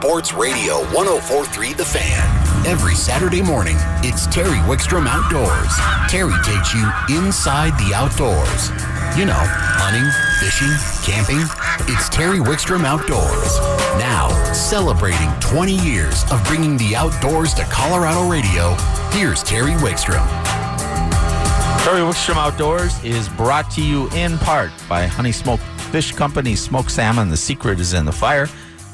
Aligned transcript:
Sports 0.00 0.34
Radio 0.34 0.84
1043 0.92 1.72
The 1.72 1.84
Fan. 1.84 2.66
Every 2.66 2.94
Saturday 2.94 3.40
morning, 3.40 3.76
it's 4.04 4.26
Terry 4.26 4.60
Wickstrom 4.68 5.06
Outdoors. 5.08 5.72
Terry 6.10 6.34
takes 6.44 6.74
you 6.74 6.84
inside 7.16 7.72
the 7.78 7.94
outdoors. 7.94 8.68
You 9.16 9.24
know, 9.24 9.40
hunting, 9.40 10.04
fishing, 10.36 10.68
camping. 11.02 11.40
It's 11.90 12.10
Terry 12.10 12.40
Wickstrom 12.40 12.84
Outdoors. 12.84 13.58
Now, 13.98 14.28
celebrating 14.52 15.30
20 15.40 15.72
years 15.72 16.30
of 16.30 16.44
bringing 16.44 16.76
the 16.76 16.94
outdoors 16.94 17.54
to 17.54 17.64
Colorado 17.64 18.28
radio, 18.28 18.74
here's 19.12 19.42
Terry 19.42 19.72
Wickstrom. 19.80 20.26
Terry 21.84 22.02
Wickstrom 22.02 22.36
Outdoors 22.36 23.02
is 23.02 23.30
brought 23.30 23.70
to 23.70 23.82
you 23.82 24.10
in 24.10 24.36
part 24.38 24.72
by 24.90 25.06
Honey 25.06 25.32
Smoked 25.32 25.62
Fish 25.90 26.12
Company, 26.12 26.54
Smoked 26.54 26.90
Salmon. 26.90 27.30
The 27.30 27.36
secret 27.38 27.80
is 27.80 27.94
in 27.94 28.04
the 28.04 28.12
fire. 28.12 28.46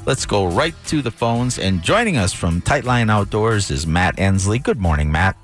Let's 0.05 0.27
go 0.27 0.47
right 0.47 0.75
to 0.87 1.01
the 1.01 1.13
phones. 1.13 1.61
And 1.61 1.81
joining 1.81 2.17
us 2.17 2.33
from 2.33 2.61
Tightline 2.61 3.09
Outdoors 3.09 3.71
is 3.71 3.87
Matt 3.87 4.19
Ensley. 4.19 4.59
Good 4.59 4.81
morning, 4.81 5.13
Matt. 5.13 5.37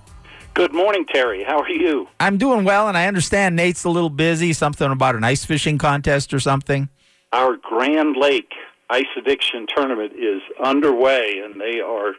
Good 0.55 0.75
morning, 0.75 1.07
Terry. 1.07 1.45
How 1.45 1.61
are 1.61 1.71
you? 1.71 2.09
I'm 2.19 2.39
doing 2.39 2.65
well, 2.65 2.89
and 2.89 2.99
I 2.99 3.07
understand 3.07 3.55
Nate's 3.55 3.85
a 3.85 3.91
little 3.91 4.11
busy. 4.11 4.53
Something 4.53 4.91
about 4.91 5.15
an 5.15 5.23
ice 5.23 5.45
fishing 5.45 5.79
contest 5.79 6.35
or 6.35 6.41
something. 6.41 6.89
Our 7.33 7.57
Grand 7.57 8.17
Lake 8.17 8.51
Ice 8.91 9.07
Addiction 9.17 9.69
Tournament 9.73 10.15
is 10.15 10.43
underway, 10.61 11.41
and 11.45 11.61
they 11.61 11.79
are 11.79 12.15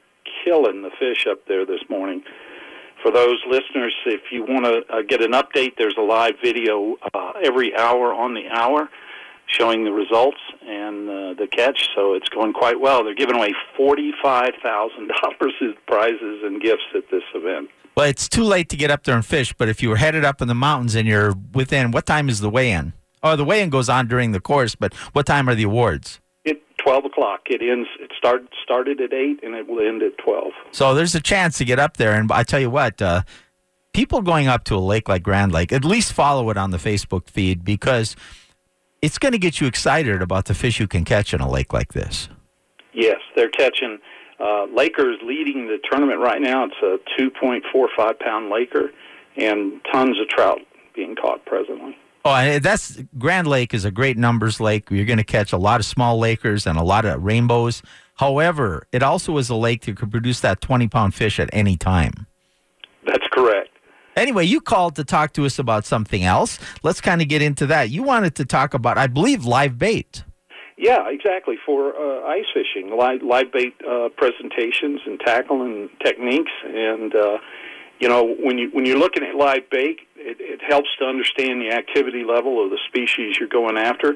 killing 0.45 0.81
the 0.81 0.91
fish 0.97 1.27
up 1.29 1.45
there 1.49 1.65
this 1.65 1.81
morning. 1.89 2.23
For 3.03 3.11
those 3.11 3.39
listeners, 3.49 3.93
if 4.05 4.31
you 4.31 4.43
want 4.43 4.63
to 4.63 4.81
uh, 4.93 5.01
get 5.01 5.21
an 5.21 5.33
update, 5.33 5.73
there's 5.77 5.95
a 5.97 6.03
live 6.03 6.35
video 6.41 6.95
uh, 7.13 7.33
every 7.43 7.75
hour 7.75 8.13
on 8.13 8.33
the 8.33 8.47
hour 8.49 8.89
showing 9.49 9.83
the 9.83 9.91
results 9.91 10.37
and 10.65 11.09
uh, 11.09 11.33
the 11.33 11.47
catch. 11.51 11.89
So 11.95 12.13
it's 12.13 12.29
going 12.29 12.53
quite 12.53 12.79
well. 12.79 13.03
They're 13.03 13.15
giving 13.15 13.35
away 13.35 13.53
forty-five 13.75 14.53
thousand 14.61 15.11
dollars 15.21 15.53
in 15.61 15.75
prizes 15.87 16.43
and 16.43 16.61
gifts 16.61 16.83
at 16.95 17.09
this 17.11 17.23
event. 17.33 17.69
Well, 17.95 18.07
it's 18.07 18.29
too 18.29 18.43
late 18.43 18.69
to 18.69 18.77
get 18.77 18.91
up 18.91 19.03
there 19.03 19.15
and 19.15 19.25
fish. 19.25 19.53
But 19.53 19.67
if 19.67 19.81
you 19.83 19.89
were 19.89 19.97
headed 19.97 20.23
up 20.23 20.41
in 20.41 20.47
the 20.47 20.55
mountains 20.55 20.95
and 20.95 21.07
you're 21.07 21.33
within, 21.53 21.91
what 21.91 22.05
time 22.05 22.29
is 22.29 22.39
the 22.39 22.49
weigh-in? 22.49 22.93
Oh, 23.21 23.35
the 23.35 23.43
weigh-in 23.43 23.69
goes 23.69 23.89
on 23.89 24.07
during 24.07 24.31
the 24.31 24.39
course. 24.39 24.75
But 24.75 24.93
what 25.13 25.25
time 25.25 25.49
are 25.49 25.55
the 25.55 25.63
awards? 25.63 26.21
It 26.45 26.61
twelve 26.77 27.05
o'clock. 27.05 27.41
It 27.47 27.61
ends. 27.61 27.89
It 27.99 28.11
start 28.17 28.43
started 28.63 29.01
at 29.01 29.11
eight 29.11 29.39
and 29.43 29.55
it 29.55 29.67
will 29.67 29.85
end 29.85 30.03
at 30.03 30.17
twelve. 30.17 30.53
So 30.71 30.93
there's 30.93 31.15
a 31.15 31.21
chance 31.21 31.57
to 31.57 31.65
get 31.65 31.79
up 31.79 31.97
there. 31.97 32.13
And 32.13 32.31
I 32.31 32.43
tell 32.43 32.59
you 32.59 32.69
what. 32.69 33.01
Uh, 33.01 33.23
people 33.91 34.21
going 34.21 34.47
up 34.47 34.63
to 34.65 34.75
a 34.75 34.77
lake 34.77 35.09
like 35.09 35.23
Grand 35.23 35.51
Lake, 35.51 35.73
at 35.73 35.83
least 35.83 36.13
follow 36.13 36.49
it 36.51 36.57
on 36.57 36.69
the 36.69 36.77
Facebook 36.77 37.27
feed 37.27 37.65
because 37.65 38.15
it's 39.01 39.17
going 39.17 39.31
to 39.31 39.37
get 39.37 39.61
you 39.61 39.67
excited 39.67 40.21
about 40.21 40.45
the 40.45 40.53
fish 40.53 40.79
you 40.79 40.87
can 40.87 41.05
catch 41.05 41.33
in 41.33 41.41
a 41.41 41.49
lake 41.49 41.73
like 41.73 41.93
this. 41.93 42.29
Yes, 42.93 43.19
they're 43.35 43.49
catching. 43.49 43.99
Uh, 44.39 44.65
Lakers 44.73 45.17
leading 45.23 45.67
the 45.67 45.77
tournament 45.89 46.19
right 46.19 46.41
now. 46.41 46.65
It's 46.65 46.75
a 46.81 47.21
2.45 47.21 48.19
pound 48.19 48.49
Laker 48.49 48.91
and 49.37 49.81
tons 49.91 50.19
of 50.19 50.27
trout 50.29 50.59
being 50.95 51.15
caught 51.15 51.45
presently. 51.45 51.97
Oh, 52.25 52.35
and 52.35 52.63
that's 52.63 52.99
Grand 53.17 53.47
Lake 53.47 53.73
is 53.73 53.85
a 53.85 53.91
great 53.91 54.17
numbers 54.17 54.59
lake. 54.59 54.91
You're 54.91 55.05
going 55.05 55.17
to 55.17 55.23
catch 55.23 55.53
a 55.53 55.57
lot 55.57 55.79
of 55.79 55.85
small 55.85 56.19
Lakers 56.19 56.67
and 56.67 56.77
a 56.77 56.83
lot 56.83 57.05
of 57.05 57.23
rainbows. 57.23 57.81
However, 58.15 58.85
it 58.91 59.01
also 59.01 59.37
is 59.37 59.49
a 59.49 59.55
lake 59.55 59.85
that 59.85 59.95
could 59.95 60.11
produce 60.11 60.41
that 60.41 60.59
20 60.59 60.89
pound 60.89 61.13
fish 61.13 61.39
at 61.39 61.49
any 61.53 61.77
time. 61.77 62.27
That's 63.05 63.25
correct. 63.31 63.69
Anyway, 64.19 64.45
you 64.45 64.59
called 64.59 64.95
to 64.97 65.03
talk 65.05 65.31
to 65.33 65.45
us 65.45 65.59
about 65.59 65.85
something 65.85 66.23
else. 66.23 66.59
Let's 66.83 66.99
kind 66.99 67.21
of 67.21 67.29
get 67.29 67.41
into 67.41 67.65
that. 67.67 67.89
You 67.89 68.03
wanted 68.03 68.35
to 68.35 68.45
talk 68.45 68.73
about, 68.73 68.97
I 68.97 69.07
believe, 69.07 69.45
live 69.45 69.77
bait. 69.79 70.23
Yeah, 70.77 71.09
exactly. 71.09 71.55
For 71.65 71.95
uh, 71.95 72.27
ice 72.27 72.45
fishing, 72.53 72.95
live, 72.95 73.21
live 73.21 73.51
bait 73.51 73.75
uh, 73.89 74.09
presentations 74.15 75.01
and 75.05 75.19
tackle 75.19 75.61
and 75.61 75.89
techniques, 76.03 76.51
and 76.65 77.13
uh, 77.15 77.37
you 77.99 78.07
know 78.07 78.33
when 78.39 78.57
you 78.57 78.69
when 78.71 78.85
you're 78.85 78.97
looking 78.97 79.23
at 79.23 79.35
live 79.35 79.69
bait, 79.69 79.99
it, 80.15 80.37
it 80.39 80.61
helps 80.67 80.87
to 80.99 81.05
understand 81.05 81.61
the 81.61 81.71
activity 81.71 82.23
level 82.23 82.63
of 82.63 82.71
the 82.71 82.79
species 82.87 83.37
you're 83.37 83.49
going 83.49 83.77
after. 83.77 84.15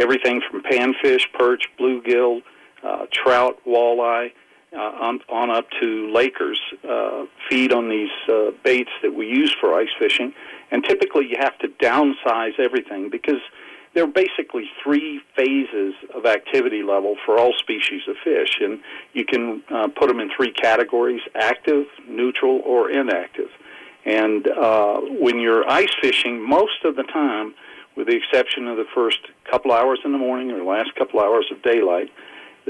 Everything 0.00 0.40
from 0.50 0.62
panfish, 0.62 1.26
perch, 1.32 1.62
bluegill, 1.78 2.42
uh, 2.82 3.06
trout, 3.12 3.58
walleye 3.64 4.32
uh, 4.72 4.76
on, 4.78 5.20
on 5.28 5.50
up 5.50 5.66
to 5.80 6.10
Lakers 6.12 6.60
uh, 6.88 7.24
feed 7.48 7.72
on 7.72 7.88
these 7.88 8.10
uh, 8.28 8.50
baits 8.64 8.90
that 9.02 9.14
we 9.14 9.26
use 9.26 9.54
for 9.60 9.74
ice 9.74 9.88
fishing. 9.98 10.32
And 10.70 10.84
typically 10.84 11.26
you 11.28 11.36
have 11.40 11.58
to 11.58 11.68
downsize 11.68 12.58
everything 12.58 13.10
because 13.10 13.40
there 13.94 14.04
are 14.04 14.12
basically 14.12 14.70
three 14.82 15.20
phases 15.34 15.94
of 16.14 16.24
activity 16.24 16.82
level 16.82 17.16
for 17.26 17.38
all 17.38 17.52
species 17.58 18.02
of 18.08 18.16
fish. 18.22 18.58
And 18.60 18.80
you 19.12 19.24
can 19.24 19.62
uh, 19.68 19.88
put 19.88 20.08
them 20.08 20.20
in 20.20 20.30
three 20.36 20.52
categories 20.52 21.22
active, 21.34 21.86
neutral, 22.06 22.60
or 22.64 22.90
inactive. 22.90 23.48
And 24.04 24.46
uh, 24.46 25.00
when 25.00 25.40
you're 25.40 25.68
ice 25.68 25.92
fishing, 26.00 26.40
most 26.40 26.84
of 26.84 26.96
the 26.96 27.02
time, 27.02 27.54
with 27.96 28.06
the 28.06 28.16
exception 28.16 28.68
of 28.68 28.76
the 28.76 28.86
first 28.94 29.18
couple 29.50 29.72
hours 29.72 29.98
in 30.04 30.12
the 30.12 30.18
morning 30.18 30.52
or 30.52 30.62
last 30.62 30.94
couple 30.94 31.20
hours 31.20 31.46
of 31.50 31.60
daylight, 31.62 32.10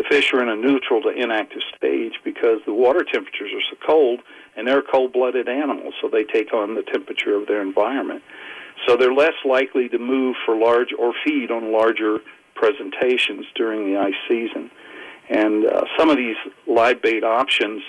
the 0.00 0.09
fish 0.09 0.33
are 0.33 0.43
in 0.43 0.49
a 0.49 0.56
neutral 0.56 1.03
to 1.03 1.11
inactive 1.11 1.61
stage 1.77 2.15
because 2.25 2.61
the 2.65 2.72
water 2.72 3.05
temperatures 3.05 3.50
are 3.55 3.62
so 3.71 3.77
cold 3.87 4.21
and 4.56 4.66
they're 4.66 4.81
cold-blooded 4.81 5.47
animals, 5.47 5.93
so 6.00 6.09
they 6.09 6.25
take 6.25 6.55
on 6.55 6.75
the 6.75 6.83
temperature 6.83 7.34
of 7.34 7.47
their 7.47 7.61
environment. 7.61 8.22
So 8.87 8.97
they're 8.97 9.12
less 9.12 9.34
likely 9.44 9.91
to 9.91 9.99
move 9.99 10.37
for 10.47 10.56
large 10.56 10.94
or 10.99 11.12
feed 11.22 11.50
on 11.50 11.71
larger 11.71 12.21
presentations 12.55 13.44
during 13.55 13.93
the 13.93 14.00
ice 14.00 14.15
season. 14.27 14.71
And 15.28 15.66
uh, 15.66 15.84
some 15.99 16.09
of 16.09 16.17
these 16.17 16.37
live 16.67 17.03
bait 17.03 17.22
options 17.22 17.82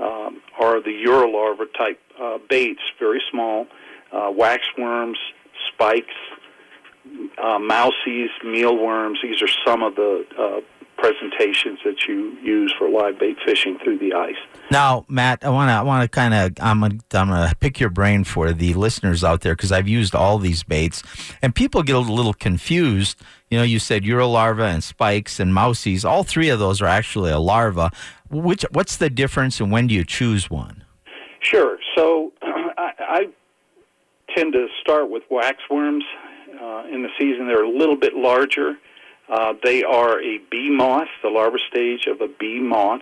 um, 0.00 0.42
are 0.58 0.82
the 0.82 1.04
Eurolarva 1.06 1.72
type 1.78 2.00
uh, 2.20 2.38
baits, 2.50 2.82
very 2.98 3.22
small, 3.30 3.68
uh, 4.10 4.32
waxworms, 4.32 5.16
spikes, 5.68 6.14
uh, 7.38 7.58
mousies, 7.58 8.30
mealworms. 8.44 9.20
These 9.22 9.42
are 9.42 9.48
some 9.64 9.82
of 9.82 9.94
the 9.94 10.26
uh, 10.36 10.60
presentations 11.02 11.80
that 11.84 12.06
you 12.06 12.38
use 12.40 12.72
for 12.78 12.88
live 12.88 13.18
bait 13.18 13.36
fishing 13.44 13.76
through 13.82 13.98
the 13.98 14.14
ice. 14.14 14.36
Now, 14.70 15.04
Matt, 15.08 15.44
I 15.44 15.48
want 15.50 15.68
to 15.68 15.72
I 15.72 15.82
want 15.82 16.02
to 16.04 16.08
kind 16.08 16.32
of 16.32 16.52
I'm 16.60 16.80
gonna, 16.80 16.98
I'm 17.12 17.28
gonna 17.28 17.52
pick 17.58 17.80
your 17.80 17.90
brain 17.90 18.22
for 18.22 18.52
the 18.52 18.72
listeners 18.74 19.24
out 19.24 19.40
there 19.40 19.56
because 19.56 19.72
I've 19.72 19.88
used 19.88 20.14
all 20.14 20.38
these 20.38 20.62
baits, 20.62 21.02
and 21.42 21.52
people 21.54 21.82
get 21.82 21.96
a 21.96 21.98
little 21.98 22.32
confused. 22.32 23.20
You 23.50 23.58
know, 23.58 23.64
you 23.64 23.80
said 23.80 24.04
Eurolarva 24.04 24.72
and 24.72 24.82
spikes 24.84 25.40
and 25.40 25.52
mousies. 25.52 26.08
All 26.08 26.22
three 26.22 26.48
of 26.48 26.60
those 26.60 26.80
are 26.80 26.86
actually 26.86 27.32
a 27.32 27.40
larva. 27.40 27.90
Which 28.30 28.64
what's 28.70 28.96
the 28.96 29.10
difference, 29.10 29.60
and 29.60 29.72
when 29.72 29.88
do 29.88 29.94
you 29.94 30.04
choose 30.04 30.48
one? 30.48 30.84
Sure. 31.40 31.78
So 31.96 32.32
I, 32.42 32.92
I 33.00 33.28
tend 34.36 34.52
to 34.52 34.68
start 34.80 35.10
with 35.10 35.24
waxworms. 35.30 36.02
Uh, 36.60 36.84
in 36.92 37.02
the 37.02 37.08
season, 37.18 37.48
they're 37.48 37.64
a 37.64 37.68
little 37.68 37.96
bit 37.96 38.14
larger. 38.14 38.76
Uh, 39.32 39.54
they 39.64 39.82
are 39.82 40.20
a 40.20 40.36
bee 40.50 40.68
moth, 40.68 41.08
the 41.22 41.30
larva 41.30 41.56
stage 41.70 42.06
of 42.06 42.20
a 42.20 42.28
bee 42.28 42.60
moth, 42.60 43.00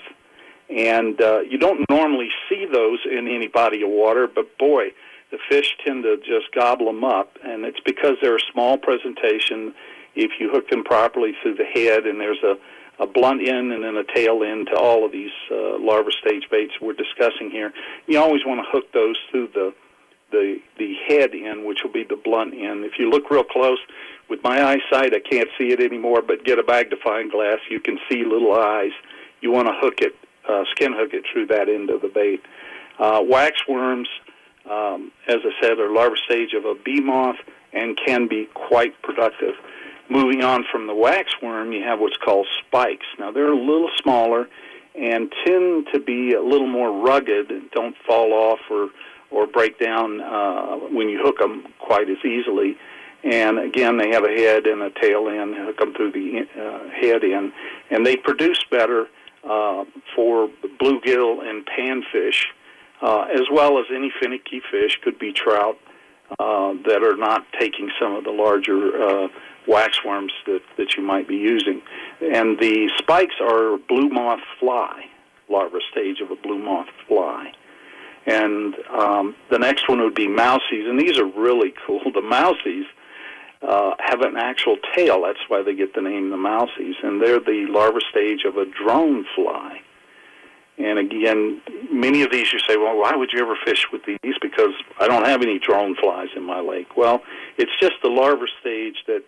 and 0.69 1.21
uh, 1.21 1.41
you 1.41 1.59
don't 1.59 1.85
normally 1.91 2.29
see 2.49 2.67
those 2.73 3.01
in 3.05 3.27
any 3.27 3.49
body 3.49 3.83
of 3.83 3.89
water, 3.89 4.29
but 4.33 4.57
boy, 4.57 4.85
the 5.33 5.39
fish 5.49 5.75
tend 5.85 6.05
to 6.05 6.17
just 6.19 6.55
gobble 6.55 6.87
them 6.87 7.03
up, 7.03 7.37
and 7.43 7.65
it's 7.65 7.81
because 7.85 8.13
they're 8.23 8.37
a 8.37 8.53
small 8.53 8.79
presentation. 8.79 9.75
If 10.15 10.31
you 10.39 10.49
hook 10.51 10.71
them 10.71 10.85
properly 10.85 11.33
through 11.43 11.57
the 11.57 11.65
head, 11.65 12.07
and 12.07 12.21
there's 12.21 12.43
a, 12.45 12.55
a 13.03 13.09
blunt 13.09 13.41
end 13.49 13.73
and 13.73 13.83
then 13.83 13.97
a 13.97 14.05
tail 14.15 14.45
end 14.45 14.69
to 14.69 14.79
all 14.79 15.05
of 15.05 15.11
these 15.11 15.33
uh, 15.51 15.81
larva 15.81 16.13
stage 16.13 16.45
baits 16.49 16.75
we're 16.81 16.93
discussing 16.93 17.51
here, 17.51 17.73
you 18.07 18.21
always 18.21 18.43
want 18.47 18.61
to 18.61 18.71
hook 18.71 18.93
those 18.93 19.17
through 19.33 19.49
the 19.49 19.75
the 20.31 20.59
the 20.79 20.95
head 21.09 21.31
end, 21.35 21.65
which 21.65 21.81
will 21.83 21.93
be 21.93 22.05
the 22.05 22.17
blunt 22.17 22.55
end. 22.55 22.85
If 22.85 22.99
you 22.99 23.11
look 23.11 23.31
real 23.31 23.45
close, 23.45 23.79
with 24.31 24.43
my 24.45 24.63
eyesight, 24.63 25.13
I 25.13 25.21
can't 25.21 25.49
see 25.59 25.73
it 25.73 25.81
anymore. 25.81 26.23
But 26.23 26.45
get 26.45 26.59
a 26.59 26.65
magnifying 26.67 27.29
glass, 27.29 27.59
you 27.69 27.81
can 27.81 27.99
see 28.09 28.25
little 28.25 28.55
eyes. 28.55 28.93
You 29.43 29.51
want 29.51 29.69
to 29.69 29.75
hook 29.75 30.01
it, 30.01 30.15
uh, 30.49 30.65
skin 30.71 30.93
hook 30.95 31.13
it 31.13 31.25
through 31.31 31.47
that 31.47 31.69
end 31.69 31.91
of 31.91 32.01
the 32.01 32.09
bait. 32.09 32.41
Uh, 32.99 33.21
waxworms, 33.21 34.07
um, 34.71 35.11
as 35.27 35.39
I 35.45 35.51
said, 35.61 35.79
are 35.79 35.93
larva 35.93 36.17
stage 36.25 36.53
of 36.55 36.65
a 36.65 36.75
bee 36.75 37.01
moth 37.01 37.37
and 37.73 37.99
can 38.07 38.29
be 38.29 38.49
quite 38.55 39.01
productive. 39.03 39.55
Moving 40.09 40.43
on 40.43 40.65
from 40.71 40.87
the 40.87 40.93
waxworm, 40.93 41.73
you 41.73 41.83
have 41.85 42.01
what's 42.01 42.17
called 42.17 42.47
spikes. 42.67 43.07
Now 43.19 43.31
they're 43.31 43.53
a 43.53 43.57
little 43.57 43.91
smaller 44.03 44.49
and 44.95 45.33
tend 45.47 45.87
to 45.93 46.01
be 46.01 46.35
a 46.35 46.43
little 46.43 46.67
more 46.67 46.91
rugged 47.05 47.51
and 47.51 47.71
don't 47.71 47.97
fall 48.07 48.33
off 48.33 48.59
or 48.71 48.91
or 49.31 49.47
break 49.47 49.79
down 49.79 50.21
uh, 50.21 50.77
when 50.91 51.09
you 51.09 51.21
hook 51.23 51.39
them 51.39 51.65
quite 51.79 52.09
as 52.11 52.19
easily. 52.25 52.77
And 53.23 53.59
again, 53.59 53.99
they 53.99 54.11
have 54.11 54.25
a 54.25 54.31
head 54.31 54.67
and 54.67 54.83
a 54.83 54.91
tail 54.91 55.29
end, 55.29 55.55
hook 55.55 55.79
them 55.79 55.95
through 55.95 56.13
the 56.13 56.47
uh, 56.57 56.89
head 56.91 57.23
end, 57.23 57.53
and 57.91 58.07
they 58.07 58.17
produce 58.17 58.65
better 58.71 59.09
uh, 59.45 59.85
for 60.15 60.49
bluegill 60.81 61.47
and 61.47 61.67
panfish, 61.67 62.45
uh, 63.03 63.23
as 63.33 63.43
well 63.53 63.79
as 63.79 63.87
any 63.95 64.13
finicky 64.21 64.61
fish, 64.71 64.99
could 65.03 65.19
be 65.19 65.33
trout, 65.33 65.79
uh, 66.39 66.73
that 66.87 67.03
are 67.03 67.17
not 67.17 67.45
taking 67.59 67.91
some 68.01 68.15
of 68.15 68.25
the 68.25 68.31
larger 68.31 69.03
uh, 69.03 69.29
waxworms 69.67 70.31
that, 70.47 70.61
that 70.77 70.95
you 70.97 71.03
might 71.03 71.29
be 71.29 71.37
using. 71.37 71.83
And 72.21 72.59
the 72.59 72.91
spikes 72.99 73.35
are 73.41 73.79
blue 73.79 74.09
moth 74.09 74.41
fly, 74.59 75.07
larva 75.49 75.81
stage 75.91 76.21
of 76.21 76.31
a 76.31 76.37
blue 76.37 76.59
moth 76.59 76.89
fly. 77.07 77.53
And 78.27 78.75
um, 78.91 79.35
the 79.51 79.59
next 79.59 79.89
one 79.89 80.01
would 80.01 80.15
be 80.15 80.29
mousies, 80.29 80.89
and 80.89 81.01
these 81.01 81.19
are 81.19 81.25
really 81.25 81.73
cool. 81.87 82.01
The 82.05 82.21
mousies 82.21 82.85
uh, 83.63 83.95
have 83.99 84.21
an 84.21 84.37
actual 84.37 84.77
tail. 84.95 85.23
That's 85.23 85.39
why 85.49 85.63
they 85.63 85.75
get 85.75 85.95
the 85.95 86.03
name 86.03 86.31
the 86.31 86.37
mousies, 86.37 86.95
and 87.03 87.21
they're 87.21 87.41
the 87.41 87.67
larva 87.69 88.01
stage 88.11 88.45
of 88.45 88.57
a 88.57 88.65
drone 88.67 89.27
fly. 89.35 89.81
And 90.79 90.99
again, 90.99 91.61
many 91.93 92.23
of 92.23 92.33
these 92.33 92.53
you 92.55 92.59
say, 92.67 92.79
well, 92.79 92.97
why 92.97 93.15
would 93.15 93.31
you 93.35 93.41
ever 93.41 93.55
fish 93.67 93.87
with 93.93 94.03
these? 94.07 94.35
Because 94.41 94.73
I 94.99 95.09
don't 95.09 95.27
have 95.27 95.43
any 95.43 95.59
drone 95.59 95.95
flies 95.95 96.29
in 96.35 96.43
my 96.43 96.61
lake. 96.61 96.97
Well, 96.97 97.23
it's 97.59 97.73
just 97.81 97.95
the 98.03 98.09
larva 98.09 98.47
stage 98.61 98.97
that 99.07 99.23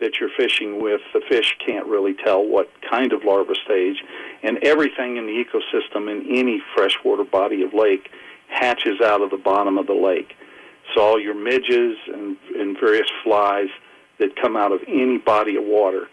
that 0.00 0.18
you're 0.18 0.30
fishing 0.36 0.82
with. 0.82 1.00
The 1.12 1.20
fish 1.28 1.56
can't 1.64 1.86
really 1.86 2.14
tell 2.14 2.44
what 2.44 2.68
kind 2.90 3.12
of 3.12 3.22
larva 3.24 3.54
stage, 3.64 4.02
and 4.42 4.58
everything 4.64 5.18
in 5.18 5.26
the 5.26 5.44
ecosystem 5.44 6.10
in 6.10 6.26
any 6.36 6.60
freshwater 6.74 7.24
body 7.24 7.62
of 7.62 7.74
lake 7.74 8.10
hatches 8.54 9.00
out 9.02 9.20
of 9.20 9.30
the 9.30 9.36
bottom 9.36 9.78
of 9.78 9.86
the 9.86 9.94
lake. 9.94 10.34
So 10.94 11.00
all 11.00 11.20
your 11.20 11.34
midges 11.34 11.96
and, 12.06 12.36
and 12.56 12.78
various 12.78 13.08
flies 13.22 13.68
that 14.18 14.36
come 14.36 14.56
out 14.56 14.72
of 14.72 14.80
any 14.86 15.18
body 15.18 15.56
of 15.56 15.64
water 15.64 16.08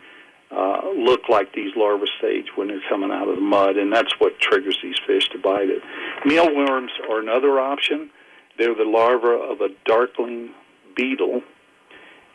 uh, 0.51 0.81
look 0.95 1.29
like 1.29 1.53
these 1.53 1.71
larva 1.75 2.05
stage 2.17 2.47
when 2.55 2.67
they're 2.67 2.81
coming 2.89 3.11
out 3.11 3.29
of 3.29 3.35
the 3.35 3.41
mud, 3.41 3.77
and 3.77 3.91
that's 3.91 4.13
what 4.19 4.39
triggers 4.39 4.77
these 4.83 4.97
fish 5.07 5.29
to 5.29 5.37
bite 5.39 5.69
it. 5.69 5.81
Mealworms 6.25 6.91
are 7.09 7.19
another 7.19 7.59
option. 7.59 8.09
They're 8.57 8.75
the 8.75 8.83
larva 8.83 9.27
of 9.27 9.61
a 9.61 9.69
darkling 9.85 10.51
beetle, 10.95 11.41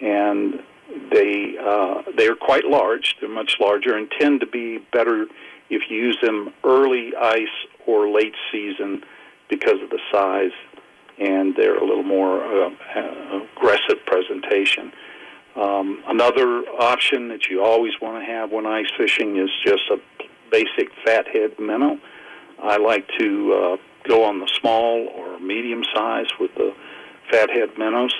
and 0.01 0.63
they 1.11 1.57
uh, 1.61 2.03
they 2.17 2.27
are 2.27 2.37
quite 2.37 2.65
large. 2.65 3.17
They're 3.21 3.29
much 3.29 3.57
larger 3.61 3.97
and 3.97 4.11
tend 4.19 4.41
to 4.41 4.47
be 4.47 4.79
better 4.93 5.27
if 5.69 5.83
you 5.91 5.97
use 5.97 6.19
them 6.23 6.55
early 6.65 7.13
ice 7.21 7.49
or 7.87 8.09
late 8.09 8.35
season 8.51 9.03
because 9.49 9.81
of 9.83 9.91
the 9.91 10.01
size 10.13 10.53
and 11.19 11.55
they're 11.57 11.79
a 11.79 11.85
little 11.85 12.03
more 12.03 12.45
uh, 12.45 12.71
uh, 12.95 13.41
aggressive 13.57 14.05
presentation. 14.07 14.93
Um, 15.55 16.03
another 16.07 16.65
option 16.79 17.29
that 17.29 17.49
you 17.49 17.65
always 17.65 17.95
want 18.01 18.23
to 18.23 18.31
have 18.31 18.53
when 18.53 18.67
ice 18.67 18.91
fishing 18.97 19.39
is 19.39 19.49
just 19.65 19.83
a 19.91 19.97
basic 20.51 20.91
fathead 21.05 21.59
minnow. 21.59 21.99
I 22.63 22.77
like 22.77 23.09
to 23.19 23.53
uh, 23.53 23.77
go 24.07 24.25
on 24.25 24.41
the 24.41 24.51
small 24.61 25.09
or 25.15 25.41
medium 25.41 25.83
size 25.95 26.27
with 26.39 26.55
the 26.55 26.75
fathead 27.31 27.79
minnows. 27.79 28.15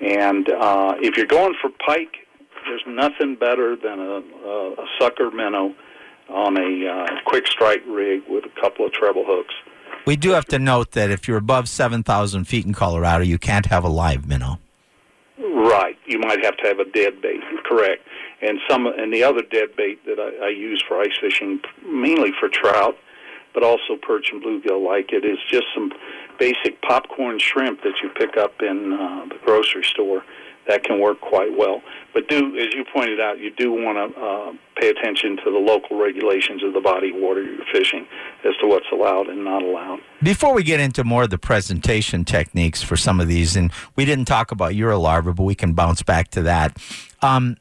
And 0.00 0.48
uh, 0.48 0.94
if 1.00 1.16
you're 1.16 1.26
going 1.26 1.54
for 1.60 1.70
pike, 1.84 2.28
there's 2.66 2.82
nothing 2.86 3.34
better 3.34 3.74
than 3.74 3.98
a, 3.98 4.22
a, 4.46 4.72
a 4.74 4.86
sucker 5.00 5.30
minnow 5.32 5.74
on 6.28 6.56
a 6.56 6.88
uh, 6.88 7.20
quick 7.24 7.46
strike 7.46 7.82
rig 7.88 8.22
with 8.28 8.44
a 8.44 8.60
couple 8.60 8.86
of 8.86 8.92
treble 8.92 9.24
hooks. 9.26 9.54
We 10.08 10.16
do 10.16 10.30
have 10.30 10.46
to 10.46 10.58
note 10.58 10.92
that 10.92 11.10
if 11.10 11.28
you're 11.28 11.36
above 11.36 11.68
7,000 11.68 12.44
feet 12.44 12.64
in 12.64 12.72
Colorado, 12.72 13.24
you 13.24 13.36
can't 13.36 13.66
have 13.66 13.84
a 13.84 13.90
live 13.90 14.26
minnow. 14.26 14.58
Right. 15.38 15.98
You 16.06 16.18
might 16.18 16.42
have 16.42 16.56
to 16.56 16.66
have 16.66 16.78
a 16.78 16.86
dead 16.86 17.20
bait, 17.20 17.42
correct. 17.66 18.08
And 18.40 18.58
some 18.66 18.86
and 18.86 19.12
the 19.12 19.22
other 19.22 19.42
dead 19.42 19.76
bait 19.76 20.02
that 20.06 20.18
I, 20.18 20.46
I 20.46 20.48
use 20.48 20.82
for 20.88 20.98
ice 20.98 21.12
fishing, 21.20 21.60
mainly 21.84 22.30
for 22.40 22.48
trout, 22.48 22.96
but 23.52 23.62
also 23.62 23.96
perch 24.00 24.30
and 24.32 24.42
bluegill 24.42 24.82
like 24.82 25.12
it, 25.12 25.26
is 25.26 25.36
just 25.46 25.66
some 25.74 25.92
basic 26.38 26.80
popcorn 26.80 27.38
shrimp 27.38 27.82
that 27.82 28.00
you 28.02 28.08
pick 28.08 28.38
up 28.38 28.62
in 28.62 28.94
uh, 28.94 29.26
the 29.28 29.38
grocery 29.44 29.84
store 29.84 30.24
that 30.68 30.84
can 30.84 31.00
work 31.00 31.20
quite 31.20 31.56
well. 31.56 31.82
But 32.14 32.28
do, 32.28 32.56
as 32.58 32.74
you 32.74 32.84
pointed 32.92 33.20
out, 33.20 33.38
you 33.38 33.50
do 33.50 33.72
want 33.72 34.14
to 34.14 34.20
uh, 34.20 34.52
pay 34.80 34.88
attention 34.88 35.36
to 35.38 35.50
the 35.50 35.58
local 35.58 35.98
regulations 35.98 36.62
of 36.62 36.74
the 36.74 36.80
body 36.80 37.10
of 37.10 37.16
water 37.16 37.42
you're 37.42 37.64
fishing 37.72 38.06
as 38.44 38.54
to 38.60 38.66
what's 38.66 38.86
allowed 38.92 39.28
and 39.28 39.44
not 39.44 39.62
allowed. 39.62 40.00
Before 40.22 40.54
we 40.54 40.62
get 40.62 40.78
into 40.80 41.04
more 41.04 41.24
of 41.24 41.30
the 41.30 41.38
presentation 41.38 42.24
techniques 42.24 42.82
for 42.82 42.96
some 42.96 43.20
of 43.20 43.28
these, 43.28 43.56
and 43.56 43.72
we 43.96 44.04
didn't 44.04 44.26
talk 44.26 44.52
about 44.52 44.74
your 44.74 44.92
Eurolarva, 44.92 45.34
but 45.34 45.42
we 45.42 45.54
can 45.54 45.72
bounce 45.72 46.02
back 46.02 46.28
to 46.28 46.42
that. 46.42 46.76
Um, 47.22 47.56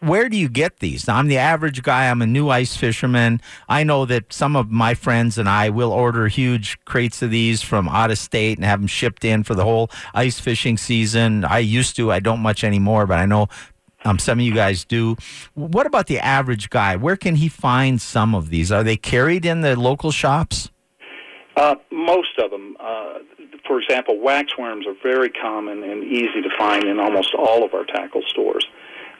where 0.00 0.28
do 0.28 0.36
you 0.36 0.48
get 0.48 0.78
these? 0.78 1.08
I'm 1.08 1.28
the 1.28 1.38
average 1.38 1.82
guy. 1.82 2.10
I'm 2.10 2.22
a 2.22 2.26
new 2.26 2.48
ice 2.48 2.76
fisherman. 2.76 3.40
I 3.68 3.84
know 3.84 4.06
that 4.06 4.32
some 4.32 4.56
of 4.56 4.70
my 4.70 4.94
friends 4.94 5.38
and 5.38 5.48
I 5.48 5.68
will 5.68 5.92
order 5.92 6.26
huge 6.28 6.78
crates 6.86 7.22
of 7.22 7.30
these 7.30 7.62
from 7.62 7.88
out 7.88 8.10
of 8.10 8.18
state 8.18 8.58
and 8.58 8.64
have 8.64 8.80
them 8.80 8.86
shipped 8.86 9.24
in 9.24 9.44
for 9.44 9.54
the 9.54 9.64
whole 9.64 9.90
ice 10.14 10.40
fishing 10.40 10.76
season. 10.76 11.44
I 11.44 11.58
used 11.58 11.96
to. 11.96 12.10
I 12.10 12.20
don't 12.20 12.40
much 12.40 12.64
anymore, 12.64 13.06
but 13.06 13.18
I 13.18 13.26
know 13.26 13.48
um, 14.04 14.18
some 14.18 14.38
of 14.38 14.44
you 14.44 14.54
guys 14.54 14.84
do. 14.84 15.16
What 15.54 15.86
about 15.86 16.06
the 16.06 16.18
average 16.18 16.70
guy? 16.70 16.96
Where 16.96 17.16
can 17.16 17.36
he 17.36 17.48
find 17.48 18.00
some 18.00 18.34
of 18.34 18.48
these? 18.48 18.72
Are 18.72 18.82
they 18.82 18.96
carried 18.96 19.44
in 19.44 19.60
the 19.60 19.78
local 19.78 20.10
shops? 20.10 20.70
Uh, 21.56 21.74
most 21.92 22.38
of 22.38 22.50
them. 22.50 22.76
Uh, 22.80 23.18
for 23.66 23.80
example, 23.80 24.16
waxworms 24.16 24.86
are 24.86 24.96
very 25.02 25.28
common 25.28 25.82
and 25.82 26.02
easy 26.02 26.40
to 26.42 26.48
find 26.58 26.84
in 26.84 26.98
almost 26.98 27.34
all 27.34 27.64
of 27.64 27.74
our 27.74 27.84
tackle 27.84 28.22
stores. 28.28 28.66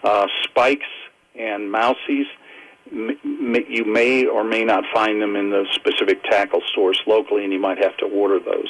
Uh, 0.02 0.26
spikes 0.44 0.86
and 1.38 1.72
mousies, 1.72 2.24
m- 2.90 3.18
m- 3.22 3.64
you 3.68 3.84
may 3.84 4.26
or 4.26 4.44
may 4.44 4.64
not 4.64 4.84
find 4.94 5.20
them 5.20 5.36
in 5.36 5.50
the 5.50 5.66
specific 5.74 6.22
tackle 6.24 6.62
stores 6.72 7.00
locally, 7.06 7.44
and 7.44 7.52
you 7.52 7.58
might 7.58 7.78
have 7.78 7.96
to 7.98 8.06
order 8.06 8.38
those. 8.40 8.68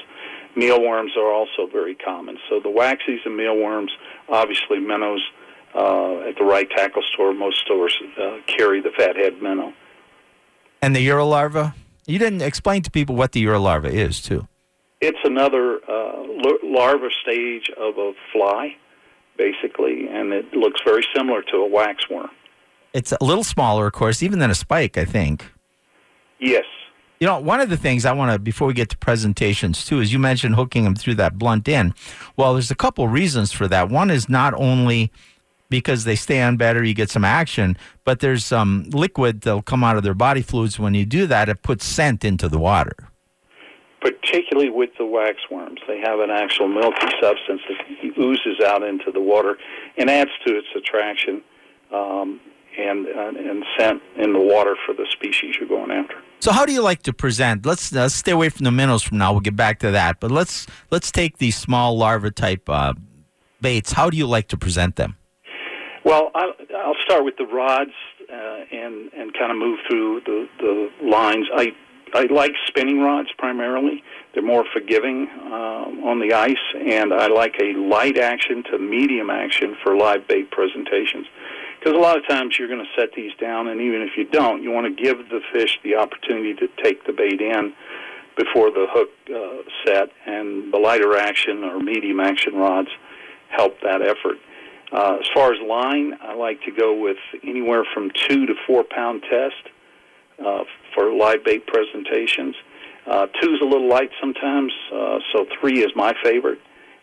Mealworms 0.56 1.12
are 1.16 1.32
also 1.32 1.68
very 1.70 1.94
common. 1.94 2.36
So 2.48 2.58
the 2.58 2.68
waxies 2.68 3.24
and 3.24 3.36
mealworms, 3.36 3.92
obviously 4.28 4.80
minnows 4.80 5.22
uh, 5.74 6.28
at 6.28 6.36
the 6.36 6.44
right 6.44 6.68
tackle 6.68 7.02
store, 7.14 7.32
most 7.32 7.60
stores 7.60 7.96
uh, 8.20 8.38
carry 8.46 8.80
the 8.80 8.90
fathead 8.98 9.40
minnow. 9.40 9.72
And 10.82 10.96
the 10.96 11.06
Eurolarva? 11.06 11.74
You 12.06 12.18
didn't 12.18 12.42
explain 12.42 12.82
to 12.82 12.90
people 12.90 13.14
what 13.14 13.32
the 13.32 13.44
Eurolarva 13.44 13.92
is, 13.92 14.20
too. 14.20 14.48
It's 15.00 15.18
another 15.22 15.76
uh, 15.88 16.24
larva 16.64 17.08
stage 17.22 17.70
of 17.78 17.96
a 17.98 18.12
fly 18.32 18.76
basically, 19.40 20.06
and 20.08 20.34
it 20.34 20.52
looks 20.52 20.81
very 20.84 21.06
similar 21.16 21.40
to 21.42 21.56
a 21.56 21.66
wax 21.66 22.10
worm. 22.10 22.31
It's 22.92 23.12
a 23.12 23.25
little 23.25 23.44
smaller, 23.44 23.87
of 23.87 23.94
course, 23.94 24.22
even 24.22 24.38
than 24.38 24.50
a 24.50 24.54
spike, 24.54 24.98
I 24.98 25.06
think. 25.06 25.50
Yes. 26.38 26.64
You 27.20 27.26
know, 27.26 27.38
one 27.38 27.60
of 27.60 27.70
the 27.70 27.76
things 27.76 28.04
I 28.04 28.12
want 28.12 28.32
to, 28.32 28.38
before 28.38 28.66
we 28.66 28.75
get 28.75 28.90
to 28.90 28.98
presentations 28.98 29.87
too, 29.87 30.00
is 30.00 30.12
you 30.12 30.19
mentioned 30.19 30.56
hooking 30.56 30.84
them 30.84 30.94
through 30.94 31.14
that 31.16 31.38
blunt 31.38 31.69
end. 31.69 31.94
Well, 32.37 32.52
there's 32.54 32.70
a 32.70 32.75
couple 32.75 33.08
reasons 33.08 33.52
for 33.52 33.66
that. 33.69 33.88
One 33.88 34.10
is 34.10 34.28
not 34.28 34.52
only 34.54 35.10
because 35.70 36.04
they 36.04 36.16
stay 36.16 36.42
on 36.42 36.56
better, 36.56 36.82
you 36.84 36.94
get 36.94 37.10
some 37.10 37.25
action, 37.25 37.76
but 38.04 38.20
there's 38.20 38.44
some 38.44 38.90
liquid 38.90 39.42
that'll 39.42 39.62
come 39.62 39.84
out 39.84 39.96
of 39.96 40.02
their 40.02 40.14
body 40.14 40.42
fluids. 40.42 40.78
When 40.78 40.94
you 40.94 41.06
do 41.06 41.26
that, 41.26 41.48
it 41.48 41.62
puts 41.62 41.84
scent 41.87 42.25
into 42.25 42.49
the 42.49 42.59
water 42.59 43.10
particularly 44.00 44.71
with 44.71 44.90
the 44.99 45.04
waxworms. 45.04 45.78
They 45.87 46.00
have 46.00 46.21
an 46.21 46.30
actual 46.30 46.69
milky 46.69 47.09
substance 47.21 47.61
that 47.69 48.19
oozes 48.19 48.61
out 48.64 48.83
into 48.83 49.11
the 49.12 49.21
water 49.21 49.57
and 49.97 50.11
adds 50.11 50.30
to 50.47 50.57
its 50.57 50.69
attraction 50.76 51.42
um, 51.92 52.40
and, 52.78 53.07
uh, 53.07 53.33
and 53.37 53.64
scent 53.76 54.02
in 54.16 54.33
the 54.33 54.40
water 54.40 54.76
for 54.87 54.95
the 54.95 55.07
species 55.11 55.57
you're 55.59 55.69
going 55.69 55.90
after. 55.90 56.16
So, 56.40 56.52
how 56.52 56.64
do 56.64 56.73
you 56.73 56.80
like 56.80 57.02
to 57.02 57.12
present? 57.12 57.66
Let's, 57.66 57.92
let's 57.92 58.14
stay 58.14 58.33
away 58.33 58.49
from 58.49 58.64
the 58.64 58.71
minnows 58.71 59.02
from 59.02 59.19
now. 59.19 59.33
We'll 59.33 59.40
get 59.40 59.57
back 59.57 59.78
to 59.80 59.90
that, 59.90 60.21
but 60.21 60.30
let's 60.30 60.66
let's 60.90 61.12
take 61.12 61.37
these 61.37 61.57
small 61.57 61.99
larva 61.99 62.30
type 62.30 62.66
uh, 62.69 62.95
baits. 63.61 63.92
How 63.92 64.09
do 64.09 64.16
you 64.16 64.26
like 64.26 64.49
to 64.49 64.57
present 64.57 64.97
them? 64.97 65.16
Well, 66.02 66.30
I'll, 66.35 66.54
I'll 66.78 66.97
start 67.04 67.26
with 67.26 67.37
the 67.37 67.45
rods 67.45 67.90
uh, 68.33 68.64
and 68.73 69.12
and 69.12 69.35
kind 69.35 69.52
of 69.52 69.59
move 69.59 69.80
through 69.87 70.23
the 70.25 70.49
the 70.59 70.90
lines. 71.07 71.47
I 71.54 71.75
I 72.12 72.25
like 72.25 72.52
spinning 72.67 73.00
rods 73.00 73.29
primarily. 73.38 74.02
They're 74.35 74.43
more 74.43 74.64
forgiving 74.73 75.29
um, 75.45 76.05
on 76.05 76.21
the 76.21 76.35
ice, 76.35 76.57
and 76.75 77.12
I 77.12 77.29
like 77.29 77.57
a 77.61 77.75
light 77.75 78.19
action 78.19 78.64
to 78.71 78.79
medium 78.79 79.31
action 79.31 79.76
for 79.83 79.97
live 79.97 80.26
bait 80.26 80.50
presentations. 80.50 81.26
Because 81.79 81.95
a 81.95 82.00
lot 82.00 82.17
of 82.17 82.26
times 82.29 82.57
you're 82.59 82.69
going 82.69 82.85
to 82.85 83.00
set 83.00 83.12
these 83.14 83.33
down, 83.40 83.69
and 83.69 83.81
even 83.81 84.02
if 84.02 84.17
you 84.17 84.25
don't, 84.25 84.62
you 84.62 84.71
want 84.71 84.95
to 84.95 85.02
give 85.02 85.19
the 85.31 85.40
fish 85.52 85.79
the 85.83 85.97
opportunity 85.97 86.55
to 86.55 86.69
take 86.83 87.07
the 87.07 87.12
bait 87.12 87.40
in 87.40 87.73
before 88.37 88.71
the 88.71 88.87
hook 88.90 89.09
uh, 89.35 89.62
set, 89.87 90.11
and 90.26 90.73
the 90.73 90.79
lighter 90.79 91.17
action 91.17 91.64
or 91.64 91.79
medium 91.79 92.21
action 92.21 92.55
rods 92.55 92.88
help 93.49 93.81
that 93.83 94.02
effort. 94.02 94.38
Uh, 94.93 95.19
as 95.21 95.26
far 95.33 95.52
as 95.52 95.59
line, 95.61 96.14
I 96.21 96.35
like 96.35 96.62
to 96.62 96.73
go 96.73 97.00
with 97.00 97.19
anywhere 97.45 97.85
from 97.95 98.11
two 98.29 98.47
to 98.47 98.55
four 98.67 98.85
pound 98.85 99.23
test 99.23 99.71
uh, 100.44 100.64
for 100.94 101.12
live 101.12 101.44
bait 101.44 101.66
presentations. 101.66 102.54
Uh, 103.06 103.26
two's 103.40 103.61
a 103.61 103.64
little 103.64 103.88
light 103.88 104.11
sometimes, 104.20 104.73
uh, 104.92 105.18
so 105.32 105.47
three 105.61 105.80
is 105.80 105.90
my 105.97 106.14
favorite. 106.23 106.61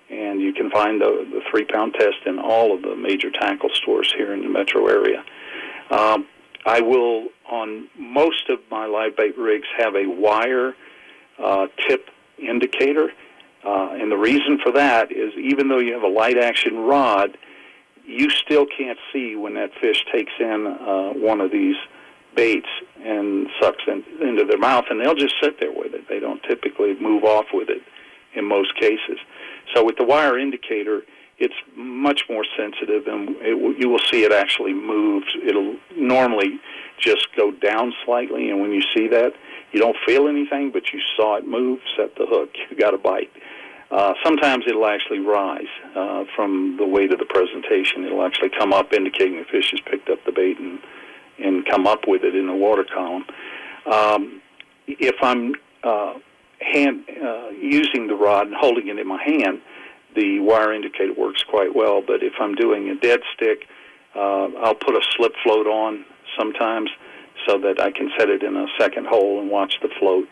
And 0.10 0.40
you 0.40 0.54
can 0.54 0.70
find 0.70 1.02
the, 1.02 1.28
the 1.30 1.42
three 1.52 1.66
pound 1.66 1.94
test 1.94 2.26
in 2.26 2.40
all 2.40 2.74
of 2.74 2.82
the 2.82 2.96
major 2.96 3.30
tackle 3.30 3.70
stores 3.74 4.14
here 4.16 4.34
in 4.34 4.42
the 4.42 4.50
metro 4.50 4.88
area. 4.88 5.24
Um, 5.90 6.28
I 6.66 6.82
will, 6.82 7.28
on 7.50 7.90
most 7.98 8.50
of 8.50 8.60
my 8.72 8.86
live 8.86 9.18
bait 9.18 9.38
rigs, 9.38 9.68
have 9.78 9.96
a 9.96 10.06
wire 10.08 10.76
uh, 11.44 11.68
tip 11.88 12.10
indicator. 12.38 13.12
Uh, 13.66 13.90
and 13.94 14.12
the 14.12 14.18
reason 14.18 14.60
for 14.64 14.72
that 14.72 15.12
is 15.12 15.34
even 15.38 15.68
though 15.68 15.80
you 15.80 15.94
have 15.94 16.04
a 16.04 16.08
light 16.08 16.38
action 16.38 16.78
rod, 16.78 17.38
you 18.06 18.30
still 18.30 18.66
can't 18.66 19.00
see 19.12 19.36
when 19.36 19.56
that 19.56 19.72
fish 19.82 20.06
takes 20.12 20.32
in 20.40 20.68
uh, 20.68 21.10
one 21.14 21.42
of 21.42 21.52
these 21.52 21.76
baits 22.38 22.70
and 23.04 23.48
sucks 23.60 23.84
in, 23.88 24.04
into 24.22 24.46
their 24.46 24.60
mouth, 24.60 24.86
and 24.90 25.02
they'll 25.02 25.16
just 25.16 25.34
sit 25.42 25.60
there 25.60 25.74
with 25.74 25.94
it. 25.94 26.08
They 26.08 26.20
don't 26.20 26.42
typically 26.44 26.96
move 27.02 27.26
off 27.26 27.48
with 27.52 27.68
it 27.70 27.82
in 28.36 28.46
most 28.46 28.76
cases. 28.80 29.18
So 29.74 29.84
with 29.84 29.98
the 29.98 30.06
wire 30.06 30.40
indicator, 30.40 31.02
it's 31.40 31.56
much 31.76 32.22
more 32.30 32.46
sensitive, 32.56 33.08
and 33.08 33.36
it, 33.42 33.80
you 33.80 33.90
will 33.90 34.02
see 34.12 34.24
it 34.24 34.32
actually 34.32 34.74
move. 34.74 35.24
It'll 35.44 35.76
normally 35.96 36.60
just 37.00 37.28
go 37.36 37.52
down 37.52 37.94
slightly, 38.06 38.50
and 38.50 38.62
when 38.62 38.72
you 38.72 38.84
see 38.96 39.08
that, 39.10 39.34
you 39.72 39.80
don't 39.80 39.98
feel 40.06 40.28
anything, 40.28 40.72
but 40.72 40.94
you 40.94 41.02
saw 41.18 41.38
it 41.38 41.48
move, 41.48 41.80
set 41.98 42.16
the 42.16 42.26
hook, 42.28 42.52
you 42.70 42.78
got 42.78 42.94
a 42.94 42.98
bite. 42.98 43.32
Uh, 43.90 44.14
sometimes 44.24 44.66
it'll 44.68 44.86
actually 44.86 45.20
rise 45.20 45.72
uh, 45.96 46.26
from 46.36 46.76
the 46.78 46.86
weight 46.86 47.12
of 47.14 47.20
the 47.20 47.26
presentation. 47.26 48.04
It'll 48.04 48.26
actually 48.26 48.50
come 48.50 48.74
up, 48.74 48.92
indicating 48.92 49.38
the 49.38 49.46
fish 49.46 49.72
has 49.72 49.80
picked 49.80 50.10
up 50.10 50.20
the 50.26 50.34
bait 50.34 50.60
and 50.60 50.80
and 51.44 51.66
come 51.66 51.88
up 51.88 52.08
with 52.08 52.24
it 52.24 52.36
in 52.36 52.48
the 52.48 52.56
water 52.56 52.86
column. 52.86 53.26
Um, 53.92 54.42
if 54.88 55.16
I'm 55.22 55.54
uh, 55.84 56.14
hand 56.60 57.06
uh, 57.10 57.50
using 57.50 58.08
the 58.08 58.16
rod 58.16 58.48
and 58.48 58.56
holding 58.56 58.88
it 58.88 58.98
in 58.98 59.08
my 59.08 59.22
hand, 59.24 59.62
the 60.16 60.40
wire 60.40 60.74
indicator 60.74 61.14
works 61.14 61.44
quite 61.50 61.76
well. 61.76 62.02
But 62.06 62.24
if 62.24 62.34
I'm 62.40 62.56
doing 62.56 62.90
a 62.90 62.96
dead 62.96 63.20
stick, 63.36 63.68
uh, 64.16 64.48
I'll 64.64 64.76
put 64.76 64.96
a 64.96 65.02
slip 65.16 65.34
float 65.44 65.68
on 65.68 66.06
sometimes 66.38 66.90
so 67.46 67.58
that 67.60 67.80
I 67.80 67.92
can 67.92 68.10
set 68.18 68.30
it 68.30 68.44
in 68.44 68.56
a 68.56 68.66
second 68.80 69.08
hole 69.08 69.40
and 69.40 69.50
watch 69.50 69.76
the 69.82 69.90
float, 70.00 70.28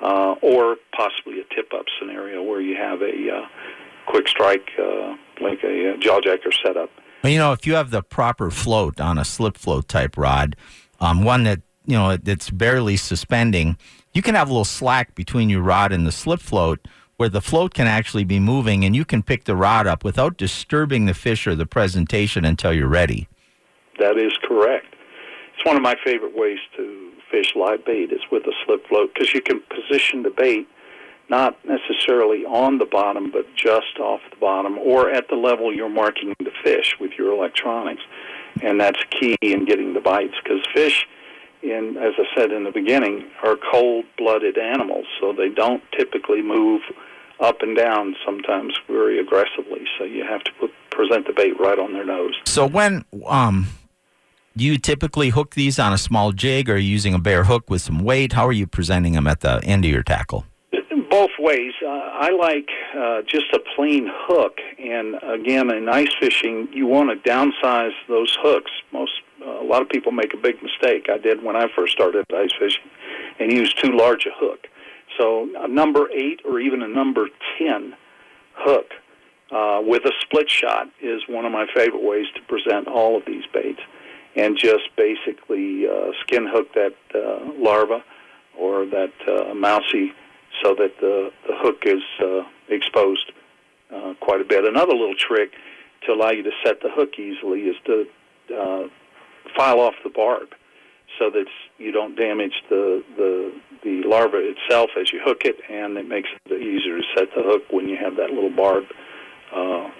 uh, 0.00 0.34
or 0.40 0.76
possibly 0.96 1.40
a 1.40 1.54
tip-up 1.54 1.86
scenario 1.98 2.42
where 2.42 2.60
you 2.60 2.76
have 2.76 3.02
a 3.02 3.36
uh, 3.36 3.46
quick 4.06 4.28
strike 4.28 4.70
uh, 4.78 5.16
like 5.40 5.64
a, 5.64 5.94
a 5.94 5.98
jawjacker 5.98 6.52
setup. 6.64 6.90
You 7.24 7.38
know, 7.38 7.52
if 7.52 7.66
you 7.66 7.74
have 7.74 7.90
the 7.90 8.02
proper 8.02 8.50
float 8.50 9.00
on 9.00 9.16
a 9.16 9.24
slip 9.24 9.56
float 9.56 9.88
type 9.88 10.18
rod, 10.18 10.56
um, 11.00 11.24
one 11.24 11.44
that 11.44 11.62
you 11.86 11.94
know 11.94 12.10
it's 12.10 12.50
barely 12.50 12.96
suspending, 12.96 13.78
you 14.12 14.20
can 14.20 14.34
have 14.34 14.48
a 14.48 14.52
little 14.52 14.64
slack 14.64 15.14
between 15.14 15.48
your 15.48 15.62
rod 15.62 15.90
and 15.90 16.06
the 16.06 16.12
slip 16.12 16.40
float 16.40 16.86
where 17.16 17.28
the 17.28 17.40
float 17.40 17.74
can 17.74 17.86
actually 17.86 18.24
be 18.24 18.40
moving 18.40 18.84
and 18.84 18.94
you 18.94 19.04
can 19.04 19.22
pick 19.22 19.44
the 19.44 19.56
rod 19.56 19.86
up 19.86 20.04
without 20.04 20.36
disturbing 20.36 21.06
the 21.06 21.14
fish 21.14 21.46
or 21.46 21.54
the 21.54 21.66
presentation 21.66 22.44
until 22.44 22.72
you're 22.72 22.88
ready. 22.88 23.28
That 23.98 24.18
is 24.18 24.32
correct. 24.42 24.94
It's 25.56 25.64
one 25.64 25.76
of 25.76 25.82
my 25.82 25.94
favorite 26.04 26.36
ways 26.36 26.58
to 26.76 27.12
fish 27.30 27.52
live 27.54 27.84
bait 27.84 28.12
is 28.12 28.20
with 28.30 28.42
a 28.44 28.52
slip 28.66 28.86
float 28.88 29.14
because 29.14 29.32
you 29.32 29.40
can 29.40 29.62
position 29.70 30.22
the 30.22 30.30
bait 30.30 30.68
not 31.28 31.56
necessarily 31.64 32.44
on 32.44 32.78
the 32.78 32.84
bottom 32.84 33.30
but 33.30 33.46
just 33.56 33.98
off 33.98 34.20
the 34.30 34.36
bottom 34.36 34.78
or 34.78 35.10
at 35.10 35.28
the 35.28 35.36
level 35.36 35.74
you're 35.74 35.88
marking 35.88 36.34
the 36.38 36.52
fish 36.62 36.96
with 37.00 37.12
your 37.18 37.32
electronics. 37.32 38.02
And 38.62 38.80
that's 38.80 39.02
key 39.10 39.36
in 39.40 39.64
getting 39.64 39.94
the 39.94 40.00
bites 40.00 40.34
because 40.42 40.60
fish 40.72 41.06
in, 41.64 41.96
as 41.96 42.12
I 42.18 42.24
said 42.36 42.52
in 42.52 42.64
the 42.64 42.70
beginning, 42.70 43.24
are 43.42 43.56
cold-blooded 43.56 44.58
animals, 44.58 45.06
so 45.18 45.32
they 45.32 45.48
don't 45.48 45.82
typically 45.96 46.42
move 46.42 46.82
up 47.40 47.62
and 47.62 47.76
down. 47.76 48.14
Sometimes 48.24 48.78
very 48.86 49.18
aggressively, 49.18 49.84
so 49.98 50.04
you 50.04 50.24
have 50.24 50.44
to 50.44 50.52
put, 50.60 50.70
present 50.90 51.26
the 51.26 51.32
bait 51.32 51.58
right 51.58 51.78
on 51.78 51.94
their 51.94 52.04
nose. 52.04 52.34
So 52.44 52.66
when 52.66 53.04
um, 53.26 53.68
you 54.54 54.78
typically 54.78 55.30
hook 55.30 55.54
these 55.54 55.78
on 55.78 55.92
a 55.92 55.98
small 55.98 56.32
jig, 56.32 56.68
or 56.68 56.76
using 56.76 57.14
a 57.14 57.18
bare 57.18 57.44
hook 57.44 57.68
with 57.68 57.82
some 57.82 58.00
weight? 58.04 58.32
How 58.34 58.46
are 58.46 58.52
you 58.52 58.66
presenting 58.66 59.14
them 59.14 59.26
at 59.26 59.40
the 59.40 59.62
end 59.64 59.84
of 59.84 59.90
your 59.90 60.02
tackle? 60.02 60.44
Ways. 61.44 61.74
Uh, 61.84 61.88
I 61.88 62.30
like 62.30 62.70
uh, 62.96 63.20
just 63.26 63.52
a 63.52 63.58
plain 63.76 64.10
hook, 64.10 64.60
and 64.78 65.16
again, 65.22 65.70
in 65.70 65.90
ice 65.90 66.08
fishing, 66.18 66.68
you 66.72 66.86
want 66.86 67.10
to 67.10 67.28
downsize 67.28 67.92
those 68.08 68.34
hooks. 68.40 68.70
Most 68.94 69.12
uh, 69.46 69.60
a 69.60 69.66
lot 69.66 69.82
of 69.82 69.90
people 69.90 70.10
make 70.10 70.32
a 70.32 70.38
big 70.38 70.62
mistake. 70.62 71.10
I 71.12 71.18
did 71.18 71.42
when 71.42 71.54
I 71.54 71.66
first 71.76 71.92
started 71.92 72.24
ice 72.34 72.48
fishing, 72.58 72.88
and 73.38 73.52
used 73.52 73.78
too 73.78 73.92
large 73.94 74.24
a 74.24 74.30
hook. 74.34 74.68
So 75.18 75.50
a 75.58 75.68
number 75.68 76.08
eight 76.12 76.40
or 76.46 76.60
even 76.60 76.80
a 76.80 76.88
number 76.88 77.28
ten 77.58 77.94
hook 78.54 78.86
uh, 79.52 79.82
with 79.84 80.06
a 80.06 80.12
split 80.22 80.48
shot 80.48 80.88
is 81.02 81.20
one 81.28 81.44
of 81.44 81.52
my 81.52 81.66
favorite 81.74 82.02
ways 82.02 82.26
to 82.36 82.40
present 82.48 82.88
all 82.88 83.18
of 83.18 83.26
these 83.26 83.44
baits, 83.52 83.82
and 84.34 84.56
just 84.56 84.84
basically 84.96 85.86
uh, 85.86 86.12
skin 86.22 86.46
hook 86.50 86.72
that 86.72 86.94
uh, 87.14 87.52
larva 87.58 88.02
or 88.58 88.86
that 88.86 89.12
uh, 89.28 89.52
mousy 89.52 90.14
so 90.62 90.74
that 90.74 90.92
the, 91.00 91.30
the 91.46 91.54
hook 91.56 91.82
is 91.84 92.02
uh, 92.20 92.42
exposed 92.68 93.32
uh, 93.94 94.14
quite 94.20 94.40
a 94.40 94.44
bit. 94.44 94.64
Another 94.64 94.92
little 94.92 95.14
trick 95.16 95.52
to 96.06 96.12
allow 96.12 96.30
you 96.30 96.42
to 96.42 96.52
set 96.64 96.80
the 96.82 96.90
hook 96.90 97.18
easily 97.18 97.62
is 97.62 97.76
to 97.86 98.06
uh, 98.56 98.88
file 99.56 99.80
off 99.80 99.94
the 100.02 100.10
barb 100.10 100.48
so 101.18 101.30
that 101.30 101.46
you 101.78 101.92
don't 101.92 102.16
damage 102.16 102.54
the, 102.68 103.02
the 103.16 103.52
the 103.84 104.02
larva 104.06 104.38
itself 104.38 104.90
as 104.98 105.12
you 105.12 105.20
hook 105.22 105.42
it, 105.44 105.56
and 105.70 105.96
it 105.98 106.08
makes 106.08 106.28
it 106.46 106.52
easier 106.52 106.98
to 106.98 107.04
set 107.16 107.28
the 107.36 107.42
hook 107.42 107.62
when 107.70 107.88
you 107.88 107.96
have 107.96 108.16
that 108.16 108.30
little 108.30 108.50
barb 108.50 108.84
uh, 109.54 109.90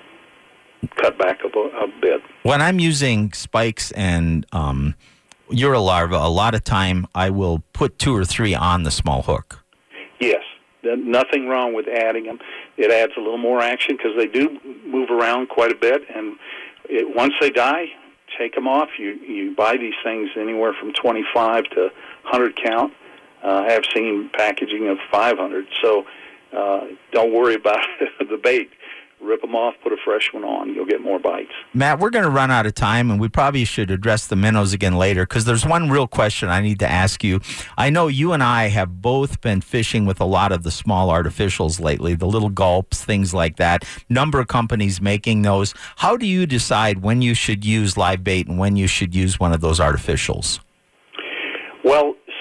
cut 0.96 1.18
back 1.18 1.40
a, 1.44 1.58
a, 1.58 1.88
bit. 2.00 2.22
When 2.42 2.62
I'm 2.62 2.78
using 2.78 3.32
spikes 3.32 3.90
and 3.92 4.46
um, 4.52 4.94
Eurolarva, 5.50 6.24
a 6.24 6.28
lot 6.28 6.54
of 6.54 6.64
time 6.64 7.06
I 7.14 7.30
will 7.30 7.62
put 7.72 7.98
two 7.98 8.16
or 8.16 8.24
three 8.24 8.54
on 8.54 8.84
the 8.84 8.90
small 8.90 9.22
hook. 9.22 9.63
Yes, 10.20 10.42
nothing 10.82 11.48
wrong 11.48 11.74
with 11.74 11.86
adding 11.88 12.24
them. 12.24 12.38
It 12.76 12.90
adds 12.90 13.12
a 13.16 13.20
little 13.20 13.38
more 13.38 13.60
action 13.60 13.96
because 13.96 14.12
they 14.16 14.26
do 14.26 14.58
move 14.86 15.10
around 15.10 15.48
quite 15.48 15.72
a 15.72 15.74
bit, 15.74 16.02
and 16.14 16.36
it, 16.88 17.14
once 17.14 17.34
they 17.40 17.50
die, 17.50 17.86
take 18.38 18.54
them 18.54 18.68
off. 18.68 18.90
You 18.98 19.12
you 19.14 19.54
buy 19.54 19.76
these 19.76 19.94
things 20.02 20.30
anywhere 20.36 20.72
from 20.72 20.92
25 20.92 21.64
to 21.70 21.80
100 21.80 22.56
count. 22.56 22.92
Uh, 23.42 23.64
I 23.66 23.72
have 23.72 23.84
seen 23.94 24.30
packaging 24.32 24.88
of 24.88 24.98
500, 25.10 25.66
so 25.82 26.06
uh, 26.56 26.86
don't 27.12 27.32
worry 27.32 27.54
about 27.54 27.84
the 28.18 28.38
bait 28.42 28.70
rip 29.24 29.40
them 29.40 29.54
off, 29.54 29.74
put 29.82 29.92
a 29.92 29.96
fresh 30.04 30.32
one 30.32 30.44
on. 30.44 30.74
You'll 30.74 30.86
get 30.86 31.00
more 31.00 31.18
bites. 31.18 31.52
Matt, 31.72 31.98
we're 31.98 32.10
going 32.10 32.24
to 32.24 32.30
run 32.30 32.50
out 32.50 32.66
of 32.66 32.74
time, 32.74 33.10
and 33.10 33.20
we 33.20 33.28
probably 33.28 33.64
should 33.64 33.90
address 33.90 34.26
the 34.26 34.36
minnows 34.36 34.72
again 34.72 34.96
later 34.96 35.24
because 35.24 35.44
there's 35.44 35.66
one 35.66 35.90
real 35.90 36.06
question 36.06 36.48
I 36.48 36.60
need 36.60 36.78
to 36.80 36.90
ask 36.90 37.24
you. 37.24 37.40
I 37.76 37.90
know 37.90 38.08
you 38.08 38.32
and 38.32 38.42
I 38.42 38.68
have 38.68 39.00
both 39.00 39.40
been 39.40 39.60
fishing 39.60 40.06
with 40.06 40.20
a 40.20 40.24
lot 40.24 40.52
of 40.52 40.62
the 40.62 40.70
small 40.70 41.10
artificials 41.10 41.80
lately, 41.80 42.14
the 42.14 42.26
little 42.26 42.50
gulps, 42.50 43.04
things 43.04 43.32
like 43.34 43.56
that. 43.56 43.84
Number 44.08 44.40
of 44.40 44.48
companies 44.48 45.00
making 45.00 45.42
those. 45.42 45.74
How 45.96 46.16
do 46.16 46.26
you 46.26 46.46
decide 46.46 47.02
when 47.02 47.22
you 47.22 47.34
should 47.34 47.64
use 47.64 47.96
live 47.96 48.22
bait 48.22 48.46
and 48.46 48.58
when 48.58 48.76
you 48.76 48.86
should 48.86 49.14
use 49.14 49.40
one 49.40 49.52
of 49.52 49.60
those 49.60 49.80
artificials? 49.80 50.60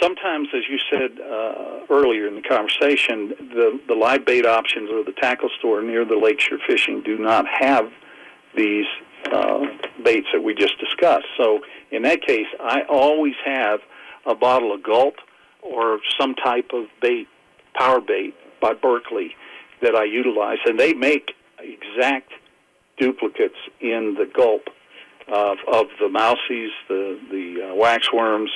Sometimes, 0.03 0.49
as 0.53 0.63
you 0.69 0.77
said 0.91 1.11
uh, 1.21 1.85
earlier 1.89 2.27
in 2.27 2.35
the 2.35 2.41
conversation, 2.41 3.29
the, 3.55 3.79
the 3.87 3.93
live 3.93 4.25
bait 4.25 4.45
options 4.45 4.89
or 4.91 5.01
the 5.01 5.13
tackle 5.13 5.49
store 5.57 5.81
near 5.81 6.03
the 6.03 6.17
lakes 6.17 6.49
you're 6.49 6.59
fishing 6.67 7.01
do 7.03 7.17
not 7.17 7.45
have 7.47 7.89
these 8.53 8.85
uh, 9.31 9.65
baits 10.03 10.27
that 10.33 10.43
we 10.43 10.55
just 10.55 10.77
discussed. 10.77 11.27
So 11.37 11.61
in 11.91 12.01
that 12.01 12.21
case, 12.21 12.47
I 12.59 12.81
always 12.89 13.35
have 13.45 13.79
a 14.25 14.35
bottle 14.35 14.73
of 14.73 14.83
Gulp 14.83 15.15
or 15.61 15.99
some 16.19 16.35
type 16.35 16.71
of 16.73 16.87
bait, 17.01 17.29
power 17.73 18.01
bait 18.01 18.35
by 18.59 18.73
Berkley 18.73 19.37
that 19.81 19.95
I 19.95 20.03
utilize, 20.03 20.57
and 20.65 20.77
they 20.77 20.93
make 20.93 21.31
exact 21.59 22.33
duplicates 22.97 23.55
in 23.79 24.17
the 24.19 24.25
Gulp 24.25 24.67
of, 25.29 25.59
of 25.65 25.85
the 26.01 26.09
mousies, 26.09 26.71
the 26.89 27.17
the 27.31 27.69
uh, 27.69 27.75
waxworms, 27.75 28.49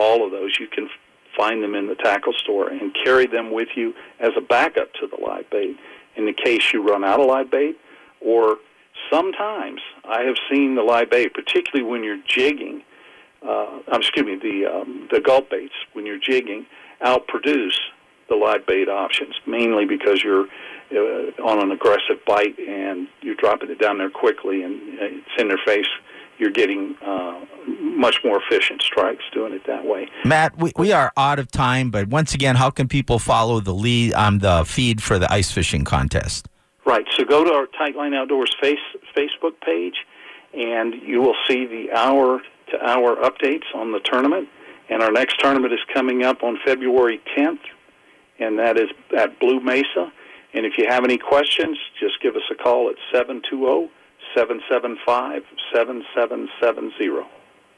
all 0.00 0.24
of 0.24 0.32
those. 0.32 0.56
You 0.58 0.66
can 0.66 0.88
find 1.36 1.62
them 1.62 1.74
in 1.74 1.86
the 1.86 1.94
tackle 1.94 2.32
store 2.32 2.68
and 2.68 2.94
carry 3.04 3.26
them 3.26 3.52
with 3.52 3.68
you 3.76 3.94
as 4.18 4.30
a 4.36 4.40
backup 4.40 4.92
to 4.94 5.06
the 5.06 5.22
live 5.24 5.48
bait 5.50 5.76
in 6.16 6.26
the 6.26 6.32
case 6.32 6.72
you 6.72 6.82
run 6.82 7.04
out 7.04 7.20
of 7.20 7.26
live 7.26 7.50
bait 7.50 7.78
or 8.20 8.56
sometimes 9.10 9.80
I 10.04 10.22
have 10.22 10.36
seen 10.50 10.74
the 10.74 10.82
live 10.82 11.10
bait, 11.10 11.32
particularly 11.34 11.88
when 11.88 12.04
you're 12.04 12.20
jigging, 12.26 12.82
uh, 13.46 13.80
excuse 13.92 14.26
me, 14.26 14.36
the, 14.36 14.66
um, 14.66 15.08
the 15.10 15.20
gulp 15.20 15.50
baits, 15.50 15.74
when 15.92 16.06
you're 16.06 16.18
jigging, 16.18 16.66
outproduce 17.02 17.76
the 18.28 18.36
live 18.36 18.66
bait 18.66 18.88
options, 18.88 19.34
mainly 19.46 19.86
because 19.86 20.22
you're 20.22 20.46
uh, 20.92 21.30
on 21.42 21.62
an 21.62 21.70
aggressive 21.70 22.24
bite 22.26 22.58
and 22.58 23.08
you're 23.22 23.36
dropping 23.36 23.70
it 23.70 23.78
down 23.78 23.98
there 23.98 24.10
quickly 24.10 24.62
and 24.62 24.80
it's 24.98 25.40
in 25.40 25.48
their 25.48 25.60
face 25.64 25.86
you're 26.40 26.50
getting 26.50 26.96
uh, 27.04 27.44
much 27.68 28.16
more 28.24 28.40
efficient 28.42 28.82
strikes 28.82 29.22
doing 29.32 29.52
it 29.52 29.66
that 29.66 29.84
way. 29.84 30.08
Matt, 30.24 30.56
we, 30.56 30.72
we 30.76 30.90
are 30.90 31.12
out 31.16 31.38
of 31.38 31.50
time, 31.50 31.90
but 31.90 32.08
once 32.08 32.34
again, 32.34 32.56
how 32.56 32.70
can 32.70 32.88
people 32.88 33.18
follow 33.18 33.60
the 33.60 33.74
lead 33.74 34.14
on 34.14 34.34
um, 34.34 34.38
the 34.38 34.64
feed 34.64 35.02
for 35.02 35.18
the 35.18 35.30
ice 35.30 35.52
fishing 35.52 35.84
contest? 35.84 36.48
Right. 36.86 37.04
So 37.16 37.24
go 37.24 37.44
to 37.44 37.52
our 37.52 37.66
Tightline 37.66 38.16
Outdoors 38.16 38.54
face, 38.60 38.78
Facebook 39.14 39.60
page, 39.64 39.94
and 40.54 40.94
you 41.02 41.20
will 41.20 41.36
see 41.46 41.66
the 41.66 41.92
hour 41.92 42.40
to 42.70 42.84
hour 42.84 43.16
updates 43.16 43.74
on 43.74 43.92
the 43.92 44.00
tournament. 44.00 44.48
And 44.88 45.02
our 45.02 45.12
next 45.12 45.38
tournament 45.38 45.72
is 45.72 45.80
coming 45.92 46.24
up 46.24 46.42
on 46.42 46.58
February 46.64 47.20
10th, 47.36 47.60
and 48.40 48.58
that 48.58 48.78
is 48.78 48.88
at 49.16 49.38
Blue 49.38 49.60
Mesa. 49.60 50.10
And 50.52 50.66
if 50.66 50.72
you 50.78 50.86
have 50.88 51.04
any 51.04 51.18
questions, 51.18 51.78
just 52.00 52.20
give 52.22 52.34
us 52.34 52.42
a 52.50 52.56
call 52.56 52.88
at 52.88 52.96
720 53.12 53.90
775 54.34 55.42
7770. 55.74 57.28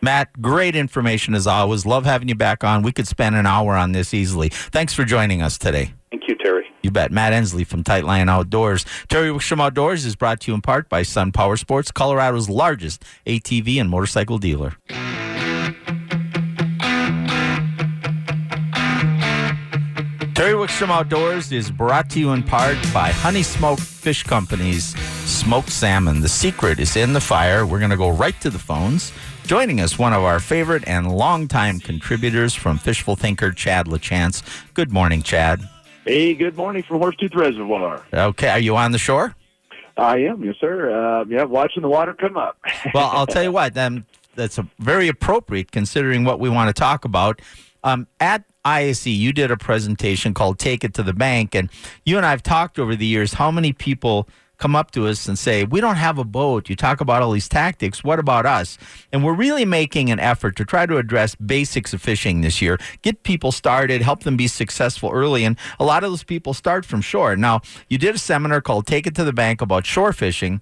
Matt, 0.01 0.43
great 0.43 0.75
information 0.75 1.35
as 1.35 1.47
always. 1.47 1.87
Love 1.87 2.05
having 2.05 2.29
you 2.29 2.35
back 2.35 2.65
on. 2.65 2.83
We 2.83 2.91
could 2.91 3.07
spend 3.07 3.37
an 3.37 3.47
hour 3.47 3.77
on 3.77 3.93
this 3.93 4.13
easily. 4.13 4.49
Thanks 4.49 4.93
for 4.93 5.05
joining 5.05 5.43
us 5.43 5.59
today. 5.59 5.95
Thank 6.11 6.25
you, 6.27 6.35
Terry. 6.35 6.67
You 6.83 6.91
bet. 6.91 7.13
Matt 7.13 7.33
Ensley 7.33 7.63
from 7.63 7.85
Tightline 7.85 8.29
Outdoors. 8.29 8.85
Terry 9.09 9.29
Wickstrom 9.29 9.63
Outdoors 9.63 10.05
is 10.05 10.17
brought 10.17 10.41
to 10.41 10.51
you 10.51 10.55
in 10.57 10.61
part 10.61 10.89
by 10.89 11.05
Sun 11.05 11.31
Power 11.33 11.57
Sports, 11.57 11.93
Colorado's 11.93 12.49
largest 12.49 13.05
ATV 13.27 13.81
and 13.81 13.89
motorcycle 13.89 14.39
dealer. 14.39 14.75
Terry 20.43 20.55
Wickstrom 20.55 20.89
Outdoors 20.89 21.53
is 21.53 21.71
brought 21.71 22.11
to 22.11 22.19
you 22.19 22.33
in 22.33 22.43
part 22.43 22.77
by 22.93 23.13
Honey 23.13 23.45
Smoked 23.45 23.81
Fish 23.81 24.25
Company's 24.25 24.87
smoked 25.25 25.71
salmon. 25.71 26.21
The 26.21 26.29
secret 26.29 26.81
is 26.81 26.97
in 26.97 27.13
the 27.13 27.21
fire. 27.21 27.65
We're 27.65 27.79
going 27.79 27.93
to 27.93 27.97
go 27.97 28.11
right 28.11 28.35
to 28.41 28.51
the 28.51 28.59
phones. 28.59 29.13
Joining 29.45 29.81
us, 29.81 30.01
one 30.01 30.13
of 30.13 30.25
our 30.25 30.41
favorite 30.41 30.83
and 30.89 31.17
longtime 31.17 31.79
contributors 31.79 32.57
from 32.57 32.77
Fishful 32.77 33.15
Thinker, 33.15 33.53
Chad 33.53 33.87
LaChance. 33.87 34.43
Good 34.75 34.91
morning, 34.91 35.23
Chad. 35.23 35.63
Hey, 36.05 36.35
good 36.35 36.57
morning 36.57 36.83
from 36.83 37.01
Horsetooth 37.01 37.37
Reservoir. 37.37 38.05
Okay, 38.13 38.49
are 38.49 38.59
you 38.59 38.75
on 38.77 38.91
the 38.91 38.99
shore? 38.99 39.37
I 39.97 40.17
am, 40.25 40.43
yes, 40.43 40.57
sir. 40.61 40.91
Uh, 40.91 41.25
yeah, 41.29 41.45
watching 41.45 41.83
the 41.83 41.89
water 41.89 42.15
come 42.15 42.37
up. 42.37 42.59
well, 42.95 43.11
I'll 43.13 43.29
tell 43.29 43.45
you 43.45 43.53
what, 43.53 43.79
um, 43.79 44.07
that's 44.35 44.59
a, 44.59 44.67
very 44.81 45.07
appropriate 45.07 45.71
considering 45.71 46.25
what 46.25 46.41
we 46.41 46.49
want 46.49 46.67
to 46.67 46.75
talk 46.75 47.05
about. 47.05 47.41
Um, 47.85 48.09
at 48.19 48.45
ISE, 48.64 49.07
you 49.07 49.33
did 49.33 49.50
a 49.50 49.57
presentation 49.57 50.35
called 50.35 50.59
Take 50.59 50.85
It 50.85 50.95
to 50.95 51.02
the 51.02 51.12
Bank. 51.12 51.54
And 51.54 51.71
you 52.04 52.16
and 52.16 52.26
I 52.26 52.31
have 52.31 52.42
talked 52.42 52.78
over 52.78 52.95
the 52.95 53.07
years 53.07 53.35
how 53.35 53.50
many 53.50 53.73
people 53.73 54.28
come 54.62 54.76
up 54.76 54.92
to 54.92 55.09
us 55.09 55.26
and 55.26 55.37
say, 55.37 55.64
We 55.64 55.81
don't 55.81 55.97
have 55.97 56.19
a 56.19 56.25
boat. 56.25 56.71
You 56.71 56.76
talk 56.76 57.00
about 57.00 57.21
all 57.21 57.33
these 57.33 57.49
tactics. 57.49 58.04
What 58.04 58.21
about 58.21 58.47
us? 58.47 58.78
And 59.12 59.25
we're 59.25 59.35
really 59.35 59.64
making 59.64 60.11
an 60.11 60.21
effort 60.21 60.54
to 60.57 60.64
try 60.64 60.87
to 60.87 60.99
address 60.99 61.35
basics 61.35 61.92
of 61.92 62.00
fishing 62.00 62.42
this 62.42 62.62
year, 62.62 62.78
get 63.02 63.25
people 63.25 63.50
started, 63.50 64.02
help 64.02 64.23
them 64.23 64.37
be 64.37 64.47
successful 64.47 65.11
early. 65.11 65.45
And 65.45 65.59
a 65.81 65.85
lot 65.85 66.04
of 66.04 66.12
those 66.12 66.23
people 66.23 66.54
start 66.54 66.85
from 66.87 67.00
shore. 67.00 67.35
Now, 67.35 67.61
you 67.88 67.99
did 67.99 68.14
a 68.14 68.19
seminar 68.19 68.61
called 68.61 68.87
Take 68.87 69.07
It 69.09 69.16
to 69.16 69.25
the 69.25 69.33
Bank 69.33 69.61
about 69.61 69.85
shore 69.85 70.12
fishing. 70.12 70.61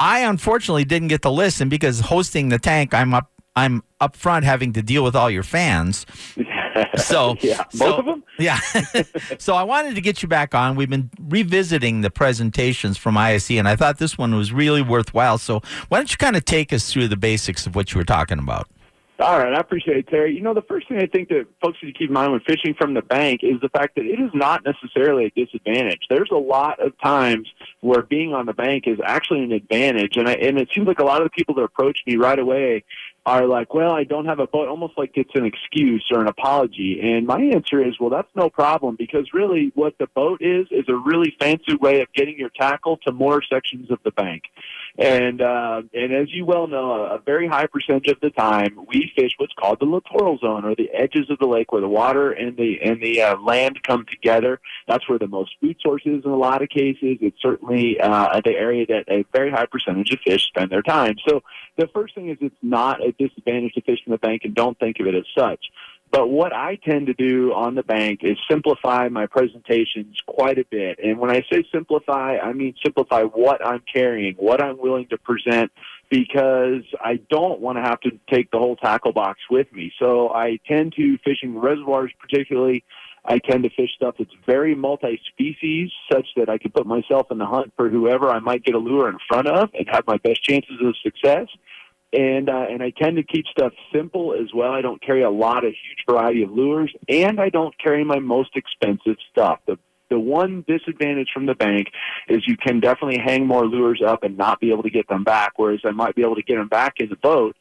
I 0.00 0.20
unfortunately 0.20 0.84
didn't 0.84 1.08
get 1.08 1.22
to 1.22 1.30
listen 1.30 1.68
because 1.68 2.00
hosting 2.00 2.48
the 2.48 2.58
tank, 2.58 2.92
I'm 2.92 3.14
up 3.14 3.30
I'm 3.54 3.82
up 4.00 4.14
front 4.14 4.44
having 4.44 4.72
to 4.74 4.82
deal 4.82 5.02
with 5.02 5.16
all 5.16 5.30
your 5.30 5.42
fans. 5.42 6.06
So 6.98 7.36
yeah, 7.40 7.64
both 7.72 7.72
so, 7.72 7.96
of 7.96 8.04
them. 8.04 8.24
Yeah. 8.38 8.58
so 9.38 9.54
I 9.54 9.62
wanted 9.62 9.94
to 9.94 10.00
get 10.00 10.22
you 10.22 10.28
back 10.28 10.54
on. 10.54 10.76
We've 10.76 10.90
been 10.90 11.10
revisiting 11.28 12.02
the 12.02 12.10
presentations 12.10 12.98
from 12.98 13.16
ISE, 13.16 13.52
and 13.52 13.68
I 13.68 13.76
thought 13.76 13.98
this 13.98 14.18
one 14.18 14.34
was 14.34 14.52
really 14.52 14.82
worthwhile. 14.82 15.38
So 15.38 15.62
why 15.88 15.98
don't 15.98 16.10
you 16.10 16.16
kind 16.16 16.36
of 16.36 16.44
take 16.44 16.72
us 16.72 16.92
through 16.92 17.08
the 17.08 17.16
basics 17.16 17.66
of 17.66 17.74
what 17.74 17.92
you 17.92 17.98
were 17.98 18.04
talking 18.04 18.38
about? 18.38 18.68
All 19.20 19.36
right, 19.36 19.52
I 19.52 19.58
appreciate 19.58 19.96
it, 19.96 20.06
Terry. 20.06 20.32
You 20.32 20.42
know, 20.42 20.54
the 20.54 20.62
first 20.62 20.88
thing 20.88 20.98
I 20.98 21.06
think 21.06 21.28
that 21.30 21.46
folks 21.60 21.78
need 21.82 21.92
to 21.92 21.98
keep 21.98 22.08
in 22.08 22.14
mind 22.14 22.30
when 22.30 22.40
fishing 22.42 22.74
from 22.78 22.94
the 22.94 23.02
bank 23.02 23.40
is 23.42 23.60
the 23.60 23.68
fact 23.68 23.96
that 23.96 24.04
it 24.04 24.20
is 24.20 24.30
not 24.32 24.64
necessarily 24.64 25.24
a 25.24 25.30
disadvantage. 25.30 26.02
There's 26.08 26.30
a 26.30 26.36
lot 26.36 26.78
of 26.78 26.92
times 27.02 27.48
where 27.80 28.02
being 28.02 28.32
on 28.32 28.46
the 28.46 28.52
bank 28.52 28.84
is 28.86 28.98
actually 29.04 29.42
an 29.42 29.50
advantage, 29.50 30.16
and 30.16 30.28
I, 30.28 30.34
and 30.34 30.56
it 30.56 30.68
seems 30.72 30.86
like 30.86 31.00
a 31.00 31.04
lot 31.04 31.20
of 31.20 31.24
the 31.26 31.30
people 31.30 31.56
that 31.56 31.62
approach 31.62 31.98
me 32.06 32.14
right 32.14 32.38
away 32.38 32.84
are 33.28 33.46
like, 33.46 33.74
well, 33.74 33.92
I 33.92 34.04
don't 34.04 34.24
have 34.24 34.38
a 34.38 34.46
boat, 34.46 34.68
almost 34.68 34.94
like 34.96 35.12
it's 35.14 35.30
an 35.34 35.44
excuse 35.44 36.06
or 36.10 36.20
an 36.20 36.28
apology. 36.28 36.98
And 37.02 37.26
my 37.26 37.38
answer 37.38 37.86
is, 37.86 38.00
well, 38.00 38.08
that's 38.08 38.34
no 38.34 38.48
problem 38.48 38.96
because 38.98 39.28
really 39.34 39.70
what 39.74 39.94
the 39.98 40.06
boat 40.14 40.40
is, 40.40 40.66
is 40.70 40.86
a 40.88 40.94
really 40.94 41.34
fancy 41.38 41.74
way 41.78 42.00
of 42.00 42.08
getting 42.14 42.38
your 42.38 42.48
tackle 42.48 42.96
to 43.06 43.12
more 43.12 43.42
sections 43.42 43.90
of 43.90 43.98
the 44.02 44.12
bank. 44.12 44.44
And, 44.98 45.40
uh, 45.40 45.82
and 45.94 46.12
as 46.12 46.26
you 46.32 46.44
well 46.44 46.66
know, 46.66 47.04
a 47.04 47.20
very 47.24 47.46
high 47.46 47.66
percentage 47.66 48.08
of 48.08 48.20
the 48.20 48.30
time 48.30 48.76
we 48.88 49.12
fish 49.14 49.30
what's 49.38 49.52
called 49.54 49.78
the 49.80 49.84
littoral 49.84 50.38
zone 50.38 50.64
or 50.64 50.74
the 50.74 50.90
edges 50.92 51.30
of 51.30 51.38
the 51.38 51.46
lake 51.46 51.70
where 51.70 51.80
the 51.80 51.88
water 51.88 52.32
and 52.32 52.56
the, 52.56 52.78
and 52.82 53.00
the 53.00 53.22
uh, 53.22 53.36
land 53.36 53.80
come 53.84 54.04
together. 54.10 54.60
That's 54.88 55.08
where 55.08 55.20
the 55.20 55.28
most 55.28 55.54
food 55.60 55.76
source 55.80 56.02
is 56.04 56.24
in 56.24 56.30
a 56.32 56.36
lot 56.36 56.62
of 56.62 56.68
cases. 56.68 57.18
It's 57.20 57.40
certainly, 57.40 58.00
uh, 58.00 58.40
the 58.44 58.56
area 58.56 58.86
that 58.86 59.04
a 59.08 59.24
very 59.32 59.52
high 59.52 59.66
percentage 59.66 60.10
of 60.12 60.18
fish 60.26 60.46
spend 60.48 60.72
their 60.72 60.82
time. 60.82 61.14
So 61.28 61.42
the 61.76 61.86
first 61.94 62.16
thing 62.16 62.28
is 62.30 62.38
it's 62.40 62.54
not 62.60 63.00
a 63.00 63.12
disadvantage 63.12 63.74
to 63.74 63.82
fish 63.82 64.00
from 64.02 64.10
the 64.10 64.18
bank 64.18 64.42
and 64.44 64.54
don't 64.54 64.78
think 64.80 64.98
of 64.98 65.06
it 65.06 65.14
as 65.14 65.24
such. 65.36 65.64
But 66.10 66.30
what 66.30 66.54
I 66.54 66.76
tend 66.76 67.08
to 67.08 67.14
do 67.14 67.52
on 67.52 67.74
the 67.74 67.82
bank 67.82 68.20
is 68.22 68.38
simplify 68.50 69.08
my 69.08 69.26
presentations 69.26 70.16
quite 70.26 70.58
a 70.58 70.64
bit. 70.64 70.98
And 71.02 71.18
when 71.18 71.30
I 71.30 71.42
say 71.52 71.64
simplify, 71.72 72.38
I 72.38 72.52
mean 72.52 72.74
simplify 72.82 73.22
what 73.22 73.64
I'm 73.64 73.82
carrying, 73.92 74.34
what 74.36 74.62
I'm 74.62 74.78
willing 74.78 75.06
to 75.08 75.18
present, 75.18 75.70
because 76.08 76.84
I 77.00 77.20
don't 77.28 77.60
want 77.60 77.76
to 77.76 77.82
have 77.82 78.00
to 78.00 78.12
take 78.30 78.50
the 78.50 78.58
whole 78.58 78.76
tackle 78.76 79.12
box 79.12 79.40
with 79.50 79.70
me. 79.72 79.92
So 79.98 80.30
I 80.30 80.58
tend 80.66 80.94
to, 80.96 81.18
fishing 81.18 81.58
reservoirs 81.58 82.12
particularly, 82.18 82.84
I 83.24 83.38
tend 83.38 83.64
to 83.64 83.70
fish 83.70 83.90
stuff 83.94 84.14
that's 84.18 84.30
very 84.46 84.74
multi-species, 84.74 85.90
such 86.10 86.26
that 86.36 86.48
I 86.48 86.56
can 86.56 86.70
put 86.70 86.86
myself 86.86 87.26
in 87.30 87.36
the 87.36 87.44
hunt 87.44 87.72
for 87.76 87.90
whoever 87.90 88.30
I 88.30 88.38
might 88.38 88.64
get 88.64 88.74
a 88.74 88.78
lure 88.78 89.10
in 89.10 89.18
front 89.28 89.48
of 89.48 89.68
and 89.74 89.86
have 89.90 90.06
my 90.06 90.16
best 90.16 90.42
chances 90.42 90.78
of 90.82 90.94
success 91.02 91.48
and 92.12 92.48
uh, 92.48 92.66
and 92.70 92.82
I 92.82 92.90
tend 92.90 93.16
to 93.16 93.22
keep 93.22 93.46
stuff 93.46 93.72
simple 93.92 94.34
as 94.34 94.48
well. 94.54 94.72
I 94.72 94.80
don't 94.80 95.00
carry 95.02 95.22
a 95.22 95.30
lot 95.30 95.64
of 95.64 95.72
huge 95.72 96.04
variety 96.08 96.42
of 96.42 96.50
lures, 96.50 96.92
and 97.08 97.40
I 97.40 97.50
don't 97.50 97.76
carry 97.78 98.04
my 98.04 98.18
most 98.18 98.50
expensive 98.56 99.16
stuff. 99.30 99.60
The 99.66 99.78
the 100.10 100.18
one 100.18 100.64
disadvantage 100.66 101.28
from 101.34 101.46
the 101.46 101.54
bank 101.54 101.88
is 102.28 102.46
you 102.46 102.56
can 102.56 102.80
definitely 102.80 103.18
hang 103.18 103.46
more 103.46 103.66
lures 103.66 104.02
up 104.04 104.22
and 104.22 104.38
not 104.38 104.58
be 104.58 104.72
able 104.72 104.82
to 104.84 104.90
get 104.90 105.06
them 105.08 105.22
back, 105.22 105.52
whereas 105.56 105.80
I 105.84 105.90
might 105.90 106.14
be 106.14 106.22
able 106.22 106.36
to 106.36 106.42
get 106.42 106.56
them 106.56 106.68
back 106.68 106.94
in 106.98 107.10
the 107.10 107.16
boat. 107.16 107.56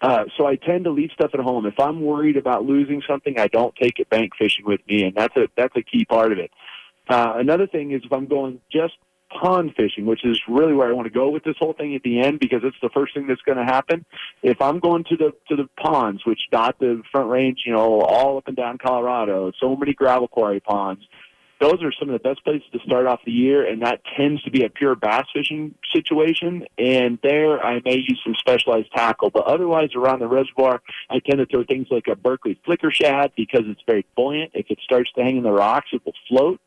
Uh, 0.00 0.24
so 0.36 0.46
I 0.46 0.56
tend 0.56 0.84
to 0.84 0.90
leave 0.90 1.10
stuff 1.12 1.32
at 1.34 1.40
home. 1.40 1.66
If 1.66 1.78
I'm 1.78 2.00
worried 2.00 2.36
about 2.36 2.64
losing 2.64 3.02
something, 3.06 3.38
I 3.38 3.48
don't 3.48 3.74
take 3.76 3.98
it 3.98 4.08
bank 4.08 4.32
fishing 4.38 4.64
with 4.64 4.80
me, 4.88 5.02
and 5.02 5.14
that's 5.14 5.36
a 5.36 5.48
that's 5.56 5.76
a 5.76 5.82
key 5.82 6.04
part 6.04 6.32
of 6.32 6.38
it. 6.38 6.50
Uh, 7.08 7.34
another 7.36 7.66
thing 7.66 7.90
is 7.90 8.02
if 8.04 8.12
I'm 8.12 8.26
going 8.26 8.60
just 8.70 8.94
pond 9.30 9.74
fishing, 9.76 10.06
which 10.06 10.24
is 10.24 10.40
really 10.48 10.72
where 10.72 10.88
I 10.88 10.92
want 10.92 11.06
to 11.06 11.14
go 11.14 11.30
with 11.30 11.44
this 11.44 11.56
whole 11.58 11.72
thing 11.72 11.94
at 11.94 12.02
the 12.02 12.20
end 12.20 12.40
because 12.40 12.60
it's 12.64 12.76
the 12.82 12.90
first 12.90 13.14
thing 13.14 13.26
that's 13.26 13.42
going 13.42 13.58
to 13.58 13.64
happen. 13.64 14.04
If 14.42 14.60
I'm 14.60 14.78
going 14.80 15.04
to 15.04 15.16
the 15.16 15.32
to 15.48 15.56
the 15.56 15.68
ponds, 15.80 16.24
which 16.26 16.40
dot 16.50 16.76
the 16.78 17.02
Front 17.10 17.30
Range, 17.30 17.58
you 17.64 17.72
know, 17.72 18.00
all 18.00 18.38
up 18.38 18.48
and 18.48 18.56
down 18.56 18.78
Colorado, 18.78 19.52
so 19.60 19.76
many 19.76 19.94
gravel 19.94 20.28
quarry 20.28 20.60
ponds. 20.60 21.02
Those 21.60 21.82
are 21.82 21.92
some 21.92 22.08
of 22.08 22.14
the 22.14 22.26
best 22.26 22.42
places 22.42 22.66
to 22.72 22.78
start 22.86 23.06
off 23.06 23.20
the 23.26 23.32
year, 23.32 23.68
and 23.68 23.82
that 23.82 24.00
tends 24.16 24.42
to 24.44 24.50
be 24.50 24.64
a 24.64 24.70
pure 24.70 24.94
bass 24.94 25.26
fishing 25.34 25.74
situation. 25.92 26.64
And 26.78 27.18
there, 27.22 27.62
I 27.62 27.82
may 27.84 27.96
use 27.96 28.18
some 28.24 28.34
specialized 28.34 28.90
tackle, 28.92 29.28
but 29.28 29.44
otherwise, 29.44 29.90
around 29.94 30.20
the 30.20 30.26
reservoir, 30.26 30.80
I 31.10 31.18
tend 31.18 31.38
to 31.38 31.44
throw 31.44 31.64
things 31.64 31.88
like 31.90 32.06
a 32.10 32.16
Berkley 32.16 32.58
flicker 32.64 32.90
shad 32.90 33.32
because 33.36 33.64
it's 33.66 33.82
very 33.86 34.06
buoyant. 34.16 34.52
If 34.54 34.70
it 34.70 34.78
starts 34.82 35.12
to 35.16 35.22
hang 35.22 35.36
in 35.36 35.42
the 35.42 35.52
rocks, 35.52 35.88
it 35.92 36.00
will 36.02 36.14
float. 36.30 36.60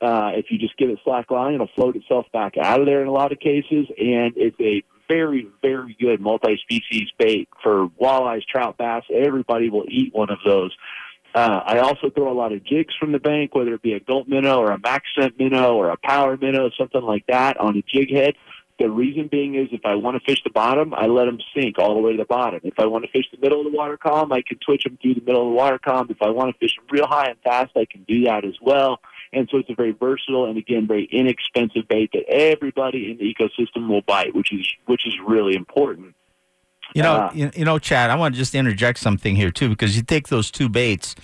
Uh, 0.00 0.32
if 0.34 0.46
you 0.50 0.58
just 0.58 0.76
give 0.76 0.90
it 0.90 0.98
slack 1.04 1.30
line, 1.30 1.54
it'll 1.54 1.68
float 1.74 1.96
itself 1.96 2.26
back 2.32 2.54
out 2.58 2.80
of 2.80 2.86
there 2.86 3.00
in 3.00 3.08
a 3.08 3.12
lot 3.12 3.32
of 3.32 3.38
cases, 3.38 3.86
and 3.98 4.34
it's 4.36 4.58
a 4.60 4.82
very, 5.08 5.46
very 5.62 5.96
good 6.00 6.20
multi-species 6.20 7.10
bait 7.18 7.48
for 7.62 7.88
walleyes, 8.00 8.42
trout, 8.46 8.76
bass. 8.76 9.02
Everybody 9.12 9.70
will 9.70 9.84
eat 9.88 10.14
one 10.14 10.30
of 10.30 10.38
those. 10.44 10.72
Uh, 11.34 11.60
I 11.64 11.78
also 11.78 12.10
throw 12.10 12.30
a 12.30 12.34
lot 12.34 12.52
of 12.52 12.64
jigs 12.64 12.94
from 12.98 13.12
the 13.12 13.18
bank, 13.18 13.54
whether 13.54 13.74
it 13.74 13.82
be 13.82 13.94
a 13.94 14.00
gulp 14.00 14.28
minnow 14.28 14.58
or 14.60 14.70
a 14.70 14.78
MaxScent 14.78 15.38
minnow 15.38 15.74
or 15.74 15.90
a 15.90 15.96
power 15.96 16.36
minnow, 16.36 16.70
something 16.78 17.02
like 17.02 17.24
that 17.26 17.56
on 17.58 17.76
a 17.76 17.82
jig 17.82 18.10
head. 18.10 18.34
The 18.78 18.90
reason 18.90 19.28
being 19.30 19.54
is 19.54 19.68
if 19.72 19.84
I 19.84 19.94
want 19.94 20.16
to 20.16 20.24
fish 20.24 20.42
the 20.42 20.50
bottom, 20.50 20.94
I 20.94 21.06
let 21.06 21.26
them 21.26 21.38
sink 21.56 21.78
all 21.78 21.94
the 21.94 22.00
way 22.00 22.12
to 22.12 22.18
the 22.18 22.24
bottom. 22.24 22.60
If 22.64 22.74
I 22.78 22.86
want 22.86 23.04
to 23.04 23.10
fish 23.10 23.26
the 23.32 23.38
middle 23.38 23.64
of 23.64 23.70
the 23.70 23.76
water 23.76 23.96
column, 23.96 24.32
I 24.32 24.42
can 24.46 24.58
twitch 24.58 24.84
them 24.84 24.98
through 25.00 25.14
the 25.14 25.20
middle 25.20 25.42
of 25.42 25.50
the 25.50 25.56
water 25.56 25.78
column. 25.78 26.08
If 26.10 26.22
I 26.22 26.30
want 26.30 26.52
to 26.52 26.58
fish 26.58 26.74
them 26.76 26.86
real 26.90 27.06
high 27.06 27.26
and 27.26 27.38
fast, 27.42 27.72
I 27.76 27.84
can 27.84 28.04
do 28.04 28.24
that 28.24 28.44
as 28.44 28.54
well. 28.60 29.00
And 29.34 29.48
so 29.50 29.58
it's 29.58 29.70
a 29.70 29.74
very 29.74 29.92
versatile 29.92 30.46
and 30.46 30.56
again 30.56 30.86
very 30.86 31.04
inexpensive 31.04 31.88
bait 31.88 32.10
that 32.12 32.24
everybody 32.28 33.10
in 33.10 33.18
the 33.18 33.34
ecosystem 33.34 33.88
will 33.88 34.02
bite, 34.02 34.34
which 34.34 34.52
is 34.52 34.66
which 34.86 35.06
is 35.06 35.14
really 35.26 35.54
important. 35.54 36.14
You 36.94 37.02
know, 37.02 37.14
uh, 37.14 37.30
you, 37.34 37.50
you 37.56 37.64
know, 37.64 37.78
Chad, 37.78 38.10
I 38.10 38.14
want 38.14 38.34
to 38.34 38.38
just 38.38 38.54
interject 38.54 38.98
something 38.98 39.34
here 39.34 39.50
too 39.50 39.68
because 39.68 39.96
you 39.96 40.02
take 40.02 40.28
those 40.28 40.50
two 40.50 40.68
baits 40.68 41.14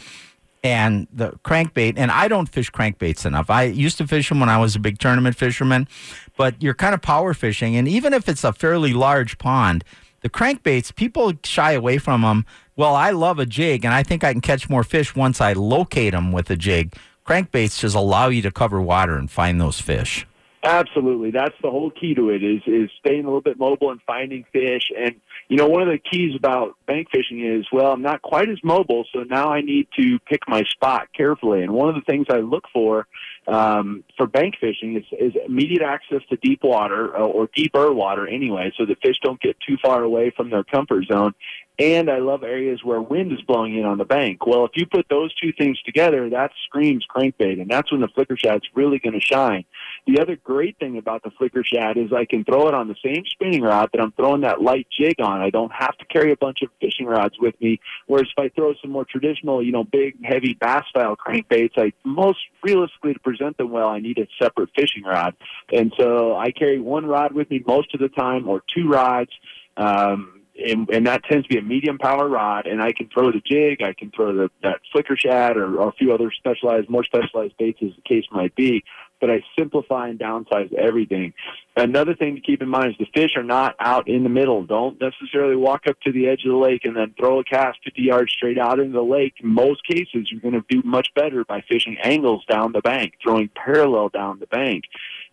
and 0.62 1.06
the 1.12 1.30
crankbait, 1.44 1.94
and 1.96 2.10
I 2.10 2.28
don't 2.28 2.48
fish 2.48 2.70
crankbaits 2.70 3.24
enough. 3.24 3.48
I 3.48 3.64
used 3.64 3.96
to 3.98 4.06
fish 4.06 4.28
them 4.28 4.40
when 4.40 4.48
I 4.48 4.58
was 4.58 4.76
a 4.76 4.78
big 4.78 4.98
tournament 4.98 5.36
fisherman, 5.36 5.88
but 6.36 6.60
you're 6.62 6.74
kind 6.74 6.94
of 6.94 7.00
power 7.00 7.32
fishing, 7.34 7.76
and 7.76 7.88
even 7.88 8.12
if 8.12 8.28
it's 8.28 8.44
a 8.44 8.52
fairly 8.52 8.92
large 8.92 9.38
pond, 9.38 9.84
the 10.20 10.28
crankbaits 10.28 10.94
people 10.94 11.32
shy 11.44 11.72
away 11.72 11.98
from 11.98 12.22
them. 12.22 12.44
Well, 12.76 12.94
I 12.94 13.10
love 13.10 13.38
a 13.38 13.46
jig, 13.46 13.84
and 13.84 13.94
I 13.94 14.02
think 14.02 14.24
I 14.24 14.32
can 14.32 14.40
catch 14.40 14.68
more 14.68 14.84
fish 14.84 15.14
once 15.14 15.40
I 15.40 15.52
locate 15.52 16.12
them 16.12 16.32
with 16.32 16.50
a 16.50 16.56
jig 16.56 16.94
crankbaits 17.26 17.78
just 17.78 17.94
allow 17.94 18.28
you 18.28 18.42
to 18.42 18.50
cover 18.50 18.80
water 18.80 19.16
and 19.16 19.30
find 19.30 19.60
those 19.60 19.80
fish. 19.80 20.26
Absolutely, 20.62 21.30
that's 21.30 21.54
the 21.62 21.70
whole 21.70 21.90
key 21.90 22.14
to 22.14 22.28
it 22.28 22.42
is 22.42 22.60
is 22.66 22.90
staying 22.98 23.24
a 23.24 23.28
little 23.28 23.40
bit 23.40 23.58
mobile 23.58 23.90
and 23.90 24.00
finding 24.06 24.44
fish. 24.52 24.90
And 24.98 25.14
you 25.50 25.56
know, 25.56 25.66
one 25.66 25.82
of 25.82 25.88
the 25.88 25.98
keys 25.98 26.36
about 26.36 26.76
bank 26.86 27.08
fishing 27.10 27.44
is, 27.44 27.66
well, 27.72 27.90
I'm 27.90 28.02
not 28.02 28.22
quite 28.22 28.48
as 28.48 28.58
mobile, 28.62 29.04
so 29.12 29.24
now 29.24 29.48
I 29.48 29.62
need 29.62 29.88
to 29.98 30.20
pick 30.20 30.42
my 30.46 30.62
spot 30.62 31.08
carefully. 31.12 31.64
And 31.64 31.72
one 31.72 31.88
of 31.88 31.96
the 31.96 32.02
things 32.02 32.26
I 32.30 32.36
look 32.36 32.66
for 32.72 33.08
um, 33.48 34.04
for 34.16 34.28
bank 34.28 34.54
fishing 34.60 34.96
is, 34.96 35.04
is 35.18 35.32
immediate 35.44 35.82
access 35.82 36.20
to 36.28 36.36
deep 36.36 36.62
water 36.62 37.16
uh, 37.16 37.22
or 37.22 37.48
deeper 37.52 37.92
water 37.92 38.28
anyway, 38.28 38.72
so 38.78 38.86
the 38.86 38.94
fish 39.02 39.16
don't 39.24 39.40
get 39.40 39.56
too 39.66 39.76
far 39.82 40.04
away 40.04 40.30
from 40.36 40.50
their 40.50 40.62
comfort 40.62 41.06
zone. 41.10 41.34
And 41.80 42.10
I 42.10 42.18
love 42.18 42.44
areas 42.44 42.84
where 42.84 43.00
wind 43.00 43.32
is 43.32 43.40
blowing 43.40 43.76
in 43.76 43.86
on 43.86 43.98
the 43.98 44.04
bank. 44.04 44.46
Well, 44.46 44.66
if 44.66 44.72
you 44.74 44.86
put 44.86 45.06
those 45.08 45.34
two 45.34 45.52
things 45.58 45.80
together, 45.82 46.30
that 46.30 46.52
screams 46.66 47.04
crankbait, 47.12 47.60
and 47.60 47.68
that's 47.68 47.90
when 47.90 48.02
the 48.02 48.08
flicker 48.08 48.36
shad's 48.36 48.66
really 48.74 49.00
going 49.00 49.18
to 49.18 49.20
shine. 49.20 49.64
The 50.06 50.20
other 50.20 50.36
great 50.36 50.78
thing 50.78 50.98
about 50.98 51.22
the 51.22 51.30
flicker 51.30 51.62
shad 51.64 51.96
is 51.96 52.12
I 52.12 52.24
can 52.24 52.44
throw 52.44 52.68
it 52.68 52.74
on 52.74 52.88
the 52.88 52.96
same 53.04 53.22
spinning 53.26 53.62
rod 53.62 53.90
that 53.92 54.00
I'm 54.00 54.12
throwing 54.12 54.42
that 54.42 54.62
light 54.62 54.86
jig 54.90 55.20
on. 55.20 55.40
I 55.40 55.50
don't 55.50 55.72
have 55.72 55.96
to 55.98 56.04
carry 56.06 56.32
a 56.32 56.36
bunch 56.36 56.62
of 56.62 56.70
fishing 56.80 57.06
rods 57.06 57.34
with 57.38 57.60
me. 57.60 57.80
Whereas 58.06 58.28
if 58.36 58.42
I 58.42 58.48
throw 58.54 58.74
some 58.80 58.90
more 58.90 59.04
traditional, 59.04 59.62
you 59.62 59.72
know, 59.72 59.84
big, 59.84 60.16
heavy 60.24 60.54
bass 60.54 60.84
style 60.88 61.16
crankbaits, 61.16 61.72
I 61.76 61.92
most 62.04 62.38
realistically 62.62 63.14
to 63.14 63.20
present 63.20 63.56
them 63.58 63.70
well, 63.70 63.88
I 63.88 64.00
need 64.00 64.18
a 64.18 64.26
separate 64.42 64.70
fishing 64.74 65.04
rod. 65.04 65.34
And 65.72 65.92
so 65.98 66.36
I 66.36 66.50
carry 66.50 66.80
one 66.80 67.06
rod 67.06 67.32
with 67.32 67.50
me 67.50 67.62
most 67.66 67.94
of 67.94 68.00
the 68.00 68.08
time, 68.08 68.48
or 68.48 68.62
two 68.74 68.88
rods. 68.88 69.30
Um, 69.76 70.40
and, 70.62 70.88
and 70.90 71.06
that 71.06 71.24
tends 71.24 71.46
to 71.46 71.54
be 71.54 71.58
a 71.58 71.62
medium 71.62 71.98
power 71.98 72.28
rod, 72.28 72.66
and 72.66 72.82
I 72.82 72.92
can 72.92 73.08
throw 73.08 73.30
the 73.32 73.40
jig, 73.44 73.82
I 73.82 73.94
can 73.94 74.10
throw 74.10 74.34
the 74.34 74.50
that 74.62 74.80
flicker 74.92 75.16
shad, 75.16 75.56
or, 75.56 75.78
or 75.78 75.88
a 75.88 75.92
few 75.92 76.12
other 76.12 76.30
specialized, 76.30 76.90
more 76.90 77.04
specialized 77.04 77.56
baits, 77.58 77.78
as 77.82 77.90
the 77.96 78.02
case 78.02 78.24
might 78.30 78.54
be. 78.54 78.84
But 79.20 79.30
I 79.30 79.42
simplify 79.58 80.08
and 80.08 80.18
downsize 80.18 80.72
everything. 80.72 81.34
Another 81.76 82.14
thing 82.14 82.34
to 82.36 82.40
keep 82.40 82.62
in 82.62 82.68
mind 82.68 82.92
is 82.92 82.96
the 82.98 83.20
fish 83.20 83.32
are 83.36 83.42
not 83.42 83.76
out 83.78 84.08
in 84.08 84.22
the 84.22 84.28
middle. 84.28 84.64
Don't 84.64 85.00
necessarily 85.00 85.56
walk 85.56 85.86
up 85.86 86.00
to 86.00 86.12
the 86.12 86.28
edge 86.28 86.44
of 86.44 86.52
the 86.52 86.56
lake 86.56 86.84
and 86.84 86.96
then 86.96 87.14
throw 87.18 87.40
a 87.40 87.44
cast 87.44 87.78
50 87.84 88.02
yards 88.02 88.32
straight 88.32 88.58
out 88.58 88.80
into 88.80 88.92
the 88.92 89.02
lake. 89.02 89.34
In 89.42 89.50
most 89.50 89.86
cases, 89.86 90.30
you're 90.30 90.40
going 90.40 90.54
to 90.54 90.64
do 90.68 90.82
much 90.86 91.08
better 91.14 91.44
by 91.44 91.62
fishing 91.68 91.96
angles 92.02 92.44
down 92.48 92.72
the 92.72 92.80
bank, 92.80 93.14
throwing 93.22 93.50
parallel 93.54 94.08
down 94.08 94.38
the 94.40 94.46
bank 94.46 94.84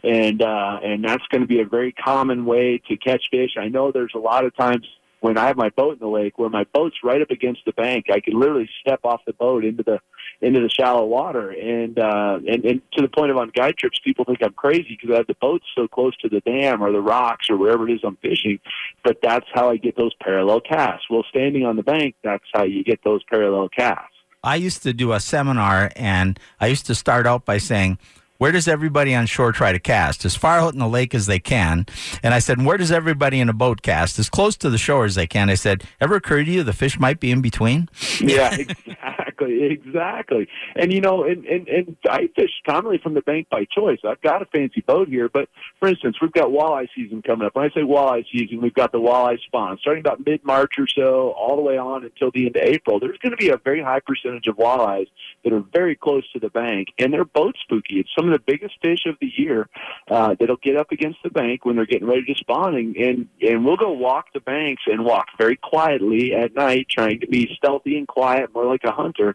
and 0.04 0.42
uh, 0.42 0.80
and 0.84 1.04
that's 1.04 1.26
going 1.30 1.42
to 1.42 1.48
be 1.48 1.60
a 1.60 1.66
very 1.66 1.92
common 1.92 2.46
way 2.46 2.82
to 2.88 2.98
catch 2.98 3.24
fish. 3.32 3.52
I 3.58 3.68
know 3.68 3.92
there's 3.92 4.14
a 4.16 4.20
lot 4.20 4.46
of 4.46 4.56
times 4.56 4.86
when 5.20 5.38
I 5.38 5.48
have 5.48 5.58
my 5.58 5.70
boat 5.70 5.94
in 5.94 6.00
the 6.00 6.08
lake, 6.08 6.38
where 6.38 6.50
my 6.50 6.66
boat's 6.74 6.98
right 7.04 7.22
up 7.22 7.32
against 7.32 7.62
the 7.66 7.72
bank, 7.72 8.06
I 8.12 8.20
can 8.20 8.40
literally 8.40 8.70
step 8.82 9.00
off 9.04 9.22
the 9.26 9.34
boat 9.34 9.66
into 9.66 9.84
the 9.84 10.00
into 10.42 10.60
the 10.60 10.70
shallow 10.70 11.06
water, 11.06 11.50
and 11.52 11.98
uh, 11.98 12.40
and 12.48 12.64
and 12.66 12.82
to 12.94 13.02
the 13.02 13.08
point 13.08 13.32
of 13.32 13.38
on 13.38 13.52
guide 13.56 13.78
trips, 13.78 14.00
people 14.04 14.26
think 14.26 14.40
I'm 14.44 14.54
crazy 14.54 14.98
because 15.00 15.14
I 15.14 15.18
have 15.18 15.28
the 15.28 15.36
boat 15.42 15.62
so 15.76 15.88
close 15.88 16.16
to 16.18 16.30
the 16.30 16.42
dam 16.42 16.84
or 16.84 16.92
the 16.92 17.02
rocks 17.02 17.50
or 17.50 17.58
wherever 17.58 17.88
it 17.88 17.94
is 17.94 18.02
I'm 18.04 18.18
fishing. 18.18 18.60
But 19.04 19.18
that's 19.22 19.48
how 19.54 19.70
I 19.70 19.78
get 19.78 19.98
those 19.98 20.14
parallel 20.22 20.62
casts. 20.62 21.06
Well, 21.10 21.24
standing 21.30 21.66
on 21.66 21.76
the 21.76 21.84
bank, 21.84 22.16
that's 22.24 22.46
how 22.54 22.64
you 22.64 22.84
get 22.84 23.04
those 23.04 23.24
parallel 23.24 23.70
casts. 23.70 24.14
I 24.44 24.56
used 24.56 24.84
to 24.84 24.94
do 24.94 25.14
a 25.14 25.20
seminar, 25.20 25.92
and 25.96 26.40
I 26.60 26.68
used 26.68 26.86
to 26.88 26.96
start 26.96 27.26
out 27.26 27.44
by 27.44 27.58
saying 27.58 27.98
where 28.38 28.52
does 28.52 28.68
everybody 28.68 29.16
on 29.16 29.26
shore 29.26 29.52
try 29.52 29.72
to 29.72 29.80
cast? 29.80 30.26
As 30.26 30.36
far 30.36 30.60
out 30.60 30.74
in 30.74 30.80
the 30.80 30.88
lake 30.88 31.16
as 31.16 31.26
they 31.26 31.40
can. 31.40 31.86
And 32.22 32.34
I 32.34 32.40
said, 32.40 32.64
where 32.64 32.78
does 32.78 32.92
everybody 32.92 33.40
in 33.40 33.50
a 33.50 33.54
boat 33.54 33.82
cast? 33.82 34.20
As 34.20 34.30
close 34.30 34.56
to 34.58 34.70
the 34.70 34.78
shore 34.78 35.06
as 35.06 35.16
they 35.16 35.28
can. 35.28 35.50
I 35.50 35.56
said, 35.56 35.84
ever 36.00 36.16
occurred 36.16 36.46
to 36.46 36.52
you 36.52 36.64
the 36.64 36.74
fish 36.74 37.00
might 37.00 37.20
be 37.20 37.32
in 37.32 37.42
between? 37.42 37.90
Yeah, 38.20 38.54
exactly, 38.60 38.94
exactly. 39.42 40.48
And 40.76 40.92
you 40.92 41.02
know, 41.02 41.24
and, 41.24 41.46
and, 41.46 41.68
and 41.68 41.98
I 42.10 42.30
fish 42.36 42.52
commonly 42.66 42.98
from 42.98 43.14
the 43.14 43.22
bank 43.22 43.48
by 43.50 43.66
choice. 43.66 44.00
I've 44.08 44.22
got 44.22 44.42
a 44.42 44.46
fancy 44.46 44.82
boat 44.82 45.08
here, 45.08 45.30
but 45.30 45.50
for 45.80 45.88
instance, 45.88 46.18
we've 46.22 46.32
got 46.32 46.50
walleye 46.50 46.88
season 46.96 47.22
coming 47.22 47.46
up. 47.46 47.56
When 47.56 47.66
I 47.66 47.70
say 47.70 47.82
walleye 47.82 48.26
season, 48.32 48.62
we've 48.62 48.74
got 48.74 48.92
the 48.92 49.00
walleye 49.00 49.40
spawn 49.42 49.78
starting 49.82 50.02
about 50.02 50.26
mid 50.26 50.44
March 50.44 50.74
or 50.78 50.88
so, 50.88 51.32
all 51.32 51.56
the 51.56 51.62
way 51.62 51.78
on 51.78 52.04
until 52.04 52.32
the 52.32 52.48
end 52.48 52.56
of 52.56 52.64
April. 52.64 53.00
There's 53.00 53.18
going 53.20 53.32
to 53.32 53.38
be 53.38 53.50
a 53.50 53.58
very 53.58 53.82
high 53.82 54.00
percentage 54.00 54.48
of 54.48 54.58
walleyes 54.58 55.08
that 55.44 55.54
are 55.54 55.64
very 55.74 55.96
close 55.96 56.30
to 56.34 56.40
the 56.40 56.50
bank, 56.50 56.90
and 57.00 57.14
they're 57.14 57.26
boat 57.26 57.56
spooky. 57.62 58.00
It's 58.00 58.10
some 58.18 58.28
of 58.28 58.34
the 58.34 58.44
biggest 58.46 58.76
fish 58.82 59.06
of 59.06 59.16
the 59.20 59.32
year 59.36 59.70
uh, 60.10 60.36
that'll 60.40 60.58
get 60.58 60.78
up 60.78 60.92
against 60.92 61.20
the 61.24 61.30
bank 61.30 61.66
when 61.66 61.76
they're 61.76 61.86
getting 61.86 62.08
ready 62.08 62.26
to 62.26 62.36
spawn, 62.36 62.76
and, 62.76 62.96
and 62.96 63.28
and 63.42 63.66
we'll 63.66 63.78
go 63.78 63.92
walk 63.92 64.34
the 64.34 64.40
banks 64.40 64.84
and 64.88 65.06
walk 65.06 65.28
very 65.38 65.58
quietly 65.58 66.34
at 66.34 66.56
night, 66.56 66.88
trying 66.90 67.20
to 67.20 67.28
be 67.28 67.50
stealthy 67.56 67.98
and 67.98 68.08
quiet, 68.08 68.54
more 68.54 68.66
like 68.66 68.84
a 68.84 68.92
hunter 68.92 69.27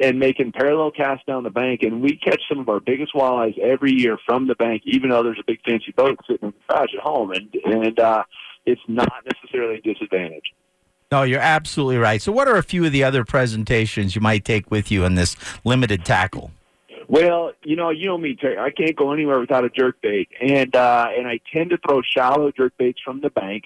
and 0.00 0.18
making 0.18 0.52
parallel 0.52 0.90
casts 0.90 1.24
down 1.26 1.42
the 1.42 1.50
bank. 1.50 1.82
And 1.82 2.02
we 2.02 2.16
catch 2.16 2.40
some 2.48 2.58
of 2.58 2.68
our 2.68 2.80
biggest 2.80 3.14
walleyes 3.14 3.58
every 3.58 3.92
year 3.92 4.18
from 4.24 4.46
the 4.46 4.54
bank, 4.54 4.82
even 4.84 5.10
though 5.10 5.22
there's 5.22 5.38
a 5.38 5.46
big 5.46 5.60
fancy 5.64 5.92
boat 5.92 6.18
sitting 6.26 6.48
in 6.48 6.54
the 6.68 6.74
garage 6.74 6.94
at 6.94 7.00
home. 7.00 7.32
And 7.32 7.54
and 7.64 7.98
uh, 7.98 8.24
it's 8.66 8.80
not 8.88 9.12
necessarily 9.24 9.76
a 9.76 9.80
disadvantage. 9.80 10.52
No, 11.10 11.24
you're 11.24 11.40
absolutely 11.40 11.98
right. 11.98 12.22
So, 12.22 12.32
what 12.32 12.48
are 12.48 12.56
a 12.56 12.62
few 12.62 12.86
of 12.86 12.92
the 12.92 13.04
other 13.04 13.24
presentations 13.24 14.14
you 14.14 14.22
might 14.22 14.44
take 14.44 14.70
with 14.70 14.90
you 14.90 15.04
in 15.04 15.14
this 15.14 15.36
limited 15.62 16.06
tackle? 16.06 16.52
Well, 17.06 17.52
you 17.62 17.76
know, 17.76 17.90
you 17.90 18.06
know 18.06 18.16
me, 18.16 18.34
Terry. 18.34 18.58
I 18.58 18.70
can't 18.70 18.96
go 18.96 19.12
anywhere 19.12 19.38
without 19.38 19.64
a 19.64 19.68
jerk 19.68 20.00
bait, 20.00 20.30
and 20.40 20.74
uh, 20.74 21.08
and 21.14 21.28
I 21.28 21.40
tend 21.52 21.68
to 21.70 21.78
throw 21.86 22.00
shallow 22.00 22.50
jerk 22.50 22.72
baits 22.78 22.98
from 23.04 23.20
the 23.20 23.28
bank 23.28 23.64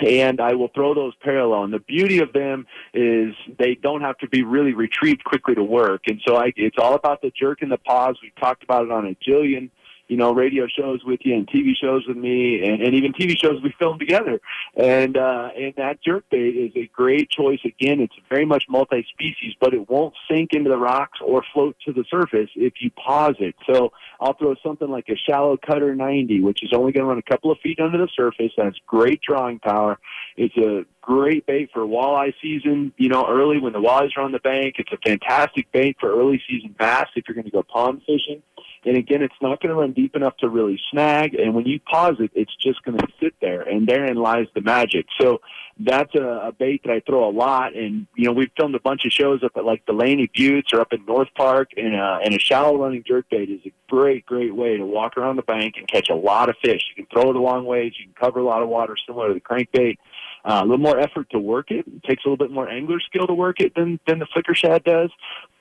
and 0.00 0.40
I 0.40 0.54
will 0.54 0.68
throw 0.68 0.94
those 0.94 1.14
parallel. 1.20 1.64
And 1.64 1.72
the 1.72 1.78
beauty 1.78 2.18
of 2.18 2.32
them 2.32 2.66
is 2.92 3.34
they 3.58 3.74
don't 3.74 4.00
have 4.00 4.18
to 4.18 4.28
be 4.28 4.42
really 4.42 4.72
retrieved 4.72 5.24
quickly 5.24 5.54
to 5.54 5.64
work. 5.64 6.02
And 6.06 6.20
so 6.26 6.36
I, 6.36 6.52
it's 6.56 6.76
all 6.78 6.94
about 6.94 7.22
the 7.22 7.30
jerk 7.30 7.62
and 7.62 7.70
the 7.70 7.78
pause. 7.78 8.16
We've 8.22 8.34
talked 8.36 8.62
about 8.62 8.84
it 8.84 8.90
on 8.90 9.06
a 9.06 9.14
jillion 9.28 9.70
you 10.08 10.16
know, 10.16 10.32
radio 10.32 10.66
shows 10.66 11.02
with 11.04 11.20
you 11.24 11.34
and 11.34 11.46
TV 11.48 11.72
shows 11.80 12.04
with 12.06 12.16
me 12.16 12.62
and, 12.64 12.82
and 12.82 12.94
even 12.94 13.12
TV 13.12 13.36
shows 13.38 13.62
we 13.62 13.74
film 13.78 13.98
together. 13.98 14.40
And, 14.76 15.16
uh, 15.16 15.50
and 15.56 15.74
that 15.76 16.02
jerk 16.02 16.24
bait 16.30 16.56
is 16.56 16.72
a 16.76 16.86
great 16.94 17.30
choice. 17.30 17.60
Again, 17.64 18.00
it's 18.00 18.14
very 18.28 18.44
much 18.44 18.64
multi-species, 18.68 19.54
but 19.60 19.74
it 19.74 19.88
won't 19.88 20.14
sink 20.30 20.52
into 20.52 20.70
the 20.70 20.78
rocks 20.78 21.18
or 21.24 21.42
float 21.52 21.76
to 21.86 21.92
the 21.92 22.04
surface 22.10 22.50
if 22.54 22.74
you 22.80 22.90
pause 22.90 23.36
it. 23.38 23.54
So 23.66 23.92
I'll 24.20 24.34
throw 24.34 24.54
something 24.62 24.88
like 24.88 25.08
a 25.08 25.16
shallow 25.16 25.56
cutter 25.56 25.94
90, 25.94 26.40
which 26.40 26.62
is 26.62 26.72
only 26.74 26.92
going 26.92 27.04
to 27.04 27.08
run 27.08 27.18
a 27.18 27.30
couple 27.30 27.50
of 27.50 27.58
feet 27.60 27.80
under 27.80 27.98
the 27.98 28.08
surface. 28.14 28.52
That's 28.56 28.76
great 28.86 29.20
drawing 29.22 29.58
power. 29.58 29.98
It's 30.36 30.56
a 30.56 30.84
great 31.00 31.46
bait 31.46 31.70
for 31.72 31.82
walleye 31.82 32.32
season, 32.42 32.92
you 32.96 33.08
know, 33.08 33.26
early 33.28 33.58
when 33.58 33.72
the 33.72 33.80
walleyes 33.80 34.16
are 34.16 34.22
on 34.22 34.32
the 34.32 34.38
bank. 34.38 34.76
It's 34.78 34.92
a 34.92 34.98
fantastic 35.06 35.70
bait 35.72 35.96
for 36.00 36.10
early 36.10 36.42
season 36.48 36.74
bass 36.78 37.08
if 37.14 37.24
you're 37.28 37.34
going 37.34 37.44
to 37.44 37.50
go 37.50 37.62
pond 37.62 38.02
fishing. 38.06 38.42
And 38.86 38.96
again, 38.96 39.22
it's 39.22 39.34
not 39.40 39.60
going 39.60 39.70
to 39.74 39.80
run 39.80 39.92
deep 39.92 40.14
enough 40.14 40.36
to 40.38 40.48
really 40.48 40.78
snag. 40.90 41.34
And 41.34 41.54
when 41.54 41.66
you 41.66 41.80
pause 41.80 42.16
it, 42.18 42.30
it's 42.34 42.54
just 42.56 42.82
going 42.82 42.98
to 42.98 43.06
sit 43.20 43.34
there. 43.40 43.62
And 43.62 43.86
therein 43.86 44.16
lies 44.16 44.46
the 44.54 44.60
magic. 44.60 45.06
So 45.20 45.40
that's 45.78 46.14
a, 46.14 46.48
a 46.48 46.52
bait 46.52 46.82
that 46.84 46.92
I 46.92 47.00
throw 47.00 47.28
a 47.28 47.30
lot. 47.30 47.74
And, 47.74 48.06
you 48.14 48.26
know, 48.26 48.32
we've 48.32 48.50
filmed 48.56 48.74
a 48.74 48.80
bunch 48.80 49.04
of 49.06 49.12
shows 49.12 49.42
up 49.42 49.52
at 49.56 49.64
like 49.64 49.86
Delaney 49.86 50.28
Buttes 50.28 50.72
or 50.72 50.80
up 50.80 50.92
in 50.92 51.04
North 51.06 51.28
Park. 51.34 51.70
And, 51.76 51.96
uh, 51.96 52.18
and 52.22 52.34
a 52.34 52.38
shallow 52.38 52.76
running 52.76 53.04
jerk 53.06 53.26
bait 53.30 53.48
is 53.48 53.60
a 53.64 53.72
great, 53.88 54.26
great 54.26 54.54
way 54.54 54.76
to 54.76 54.84
walk 54.84 55.16
around 55.16 55.36
the 55.36 55.42
bank 55.42 55.74
and 55.78 55.88
catch 55.88 56.10
a 56.10 56.14
lot 56.14 56.48
of 56.48 56.56
fish. 56.62 56.82
You 56.94 57.04
can 57.04 57.06
throw 57.12 57.30
it 57.30 57.36
a 57.36 57.40
long 57.40 57.64
ways. 57.64 57.94
You 57.98 58.06
can 58.06 58.14
cover 58.14 58.40
a 58.40 58.44
lot 58.44 58.62
of 58.62 58.68
water 58.68 58.96
similar 59.06 59.28
to 59.28 59.34
the 59.34 59.40
crankbait. 59.40 59.96
Uh, 60.44 60.60
a 60.62 60.66
little 60.66 60.76
more 60.76 60.98
effort 60.98 61.30
to 61.30 61.38
work 61.38 61.70
it. 61.70 61.86
It 61.86 62.02
takes 62.04 62.22
a 62.24 62.28
little 62.28 62.44
bit 62.44 62.52
more 62.52 62.68
angler 62.68 63.00
skill 63.00 63.26
to 63.26 63.34
work 63.34 63.60
it 63.60 63.74
than, 63.74 63.98
than 64.06 64.18
the 64.18 64.26
flicker 64.26 64.54
shad 64.54 64.84
does, 64.84 65.10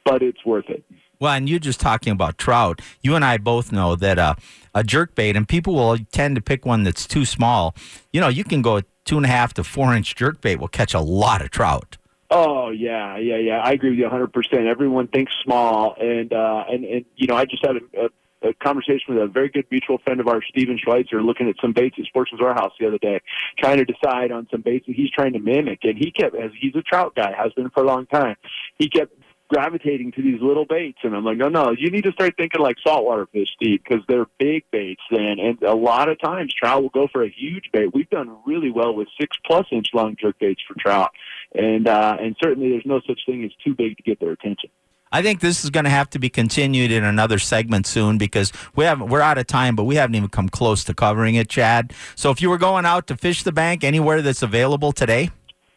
but 0.03 0.21
it's 0.21 0.43
worth 0.45 0.69
it. 0.69 0.83
Well, 1.19 1.33
and 1.33 1.47
you're 1.47 1.59
just 1.59 1.79
talking 1.79 2.11
about 2.11 2.37
trout. 2.37 2.81
You 3.01 3.15
and 3.15 3.23
I 3.23 3.37
both 3.37 3.71
know 3.71 3.95
that 3.95 4.19
uh, 4.19 4.35
a 4.75 4.83
jerk 4.83 5.15
bait, 5.15 5.35
and 5.35 5.47
people 5.47 5.75
will 5.75 5.97
tend 6.11 6.35
to 6.35 6.41
pick 6.41 6.65
one 6.65 6.83
that's 6.83 7.07
too 7.07 7.25
small. 7.25 7.75
You 8.11 8.21
know, 8.21 8.27
you 8.27 8.43
can 8.43 8.61
go 8.61 8.81
two 9.05 9.17
and 9.17 9.25
a 9.25 9.29
half 9.29 9.53
to 9.55 9.63
four 9.63 9.93
inch 9.93 10.15
jerk 10.15 10.41
bait 10.41 10.57
will 10.57 10.67
catch 10.67 10.93
a 10.93 10.99
lot 10.99 11.41
of 11.41 11.51
trout. 11.51 11.97
Oh 12.29 12.71
yeah, 12.71 13.17
yeah, 13.17 13.37
yeah. 13.37 13.59
I 13.59 13.73
agree 13.73 13.91
with 13.91 13.99
you 13.99 14.05
100. 14.05 14.33
percent 14.33 14.65
Everyone 14.65 15.07
thinks 15.07 15.31
small, 15.43 15.95
and 15.99 16.33
uh, 16.33 16.63
and 16.69 16.83
and 16.83 17.05
you 17.15 17.27
know, 17.27 17.35
I 17.35 17.45
just 17.45 17.63
had 17.63 17.75
a, 17.75 18.05
a, 18.05 18.49
a 18.49 18.53
conversation 18.55 19.13
with 19.13 19.19
a 19.19 19.27
very 19.27 19.49
good 19.49 19.65
mutual 19.69 19.99
friend 19.99 20.19
of 20.19 20.27
ours, 20.27 20.43
Steven 20.49 20.79
Schweitzer, 20.83 21.21
looking 21.21 21.47
at 21.47 21.55
some 21.61 21.73
baits 21.73 21.95
at 21.99 22.05
Sportsman's 22.05 22.41
Warehouse 22.41 22.71
the 22.79 22.87
other 22.87 22.97
day, 22.97 23.21
trying 23.59 23.77
to 23.77 23.85
decide 23.85 24.31
on 24.31 24.47
some 24.49 24.61
baits 24.61 24.87
that 24.87 24.95
he's 24.95 25.11
trying 25.11 25.33
to 25.33 25.39
mimic. 25.39 25.79
And 25.83 25.95
he 25.95 26.11
kept, 26.11 26.35
as 26.35 26.51
he's 26.59 26.75
a 26.75 26.81
trout 26.81 27.13
guy, 27.15 27.33
has 27.37 27.53
been 27.53 27.69
for 27.69 27.83
a 27.83 27.85
long 27.85 28.07
time. 28.07 28.35
He 28.79 28.89
kept 28.89 29.13
gravitating 29.53 30.11
to 30.13 30.21
these 30.21 30.41
little 30.41 30.65
baits. 30.65 30.97
And 31.03 31.15
I'm 31.15 31.23
like, 31.23 31.37
no, 31.37 31.47
no, 31.47 31.71
you 31.77 31.91
need 31.91 32.03
to 32.05 32.11
start 32.11 32.33
thinking 32.37 32.61
like 32.61 32.77
saltwater 32.85 33.27
fish, 33.27 33.49
Steve, 33.55 33.81
because 33.83 34.03
they're 34.07 34.25
big 34.39 34.63
baits. 34.71 35.01
And, 35.11 35.39
and 35.39 35.61
a 35.61 35.75
lot 35.75 36.09
of 36.09 36.19
times 36.19 36.53
trout 36.53 36.81
will 36.81 36.89
go 36.89 37.07
for 37.11 37.23
a 37.23 37.29
huge 37.29 37.69
bait. 37.71 37.93
We've 37.93 38.09
done 38.09 38.35
really 38.45 38.71
well 38.71 38.93
with 38.93 39.07
six 39.19 39.37
plus 39.45 39.67
inch 39.71 39.87
long 39.93 40.15
jerk 40.19 40.39
baits 40.39 40.61
for 40.67 40.75
trout. 40.79 41.11
And, 41.53 41.87
uh, 41.87 42.17
and 42.19 42.35
certainly 42.43 42.69
there's 42.69 42.85
no 42.85 43.01
such 43.07 43.21
thing 43.25 43.43
as 43.43 43.51
too 43.63 43.75
big 43.75 43.97
to 43.97 44.03
get 44.03 44.19
their 44.19 44.31
attention. 44.31 44.69
I 45.11 45.21
think 45.21 45.41
this 45.41 45.63
is 45.63 45.69
going 45.69 45.83
to 45.83 45.91
have 45.91 46.09
to 46.11 46.19
be 46.19 46.27
continued 46.27 46.91
in 46.91 47.03
another 47.03 47.37
segment 47.37 47.85
soon 47.85 48.17
because 48.17 48.51
we 48.75 48.85
have 48.85 48.99
we're 48.99 49.21
out 49.21 49.37
of 49.37 49.45
time, 49.45 49.75
but 49.75 49.83
we 49.83 49.95
haven't 49.95 50.15
even 50.15 50.29
come 50.29 50.49
close 50.49 50.83
to 50.85 50.95
covering 50.95 51.35
it, 51.35 51.49
Chad. 51.49 51.93
So 52.15 52.31
if 52.31 52.41
you 52.41 52.49
were 52.49 52.57
going 52.57 52.85
out 52.85 53.05
to 53.07 53.15
fish 53.15 53.43
the 53.43 53.51
bank 53.51 53.83
anywhere 53.83 54.23
that's 54.23 54.41
available 54.41 54.91
today, 54.91 55.29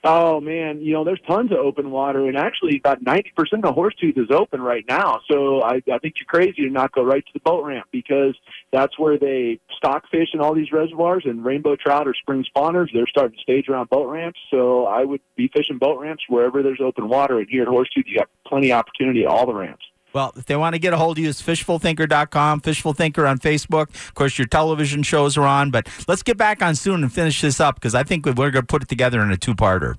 Oh 0.08 0.40
man, 0.40 0.80
you 0.80 0.92
know 0.92 1.02
there's 1.02 1.20
tons 1.26 1.50
of 1.50 1.58
open 1.58 1.90
water, 1.90 2.28
and 2.28 2.36
actually 2.36 2.78
about 2.78 3.02
ninety 3.02 3.32
percent 3.34 3.64
of 3.64 3.74
Horsetooth 3.74 4.16
is 4.16 4.30
open 4.30 4.62
right 4.62 4.84
now. 4.88 5.18
So 5.28 5.64
I, 5.64 5.82
I 5.92 5.98
think 5.98 6.14
you're 6.20 6.28
crazy 6.28 6.62
to 6.62 6.70
not 6.70 6.92
go 6.92 7.02
right 7.02 7.26
to 7.26 7.32
the 7.34 7.40
boat 7.40 7.64
ramp 7.64 7.88
because 7.90 8.36
that's 8.72 8.96
where 9.00 9.18
they 9.18 9.58
stock 9.76 10.04
fish 10.08 10.28
in 10.32 10.38
all 10.38 10.54
these 10.54 10.70
reservoirs, 10.70 11.24
and 11.24 11.44
rainbow 11.44 11.74
trout 11.74 12.06
or 12.06 12.14
spring 12.14 12.44
spawners 12.56 12.86
they're 12.94 13.08
starting 13.08 13.36
to 13.36 13.42
stage 13.42 13.68
around 13.68 13.90
boat 13.90 14.08
ramps. 14.08 14.38
So 14.48 14.86
I 14.86 15.04
would 15.04 15.22
be 15.34 15.48
fishing 15.48 15.78
boat 15.78 15.98
ramps 15.98 16.22
wherever 16.28 16.62
there's 16.62 16.80
open 16.80 17.08
water, 17.08 17.40
and 17.40 17.48
here 17.50 17.62
at 17.62 17.68
Horsetooth 17.68 18.06
you 18.06 18.18
got 18.18 18.28
plenty 18.46 18.70
of 18.70 18.78
opportunity 18.78 19.24
at 19.24 19.28
all 19.28 19.44
the 19.44 19.54
ramps. 19.54 19.84
Well, 20.16 20.32
if 20.34 20.46
they 20.46 20.56
want 20.56 20.74
to 20.74 20.78
get 20.78 20.94
a 20.94 20.96
hold 20.96 21.18
of 21.18 21.22
you, 21.22 21.28
it's 21.28 21.42
fishfulthinker.com, 21.42 22.62
fishfulthinker 22.62 23.28
on 23.28 23.38
Facebook. 23.38 23.90
Of 23.90 24.14
course, 24.14 24.38
your 24.38 24.46
television 24.46 25.02
shows 25.02 25.36
are 25.36 25.46
on, 25.46 25.70
but 25.70 25.90
let's 26.08 26.22
get 26.22 26.38
back 26.38 26.62
on 26.62 26.74
soon 26.74 27.02
and 27.02 27.12
finish 27.12 27.42
this 27.42 27.60
up 27.60 27.74
because 27.74 27.94
I 27.94 28.02
think 28.02 28.24
we're 28.24 28.32
going 28.32 28.52
to 28.52 28.62
put 28.62 28.82
it 28.82 28.88
together 28.88 29.20
in 29.20 29.30
a 29.30 29.36
two 29.36 29.54
parter. 29.54 29.96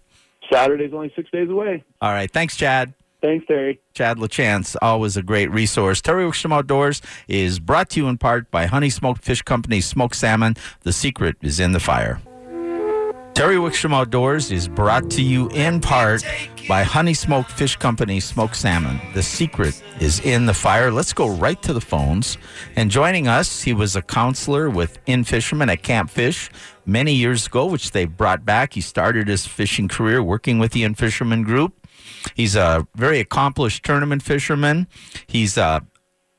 Saturday's 0.52 0.92
only 0.92 1.14
six 1.16 1.30
days 1.30 1.52
away. 1.52 1.84
All 2.02 2.10
right. 2.10 2.32
Thanks, 2.32 2.58
Chad. 2.58 2.96
Thanks, 3.22 3.46
Terry. 3.46 3.80
Chad 3.94 4.18
LaChance, 4.18 4.76
always 4.82 5.18
a 5.18 5.22
great 5.22 5.52
resource. 5.52 6.02
Terry 6.02 6.24
Wickstrom 6.24 6.52
Outdoors 6.52 7.00
is 7.28 7.60
brought 7.60 7.92
to 7.92 8.00
you 8.00 8.08
in 8.08 8.18
part 8.18 8.50
by 8.50 8.66
Honey 8.66 8.90
Smoked 8.90 9.24
Fish 9.24 9.44
Company 9.44 9.82
Smoked 9.82 10.16
Salmon. 10.16 10.56
The 10.82 10.94
secret 10.94 11.36
is 11.44 11.60
in 11.60 11.74
the 11.74 11.80
fire. 11.80 12.20
Terry 13.38 13.58
Wickstrom 13.58 13.94
Outdoors 13.94 14.52
is 14.52 14.68
brought 14.68 15.12
to 15.12 15.22
you 15.22 15.48
in 15.50 15.80
part 15.80 16.26
by 16.68 16.82
Honey 16.82 17.14
Smoked 17.14 17.52
Fish 17.52 17.76
Company 17.76 18.20
Smoked 18.20 18.56
Salmon. 18.56 19.00
The 19.14 19.22
secret 19.22 19.80
is 20.00 20.20
in 20.22 20.48
the 20.48 20.56
fire. 20.56 20.90
Let's 20.90 21.14
go 21.14 21.30
right 21.30 21.62
to 21.62 21.72
the 21.72 21.80
phones. 21.80 22.40
And 22.76 22.90
joining 22.90 23.28
us, 23.28 23.62
he 23.62 23.74
was 23.74 23.96
a 23.96 24.02
counselor 24.02 24.72
with 24.72 24.98
In 25.06 25.24
Fisherman 25.24 25.70
at 25.70 25.84
Camp 25.84 26.10
Fish 26.10 26.50
many 26.88 27.14
years 27.14 27.46
ago, 27.46 27.68
which 27.68 27.92
they 27.92 28.06
brought 28.06 28.44
back. 28.44 28.74
He 28.74 28.82
started 28.82 29.28
his 29.28 29.46
fishing 29.46 29.88
career 29.88 30.24
working 30.24 30.58
with 30.58 30.72
the 30.72 30.84
In 30.84 30.96
Fisherman 30.96 31.44
Group. 31.44 31.88
He's 32.34 32.56
a 32.56 32.88
very 32.96 33.20
accomplished 33.20 33.86
tournament 33.86 34.24
fisherman. 34.24 34.88
He's 35.28 35.58
a 35.58 35.86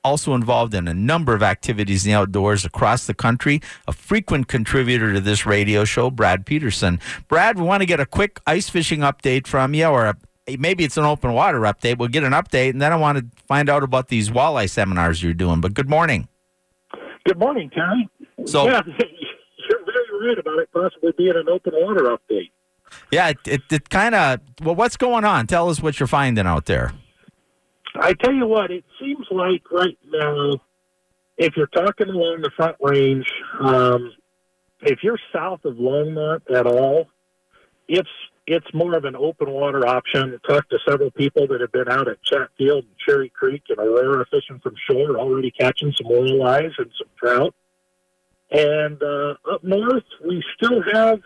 also 0.05 0.35
involved 0.35 0.75
in 0.75 0.89
a 0.89 0.95
number 0.95 1.35
of 1.35 1.43
activities 1.43 2.05
in 2.05 2.13
the 2.13 2.19
outdoors 2.19 2.65
across 2.65 3.07
the 3.07 3.15
country, 3.15 3.61
a 3.87 3.93
frequent 3.93 4.49
contributor 4.49 5.13
to 5.13 5.21
this 5.21 5.45
radio 5.45 5.85
show, 5.85 6.11
Brad 6.11 6.47
Peterson. 6.47 7.01
Brad, 7.29 7.59
we 7.59 7.65
want 7.65 7.83
to 7.83 7.87
get 7.87 8.01
a 8.01 8.07
quick 8.07 8.41
ice 8.47 8.69
fishing 8.69 9.01
update 9.01 9.47
from 9.47 9.75
you, 9.75 9.87
or 9.87 10.07
a, 10.07 10.17
maybe 10.59 10.85
it's 10.85 10.97
an 10.97 11.05
open 11.05 11.33
water 11.33 11.61
update. 11.61 11.99
We'll 11.99 12.09
get 12.09 12.25
an 12.25 12.33
update, 12.33 12.71
and 12.71 12.83
then 12.83 12.93
I 12.93 12.97
want 12.97 13.19
to 13.19 13.27
find 13.47 13.69
out 13.69 13.83
about 13.83 14.09
these 14.09 14.31
walleye 14.31 14.71
seminars 14.71 15.23
you're 15.23 15.35
doing. 15.35 15.61
But 15.61 15.75
good 15.75 15.89
morning. 15.89 16.29
Good 17.25 17.39
morning, 17.39 17.71
Terry. 17.71 18.09
So, 18.47 18.67
yeah, 18.67 18.81
you're 18.87 19.85
very 19.85 20.29
right 20.29 20.39
about 20.39 20.59
it 20.61 20.71
possibly 20.73 21.13
being 21.19 21.35
an 21.37 21.49
open 21.49 21.73
water 21.75 22.05
update. 22.05 22.51
Yeah, 23.11 23.29
it, 23.29 23.39
it, 23.47 23.61
it 23.71 23.91
kind 23.91 24.15
of, 24.15 24.41
well, 24.63 24.75
what's 24.75 24.97
going 24.97 25.25
on? 25.25 25.47
Tell 25.47 25.69
us 25.69 25.83
what 25.83 26.01
you're 26.01 26.07
finding 26.07 26.47
out 26.47 26.65
there. 26.65 26.93
I 27.95 28.15
tell 28.15 28.33
you 28.33 28.47
what, 28.47 28.71
it 28.71 28.85
seems 29.01 29.27
like 29.31 29.71
right 29.71 29.99
now, 30.07 30.61
if 31.37 31.57
you're 31.57 31.67
talking 31.69 32.09
along 32.09 32.43
the 32.43 32.51
front 32.57 32.77
range, 32.81 33.27
um, 33.61 34.13
if 34.81 35.03
you're 35.03 35.19
south 35.33 35.65
of 35.65 35.77
Longmont 35.77 36.43
at 36.55 36.67
all, 36.67 37.09
it's 37.89 38.09
it's 38.47 38.67
more 38.73 38.97
of 38.97 39.05
an 39.05 39.15
open 39.15 39.51
water 39.51 39.87
option. 39.87 40.39
Talked 40.49 40.71
to 40.71 40.79
several 40.89 41.11
people 41.11 41.47
that 41.49 41.61
have 41.61 41.73
been 41.73 41.89
out 41.89 42.09
at 42.09 42.23
Chatfield 42.23 42.85
and 42.85 42.99
Cherry 43.07 43.29
Creek 43.29 43.63
and 43.69 43.79
Aurora 43.79 44.25
fishing 44.31 44.59
from 44.61 44.75
shore, 44.91 45.19
already 45.19 45.51
catching 45.51 45.93
some 45.93 46.07
walleyes 46.07 46.73
and 46.79 46.91
some 46.99 47.09
trout. 47.19 47.55
And 48.51 49.03
uh, 49.03 49.35
up 49.53 49.63
north, 49.63 50.05
we 50.27 50.43
still 50.57 50.83
have, 50.93 51.21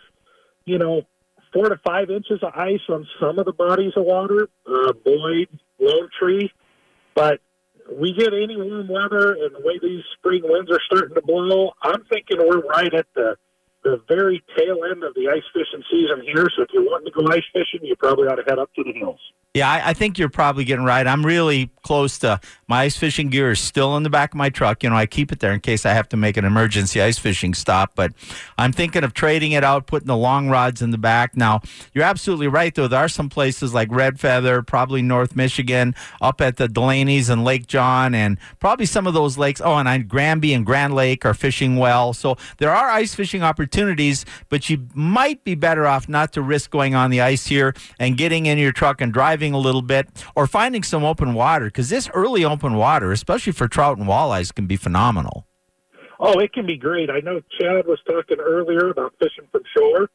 you 0.65 0.77
know, 0.77 1.03
four 1.53 1.69
to 1.69 1.77
five 1.85 2.09
inches 2.09 2.41
of 2.41 2.53
ice 2.55 2.81
on 2.89 3.07
some 3.19 3.39
of 3.39 3.45
the 3.45 3.53
bodies 3.53 3.93
of 3.95 4.05
water. 4.05 4.49
Uh, 4.65 4.93
Boyd, 5.05 5.47
Lone 5.79 6.09
Tree, 6.19 6.51
but 7.15 7.39
we 7.91 8.13
get 8.13 8.33
any 8.33 8.55
warm 8.55 8.87
weather 8.87 9.33
and 9.33 9.55
the 9.55 9.61
way 9.63 9.79
these 9.81 10.03
spring 10.17 10.41
winds 10.43 10.71
are 10.71 10.79
starting 10.85 11.15
to 11.15 11.21
blow, 11.21 11.71
I'm 11.81 12.03
thinking 12.05 12.37
we're 12.39 12.61
right 12.61 12.93
at 12.93 13.07
the 13.15 13.35
the 13.83 14.01
very 14.07 14.41
tail 14.57 14.77
end 14.89 15.03
of 15.03 15.13
the 15.13 15.27
ice 15.27 15.43
fishing 15.53 15.83
season 15.91 16.21
here. 16.23 16.47
So 16.55 16.63
if 16.63 16.69
you're 16.73 16.83
wanting 16.83 17.11
to 17.11 17.19
go 17.19 17.27
ice 17.29 17.43
fishing, 17.51 17.85
you 17.85 17.97
probably 17.97 18.27
ought 18.27 18.35
to 18.35 18.43
head 18.43 18.57
up 18.57 18.73
to 18.75 18.83
the 18.83 18.93
hills. 18.93 19.19
Yeah, 19.53 19.69
I, 19.69 19.89
I, 19.89 19.93
think 19.93 20.17
you're 20.17 20.29
probably 20.29 20.63
getting 20.63 20.85
right. 20.85 21.05
I'm 21.05 21.25
really 21.25 21.69
close 21.83 22.17
to 22.19 22.39
my 22.73 22.85
ice 22.85 22.97
fishing 22.97 23.29
gear 23.29 23.51
is 23.51 23.59
still 23.59 23.95
in 23.97 24.01
the 24.01 24.09
back 24.09 24.31
of 24.31 24.35
my 24.35 24.49
truck. 24.49 24.81
You 24.81 24.89
know, 24.89 24.95
I 24.95 25.05
keep 25.05 25.31
it 25.31 25.41
there 25.41 25.53
in 25.53 25.59
case 25.59 25.85
I 25.85 25.93
have 25.93 26.09
to 26.09 26.17
make 26.17 26.37
an 26.37 26.43
emergency 26.43 27.03
ice 27.03 27.19
fishing 27.19 27.53
stop. 27.53 27.91
But 27.93 28.13
I'm 28.57 28.71
thinking 28.71 29.03
of 29.03 29.13
trading 29.13 29.51
it 29.51 29.63
out, 29.63 29.85
putting 29.85 30.07
the 30.07 30.17
long 30.17 30.49
rods 30.49 30.81
in 30.81 30.89
the 30.89 30.97
back. 30.97 31.37
Now, 31.37 31.61
you're 31.93 32.03
absolutely 32.03 32.47
right, 32.47 32.73
though. 32.73 32.87
There 32.87 32.99
are 32.99 33.07
some 33.07 33.29
places 33.29 33.75
like 33.75 33.91
Red 33.91 34.19
Feather, 34.19 34.63
probably 34.63 35.03
North 35.03 35.35
Michigan, 35.35 35.93
up 36.19 36.41
at 36.41 36.57
the 36.57 36.67
Delaney's 36.67 37.29
and 37.29 37.43
Lake 37.43 37.67
John, 37.67 38.15
and 38.15 38.39
probably 38.59 38.87
some 38.87 39.05
of 39.05 39.13
those 39.13 39.37
lakes. 39.37 39.61
Oh, 39.63 39.75
and 39.75 39.87
I, 39.87 39.99
Granby 39.99 40.51
and 40.55 40.65
Grand 40.65 40.95
Lake 40.95 41.27
are 41.27 41.35
fishing 41.35 41.75
well. 41.75 42.11
So 42.11 42.37
there 42.57 42.71
are 42.71 42.89
ice 42.89 43.13
fishing 43.13 43.43
opportunities, 43.43 44.25
but 44.49 44.67
you 44.67 44.87
might 44.95 45.43
be 45.43 45.53
better 45.53 45.85
off 45.85 46.09
not 46.09 46.33
to 46.33 46.41
risk 46.41 46.71
going 46.71 46.95
on 46.95 47.11
the 47.11 47.21
ice 47.21 47.45
here 47.45 47.75
and 47.99 48.17
getting 48.17 48.47
in 48.47 48.57
your 48.57 48.71
truck 48.71 48.99
and 48.99 49.13
driving 49.13 49.53
a 49.53 49.59
little 49.59 49.83
bit 49.83 50.09
or 50.33 50.47
finding 50.47 50.81
some 50.81 51.03
open 51.03 51.35
water 51.35 51.65
because 51.65 51.89
this 51.89 52.09
early 52.15 52.43
open 52.43 52.62
water, 52.71 53.11
especially 53.11 53.53
for 53.53 53.67
trout 53.67 53.97
and 53.97 54.07
walleyes, 54.07 54.55
can 54.55 54.65
be 54.65 54.77
phenomenal. 54.77 55.45
Oh, 56.19 56.39
it 56.39 56.53
can 56.53 56.65
be 56.65 56.77
great. 56.77 57.09
I 57.09 57.19
know 57.19 57.41
Chad 57.59 57.85
was 57.85 57.99
talking 58.07 58.39
earlier 58.39 58.89
about 58.89 59.13
fishing 59.19 59.47
from 59.51 59.63
shore. 59.75 60.09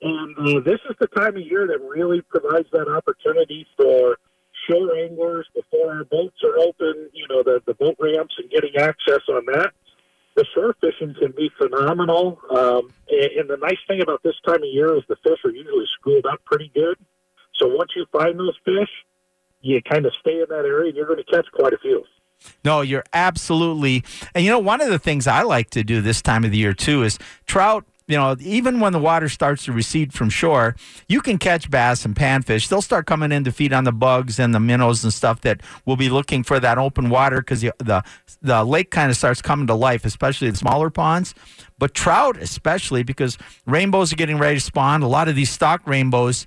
And 0.00 0.36
uh, 0.38 0.60
this 0.60 0.78
is 0.88 0.96
the 1.00 1.08
time 1.08 1.36
of 1.36 1.42
year 1.42 1.66
that 1.66 1.80
really 1.80 2.20
provides 2.20 2.68
that 2.72 2.88
opportunity 2.88 3.66
for 3.76 4.18
shore 4.68 4.94
anglers 4.96 5.46
before 5.54 5.92
our 5.92 6.04
boats 6.04 6.36
are 6.44 6.58
open, 6.58 7.08
you 7.12 7.26
know, 7.28 7.42
the, 7.42 7.62
the 7.66 7.74
boat 7.74 7.96
ramps 7.98 8.34
and 8.38 8.50
getting 8.50 8.76
access 8.76 9.22
on 9.28 9.46
that. 9.46 9.72
The 10.36 10.44
shore 10.54 10.76
fishing 10.80 11.14
can 11.18 11.32
be 11.32 11.50
phenomenal. 11.58 12.38
Um, 12.50 12.92
and, 13.08 13.32
and 13.40 13.50
the 13.50 13.56
nice 13.56 13.78
thing 13.88 14.02
about 14.02 14.22
this 14.22 14.36
time 14.46 14.62
of 14.62 14.68
year 14.70 14.96
is 14.96 15.02
the 15.08 15.16
fish 15.24 15.38
are 15.44 15.50
usually 15.50 15.86
schooled 15.98 16.26
up 16.26 16.44
pretty 16.44 16.70
good. 16.74 16.96
So 17.54 17.66
once 17.66 17.90
you 17.96 18.06
find 18.12 18.38
those 18.38 18.56
fish, 18.64 18.90
you 19.60 19.80
kind 19.82 20.06
of 20.06 20.12
stay 20.20 20.40
in 20.40 20.46
that 20.48 20.64
area 20.64 20.88
and 20.88 20.96
you're 20.96 21.06
going 21.06 21.22
to 21.22 21.32
catch 21.32 21.46
quite 21.52 21.72
a 21.72 21.78
few. 21.78 22.04
No, 22.64 22.82
you're 22.82 23.04
absolutely. 23.12 24.04
And 24.34 24.44
you 24.44 24.50
know, 24.50 24.58
one 24.58 24.80
of 24.80 24.90
the 24.90 24.98
things 24.98 25.26
I 25.26 25.42
like 25.42 25.70
to 25.70 25.82
do 25.82 26.00
this 26.00 26.22
time 26.22 26.44
of 26.44 26.50
the 26.50 26.58
year 26.58 26.74
too 26.74 27.02
is 27.02 27.18
trout. 27.46 27.84
You 28.06 28.16
know, 28.16 28.36
even 28.40 28.80
when 28.80 28.94
the 28.94 28.98
water 28.98 29.28
starts 29.28 29.66
to 29.66 29.72
recede 29.72 30.14
from 30.14 30.30
shore, 30.30 30.76
you 31.10 31.20
can 31.20 31.36
catch 31.36 31.70
bass 31.70 32.06
and 32.06 32.16
panfish. 32.16 32.66
They'll 32.66 32.80
start 32.80 33.04
coming 33.04 33.32
in 33.32 33.44
to 33.44 33.52
feed 33.52 33.70
on 33.74 33.84
the 33.84 33.92
bugs 33.92 34.38
and 34.38 34.54
the 34.54 34.60
minnows 34.60 35.04
and 35.04 35.12
stuff 35.12 35.42
that 35.42 35.60
will 35.84 35.96
be 35.96 36.08
looking 36.08 36.42
for 36.42 36.58
that 36.58 36.78
open 36.78 37.10
water 37.10 37.40
because 37.40 37.60
the, 37.60 37.74
the 37.78 38.02
the 38.40 38.64
lake 38.64 38.90
kind 38.90 39.10
of 39.10 39.16
starts 39.18 39.42
coming 39.42 39.66
to 39.66 39.74
life, 39.74 40.06
especially 40.06 40.48
the 40.48 40.56
smaller 40.56 40.88
ponds. 40.88 41.34
But 41.78 41.92
trout, 41.92 42.38
especially 42.38 43.02
because 43.02 43.36
rainbows 43.66 44.10
are 44.10 44.16
getting 44.16 44.38
ready 44.38 44.56
to 44.56 44.64
spawn. 44.64 45.02
A 45.02 45.08
lot 45.08 45.28
of 45.28 45.36
these 45.36 45.50
stock 45.50 45.86
rainbows 45.86 46.46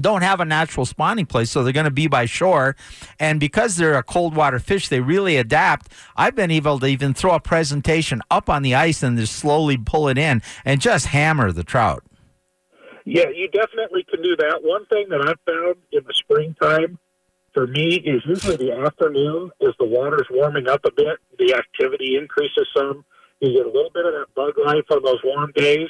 don't 0.00 0.22
have 0.22 0.40
a 0.40 0.44
natural 0.44 0.84
spawning 0.84 1.26
place, 1.26 1.50
so 1.50 1.64
they're 1.64 1.72
going 1.72 1.84
to 1.84 1.90
be 1.90 2.06
by 2.06 2.26
shore. 2.26 2.76
And 3.18 3.40
because 3.40 3.76
they're 3.76 3.96
a 3.96 4.02
cold 4.02 4.34
water 4.36 4.58
fish, 4.58 4.88
they 4.88 5.00
really 5.00 5.36
adapt. 5.36 5.90
I've 6.16 6.34
been 6.34 6.50
able 6.50 6.78
to 6.80 6.86
even 6.86 7.14
throw 7.14 7.34
a 7.34 7.40
presentation 7.40 8.20
up 8.30 8.50
on 8.50 8.62
the 8.62 8.74
ice 8.74 9.02
and 9.02 9.18
just 9.18 9.34
slowly 9.34 9.76
pull 9.76 10.08
it 10.08 10.18
in 10.18 10.42
and 10.64 10.80
just 10.80 11.06
hammer 11.06 11.50
the 11.52 11.64
trout. 11.64 12.04
Yeah, 13.04 13.28
you 13.34 13.48
definitely 13.48 14.04
can 14.10 14.20
do 14.20 14.36
that. 14.36 14.60
One 14.62 14.84
thing 14.86 15.06
that 15.10 15.20
I've 15.20 15.40
found 15.46 15.76
in 15.92 16.02
the 16.06 16.14
springtime 16.14 16.98
for 17.54 17.66
me 17.66 17.94
is 17.94 18.20
usually 18.26 18.56
the 18.56 18.72
afternoon 18.72 19.50
as 19.66 19.74
the 19.78 19.86
water's 19.86 20.26
warming 20.30 20.68
up 20.68 20.84
a 20.84 20.90
bit, 20.90 21.18
the 21.38 21.54
activity 21.54 22.16
increases 22.16 22.68
some. 22.76 23.04
You 23.40 23.52
get 23.52 23.66
a 23.66 23.70
little 23.70 23.90
bit 23.94 24.04
of 24.04 24.12
that 24.12 24.26
bug 24.34 24.54
life 24.62 24.84
on 24.90 25.02
those 25.02 25.20
warm 25.24 25.52
days. 25.54 25.88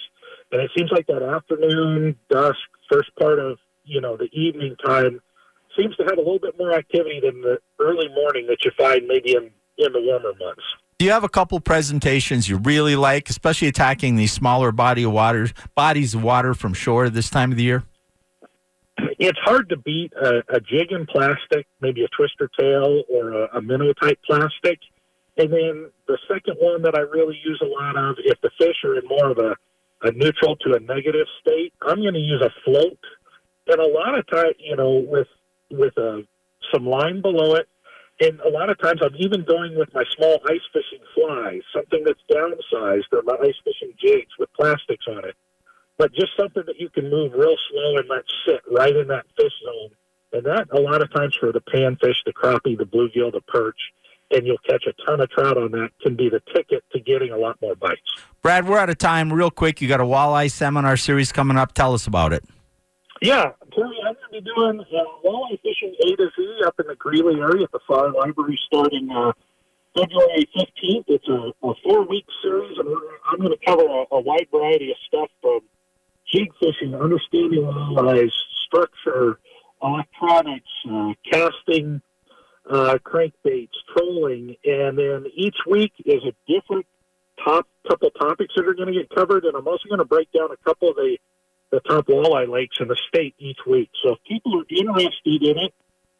And 0.52 0.60
it 0.60 0.70
seems 0.76 0.92
like 0.92 1.06
that 1.06 1.22
afternoon, 1.22 2.16
dusk, 2.28 2.58
first 2.90 3.10
part 3.18 3.38
of 3.38 3.58
you 3.86 4.00
know, 4.00 4.16
the 4.16 4.28
evening 4.32 4.76
time 4.84 5.20
seems 5.76 5.96
to 5.96 6.04
have 6.04 6.18
a 6.18 6.20
little 6.20 6.38
bit 6.38 6.58
more 6.58 6.72
activity 6.72 7.20
than 7.22 7.40
the 7.40 7.58
early 7.78 8.08
morning 8.08 8.46
that 8.48 8.58
you 8.64 8.70
find 8.76 9.06
maybe 9.06 9.32
in, 9.32 9.50
in 9.78 9.92
the 9.92 10.00
warmer 10.00 10.32
months. 10.38 10.62
Do 10.98 11.04
you 11.04 11.10
have 11.12 11.24
a 11.24 11.28
couple 11.28 11.60
presentations 11.60 12.48
you 12.48 12.56
really 12.56 12.96
like, 12.96 13.28
especially 13.28 13.68
attacking 13.68 14.16
these 14.16 14.32
smaller 14.32 14.72
body 14.72 15.02
of 15.02 15.12
water, 15.12 15.48
bodies 15.74 16.14
of 16.14 16.22
water 16.22 16.54
from 16.54 16.72
shore 16.72 17.10
this 17.10 17.28
time 17.28 17.50
of 17.50 17.58
the 17.58 17.64
year? 17.64 17.84
It's 19.18 19.38
hard 19.44 19.68
to 19.68 19.76
beat 19.76 20.12
a, 20.14 20.42
a 20.48 20.60
jig 20.60 20.92
in 20.92 21.06
plastic, 21.06 21.66
maybe 21.80 22.02
a 22.02 22.08
twister 22.16 22.50
tail 22.58 23.02
or 23.10 23.32
a, 23.32 23.58
a 23.58 23.62
minnow 23.62 23.92
type 23.92 24.18
plastic. 24.26 24.78
And 25.36 25.52
then 25.52 25.90
the 26.08 26.18
second 26.28 26.56
one 26.58 26.80
that 26.82 26.94
I 26.94 27.00
really 27.00 27.38
use 27.44 27.60
a 27.62 27.66
lot 27.66 27.96
of, 27.96 28.16
if 28.24 28.40
the 28.40 28.50
fish 28.58 28.76
are 28.84 28.96
in 28.98 29.06
more 29.06 29.30
of 29.30 29.38
a, 29.38 29.54
a 30.02 30.12
neutral 30.12 30.56
to 30.56 30.74
a 30.74 30.80
negative 30.80 31.26
state, 31.40 31.74
I'm 31.82 32.00
going 32.00 32.14
to 32.14 32.20
use 32.20 32.42
a 32.42 32.50
float 32.64 32.98
and 33.66 33.80
a 33.80 33.86
lot 33.86 34.18
of 34.18 34.26
times, 34.28 34.54
you 34.58 34.76
know, 34.76 35.04
with 35.06 35.28
with 35.70 35.96
uh, 35.98 36.18
some 36.72 36.86
line 36.86 37.20
below 37.22 37.54
it, 37.54 37.68
and 38.20 38.40
a 38.40 38.48
lot 38.48 38.70
of 38.70 38.78
times 38.78 39.00
I'm 39.02 39.16
even 39.18 39.44
going 39.44 39.76
with 39.76 39.92
my 39.94 40.04
small 40.16 40.38
ice 40.48 40.66
fishing 40.72 41.04
fly, 41.14 41.60
something 41.74 42.04
that's 42.04 42.20
downsized, 42.30 43.12
or 43.12 43.22
my 43.24 43.36
ice 43.42 43.56
fishing 43.64 43.92
jigs 44.00 44.32
with 44.38 44.48
plastics 44.54 45.06
on 45.08 45.24
it. 45.28 45.34
but 45.98 46.12
just 46.12 46.36
something 46.36 46.62
that 46.66 46.78
you 46.78 46.88
can 46.90 47.10
move 47.10 47.32
real 47.32 47.56
slow 47.70 47.96
and 47.96 48.08
let 48.08 48.24
sit 48.46 48.60
right 48.70 48.94
in 48.94 49.08
that 49.08 49.26
fish 49.36 49.52
zone. 49.64 49.90
And 50.32 50.44
that, 50.44 50.68
a 50.72 50.80
lot 50.80 51.02
of 51.02 51.12
times 51.12 51.36
for 51.38 51.52
the 51.52 51.60
panfish, 51.60 52.16
the 52.26 52.32
crappie, 52.32 52.76
the 52.76 52.84
bluegill, 52.84 53.32
the 53.32 53.40
perch, 53.48 53.78
and 54.30 54.46
you'll 54.46 54.58
catch 54.68 54.84
a 54.86 54.92
ton 55.06 55.20
of 55.20 55.30
trout 55.30 55.56
on 55.56 55.70
that, 55.72 55.90
can 56.02 56.16
be 56.16 56.28
the 56.28 56.42
ticket 56.54 56.84
to 56.92 57.00
getting 57.00 57.30
a 57.30 57.36
lot 57.38 57.56
more 57.62 57.76
bites. 57.76 58.00
Brad, 58.42 58.68
we're 58.68 58.78
out 58.78 58.90
of 58.90 58.98
time. 58.98 59.32
Real 59.32 59.50
quick, 59.50 59.80
you 59.80 59.88
got 59.88 60.00
a 60.00 60.04
walleye 60.04 60.50
seminar 60.50 60.96
series 60.96 61.32
coming 61.32 61.56
up. 61.56 61.72
Tell 61.72 61.94
us 61.94 62.06
about 62.06 62.32
it. 62.32 62.44
Yeah, 63.22 63.52
Terry, 63.74 63.96
I'm 64.06 64.14
going 64.14 64.16
to 64.30 64.32
be 64.32 64.40
doing 64.40 64.80
uh, 64.80 65.04
walleye 65.24 65.58
fishing 65.62 65.94
A 66.06 66.16
to 66.16 66.28
Z 66.36 66.60
up 66.66 66.78
in 66.78 66.86
the 66.86 66.96
Greeley 66.96 67.40
area 67.40 67.64
at 67.64 67.72
the 67.72 67.80
Farr 67.86 68.12
Library 68.12 68.58
starting 68.66 69.10
uh, 69.10 69.32
February 69.96 70.46
15th. 70.54 71.04
It's 71.08 71.28
a, 71.28 71.52
a 71.66 71.74
four 71.82 72.06
week 72.06 72.26
series, 72.42 72.76
and 72.78 72.88
I'm 73.30 73.38
going 73.38 73.52
to 73.52 73.66
cover 73.66 73.84
a, 73.84 74.04
a 74.14 74.20
wide 74.20 74.48
variety 74.52 74.90
of 74.90 74.96
stuff 75.08 75.30
from 75.40 75.60
jig 76.30 76.52
fishing, 76.60 76.94
understanding 76.94 77.62
walleyes, 77.62 78.32
structure, 78.66 79.38
electronics, 79.82 80.68
uh, 80.90 81.12
casting, 81.30 82.02
uh, 82.68 82.98
crankbaits, 83.02 83.70
trolling, 83.96 84.56
and 84.64 84.98
then 84.98 85.24
each 85.34 85.56
week 85.66 85.92
is 86.04 86.22
a 86.24 86.52
different 86.52 86.84
top 87.42 87.66
couple 87.88 88.10
topics 88.10 88.52
that 88.56 88.66
are 88.66 88.74
going 88.74 88.92
to 88.92 88.94
get 88.94 89.08
covered. 89.08 89.44
And 89.44 89.56
I'm 89.56 89.66
also 89.66 89.88
going 89.88 90.00
to 90.00 90.04
break 90.04 90.30
down 90.32 90.50
a 90.50 90.56
couple 90.68 90.90
of 90.90 90.96
the 90.96 91.16
the 91.70 91.80
top 91.80 92.06
walleye 92.06 92.48
lakes 92.48 92.76
in 92.80 92.88
the 92.88 92.96
state 93.08 93.34
each 93.38 93.58
week. 93.66 93.90
So 94.02 94.12
if 94.12 94.18
people 94.28 94.60
are 94.60 94.64
interested 94.70 95.42
in 95.42 95.58
it, 95.58 95.74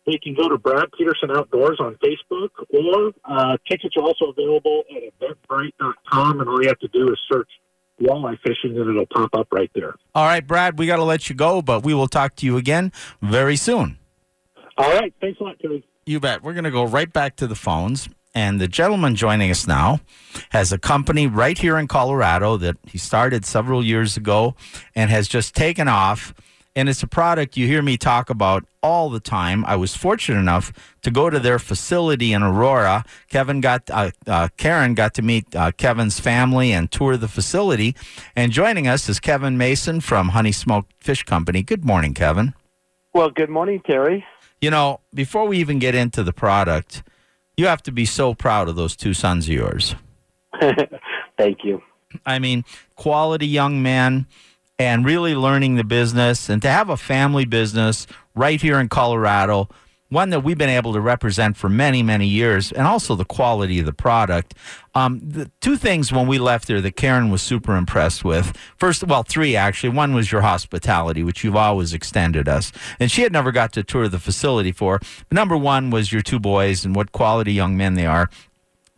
they 0.07 0.19
can 0.19 0.35
go 0.35 0.49
to 0.49 0.57
Brad 0.57 0.87
Peterson 0.97 1.31
Outdoors 1.33 1.79
on 1.81 1.97
Facebook, 1.97 2.51
or 2.71 3.13
uh, 3.25 3.57
tickets 3.69 3.97
are 3.97 4.05
also 4.05 4.27
available 4.27 4.85
at 4.95 5.03
eventbrite.com, 5.21 6.41
and 6.41 6.49
all 6.49 6.63
you 6.63 6.69
have 6.69 6.79
to 6.79 6.89
do 6.89 7.09
is 7.09 7.19
search 7.31 7.49
walleye 8.01 8.39
fishing, 8.41 8.79
and 8.79 8.89
it'll 8.89 9.07
pop 9.07 9.31
up 9.35 9.49
right 9.51 9.71
there. 9.75 9.95
All 10.15 10.27
right, 10.27 10.47
Brad, 10.47 10.79
we 10.79 10.87
got 10.87 10.97
to 10.97 11.05
let 11.05 11.29
you 11.29 11.35
go, 11.35 11.61
but 11.61 11.85
we 11.85 11.93
will 11.93 12.09
talk 12.09 12.37
to 12.37 12.47
you 12.47 12.57
again 12.57 12.93
very 13.21 13.57
soon. 13.57 13.99
All 14.79 14.93
right, 14.93 15.13
thanks 15.21 15.41
a 15.41 15.45
lot, 15.45 15.59
Terry. 15.61 15.85
You 16.05 16.21
bet. 16.21 16.43
We're 16.43 16.53
going 16.53 16.65
to 16.65 16.71
go 16.71 16.85
right 16.85 17.13
back 17.13 17.37
to 17.37 17.47
the 17.47 17.57
phones. 17.57 18.09
And 18.37 18.61
the 18.61 18.69
gentleman 18.69 19.17
joining 19.17 19.51
us 19.51 19.67
now 19.67 20.01
has 20.51 20.71
a 20.71 20.77
company 20.77 21.27
right 21.27 21.57
here 21.57 21.79
in 21.79 21.89
Colorado 21.89 22.59
that 22.59 22.77
he 22.87 22.99
started 22.99 23.47
several 23.47 23.83
years 23.83 24.19
ago 24.19 24.55
and 24.95 25.09
has 25.11 25.27
just 25.27 25.55
taken 25.55 25.89
off. 25.89 26.35
And 26.77 26.87
it's 26.91 27.03
a 27.03 27.07
product 27.07 27.57
you 27.57 27.67
hear 27.67 27.81
me 27.81 27.97
talk 27.97 28.29
about 28.29 28.67
all 28.83 29.09
the 29.09 29.21
time. 29.21 29.65
I 29.65 29.77
was 29.77 29.97
fortunate 29.97 30.39
enough 30.39 30.71
to 31.01 31.11
go 31.11 31.31
to 31.31 31.39
their 31.39 31.59
facility 31.59 32.35
in 32.35 32.43
Aurora. 32.43 33.07
Kevin 33.31 33.63
got, 33.63 33.89
uh, 33.91 34.11
uh, 34.27 34.49
Karen 34.59 34.93
got 34.93 35.15
to 35.15 35.23
meet 35.23 35.57
uh, 35.57 35.73
Kevin's 35.73 36.21
family 36.21 36.73
and 36.73 36.91
tour 36.91 37.17
the 37.17 37.29
facility. 37.29 37.97
And 38.37 38.53
joining 38.53 38.87
us 38.87 39.09
is 39.09 39.19
Kevin 39.19 39.57
Mason 39.57 40.03
from 40.03 40.29
Honey 40.29 40.53
Smoked 40.53 40.93
Fish 41.01 41.23
Company. 41.23 41.63
Good 41.63 41.87
morning, 41.87 42.13
Kevin. 42.13 42.53
Well, 43.15 43.31
good 43.31 43.49
morning, 43.49 43.81
Terry. 43.87 44.27
You 44.61 44.71
know, 44.71 45.01
before 45.15 45.47
we 45.47 45.57
even 45.57 45.79
get 45.79 45.95
into 45.95 46.23
the 46.23 46.35
product, 46.35 47.03
you 47.57 47.67
have 47.67 47.83
to 47.85 47.93
be 47.93 48.05
so 48.05 48.35
proud 48.35 48.69
of 48.69 48.77
those 48.77 48.97
two 48.97 49.15
sons 49.15 49.47
of 49.47 49.55
yours. 49.55 49.95
Thank 51.39 51.65
you. 51.65 51.83
I 52.25 52.39
mean, 52.39 52.65
quality 52.95 53.47
young 53.47 53.83
men 53.83 54.27
and 54.79 55.05
really 55.05 55.35
learning 55.35 55.77
the 55.77 55.85
business 55.85 56.49
and 56.49 56.61
to 56.63 56.69
have 56.69 56.91
a 56.91 56.97
family 56.97 57.45
business 57.45 58.07
right 58.35 58.61
here 58.61 58.79
in 58.79 58.89
Colorado, 58.89 59.69
one 60.09 60.31
that 60.31 60.41
we've 60.41 60.59
been 60.59 60.69
able 60.69 60.93
to 60.93 61.01
represent 61.01 61.57
for 61.57 61.69
many, 61.69 62.03
many 62.03 62.27
years, 62.27 62.71
and 62.71 62.87
also 62.87 63.15
the 63.17 63.25
quality 63.25 63.81
of 63.81 63.87
the 63.87 63.93
product. 63.93 64.55
Um, 64.95 65.21
the 65.21 65.51
two 65.61 65.77
things 65.77 66.13
when 66.13 66.27
we 66.27 66.39
left 66.39 66.69
there 66.69 66.81
that 66.81 66.97
Karen 66.97 67.31
was 67.31 67.43
super 67.43 67.77
impressed 67.77 68.25
with. 68.25 68.57
First, 68.77 69.05
well, 69.05 69.25
three 69.25 69.57
actually. 69.57 69.91
One 69.91 70.15
was 70.15 70.31
your 70.31 70.43
hospitality, 70.43 71.23
which 71.23 71.43
you've 71.43 71.57
always 71.57 71.93
extended 71.93 72.49
us, 72.49 72.73
and 73.01 73.11
she 73.11 73.23
had 73.23 73.33
never 73.33 73.51
got 73.51 73.73
to 73.73 73.83
tour 73.83 74.09
the 74.09 74.19
facility 74.19 74.73
for. 74.73 74.99
But 74.99 75.35
number 75.35 75.57
one 75.57 75.91
was 75.91 76.13
your 76.13 76.23
two 76.23 76.39
boys 76.39 76.85
and 76.85 76.95
what 76.95 77.13
quality 77.13 77.53
young 77.53 77.77
men 77.77 77.95
they 77.95 78.07
are. 78.07 78.31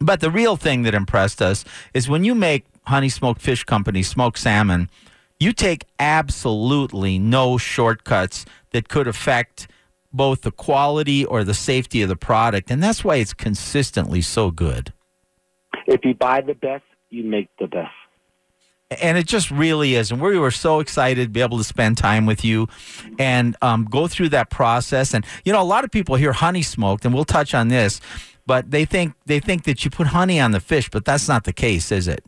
But 0.01 0.21
the 0.21 0.31
real 0.31 0.57
thing 0.57 0.83
that 0.83 0.94
impressed 0.94 1.42
us 1.42 1.64
is 1.92 2.09
when 2.09 2.23
you 2.23 2.35
make 2.35 2.64
Honey 2.85 3.09
Smoked 3.09 3.42
Fish 3.42 3.64
Company 3.64 4.03
smoked 4.03 4.38
salmon, 4.38 4.88
you 5.40 5.53
take 5.53 5.85
absolutely 5.99 7.18
no 7.18 7.59
shortcuts 7.59 8.44
that 8.71 8.88
could 8.88 9.09
affect 9.09 9.68
both 10.12 10.42
the 10.42 10.51
quality 10.51 11.25
or 11.25 11.44
the 11.44 11.55
safety 11.55 12.03
of 12.03 12.09
the 12.09 12.16
product. 12.16 12.71
And 12.71 12.83
that's 12.83 13.05
why 13.05 13.16
it's 13.16 13.35
consistently 13.35 14.21
so 14.21 14.51
good. 14.51 14.92
If 15.87 16.05
you 16.05 16.14
buy 16.14 16.40
the 16.40 16.55
best, 16.55 16.85
you 17.11 17.25
make 17.25 17.49
the 17.59 17.66
best. 17.66 17.92
And 19.03 19.18
it 19.18 19.27
just 19.27 19.51
really 19.51 19.97
is. 19.97 20.11
And 20.11 20.21
we 20.21 20.38
were 20.38 20.51
so 20.51 20.81
excited 20.81 21.25
to 21.25 21.29
be 21.29 21.42
able 21.42 21.59
to 21.59 21.64
spend 21.64 21.99
time 21.99 22.25
with 22.25 22.42
you 22.42 22.68
and 23.18 23.55
um, 23.61 23.85
go 23.85 24.09
through 24.09 24.31
that 24.31 24.49
process. 24.49 25.12
And, 25.12 25.27
you 25.44 25.53
know, 25.53 25.61
a 25.61 25.64
lot 25.64 25.85
of 25.85 25.90
people 25.90 26.16
hear 26.16 26.33
honey 26.33 26.62
smoked, 26.62 27.05
and 27.05 27.12
we'll 27.12 27.27
touch 27.27 27.55
on 27.55 27.68
this, 27.68 28.01
but 28.47 28.71
they 28.71 28.87
think 28.87 29.12
they 29.27 29.40
think 29.40 29.64
that 29.64 29.85
you 29.85 29.90
put 29.90 30.07
honey 30.07 30.40
on 30.40 30.53
the 30.53 30.61
fish, 30.61 30.88
but 30.88 31.05
that's 31.05 31.29
not 31.29 31.44
the 31.44 31.53
case, 31.53 31.92
is 31.92 32.09
it? 32.09 32.25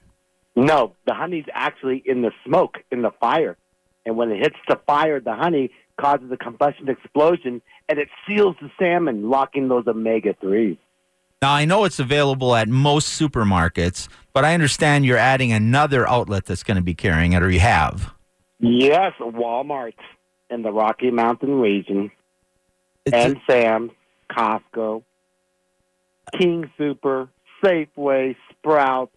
No, 0.55 0.95
the 1.07 1.15
honey's 1.15 1.47
actually 1.55 2.03
in 2.05 2.21
the 2.21 2.33
smoke, 2.45 2.77
in 2.91 3.01
the 3.01 3.11
fire. 3.21 3.57
And 4.05 4.17
when 4.17 4.31
it 4.31 4.39
hits 4.39 4.57
the 4.69 4.79
fire, 4.87 5.19
the 5.19 5.35
honey 5.35 5.71
causes 6.01 6.31
a 6.33 6.37
combustion 6.37 6.89
explosion 6.89 7.61
and 7.89 7.99
it 7.99 8.09
seals 8.27 8.57
the 8.61 8.71
salmon, 8.79 9.29
locking 9.29 9.69
those 9.69 9.87
omega 9.87 10.35
3s. 10.35 10.79
Now, 11.43 11.53
I 11.53 11.65
know 11.65 11.85
it's 11.85 11.99
available 11.99 12.55
at 12.55 12.69
most 12.69 13.21
supermarkets, 13.21 14.09
but 14.33 14.45
I 14.45 14.55
understand 14.55 15.07
you're 15.07 15.17
adding 15.17 15.53
another 15.53 16.09
outlet 16.09 16.45
that's 16.45 16.63
going 16.63 16.77
to 16.77 16.83
be 16.83 16.95
carrying 16.95 17.33
it, 17.33 17.43
or 17.43 17.51
you 17.51 17.61
have. 17.61 18.13
Yes, 18.59 19.13
Walmart 19.19 19.95
in 20.51 20.63
the 20.63 20.71
Rocky 20.71 21.11
Mountain 21.11 21.61
region, 21.61 22.11
It's 23.07 23.17
and 23.17 23.41
Sam's, 23.49 23.91
Costco, 24.31 25.03
King 26.39 26.71
Sooper, 26.77 27.29
Safeway, 27.65 28.37
Sprouts, 28.51 29.13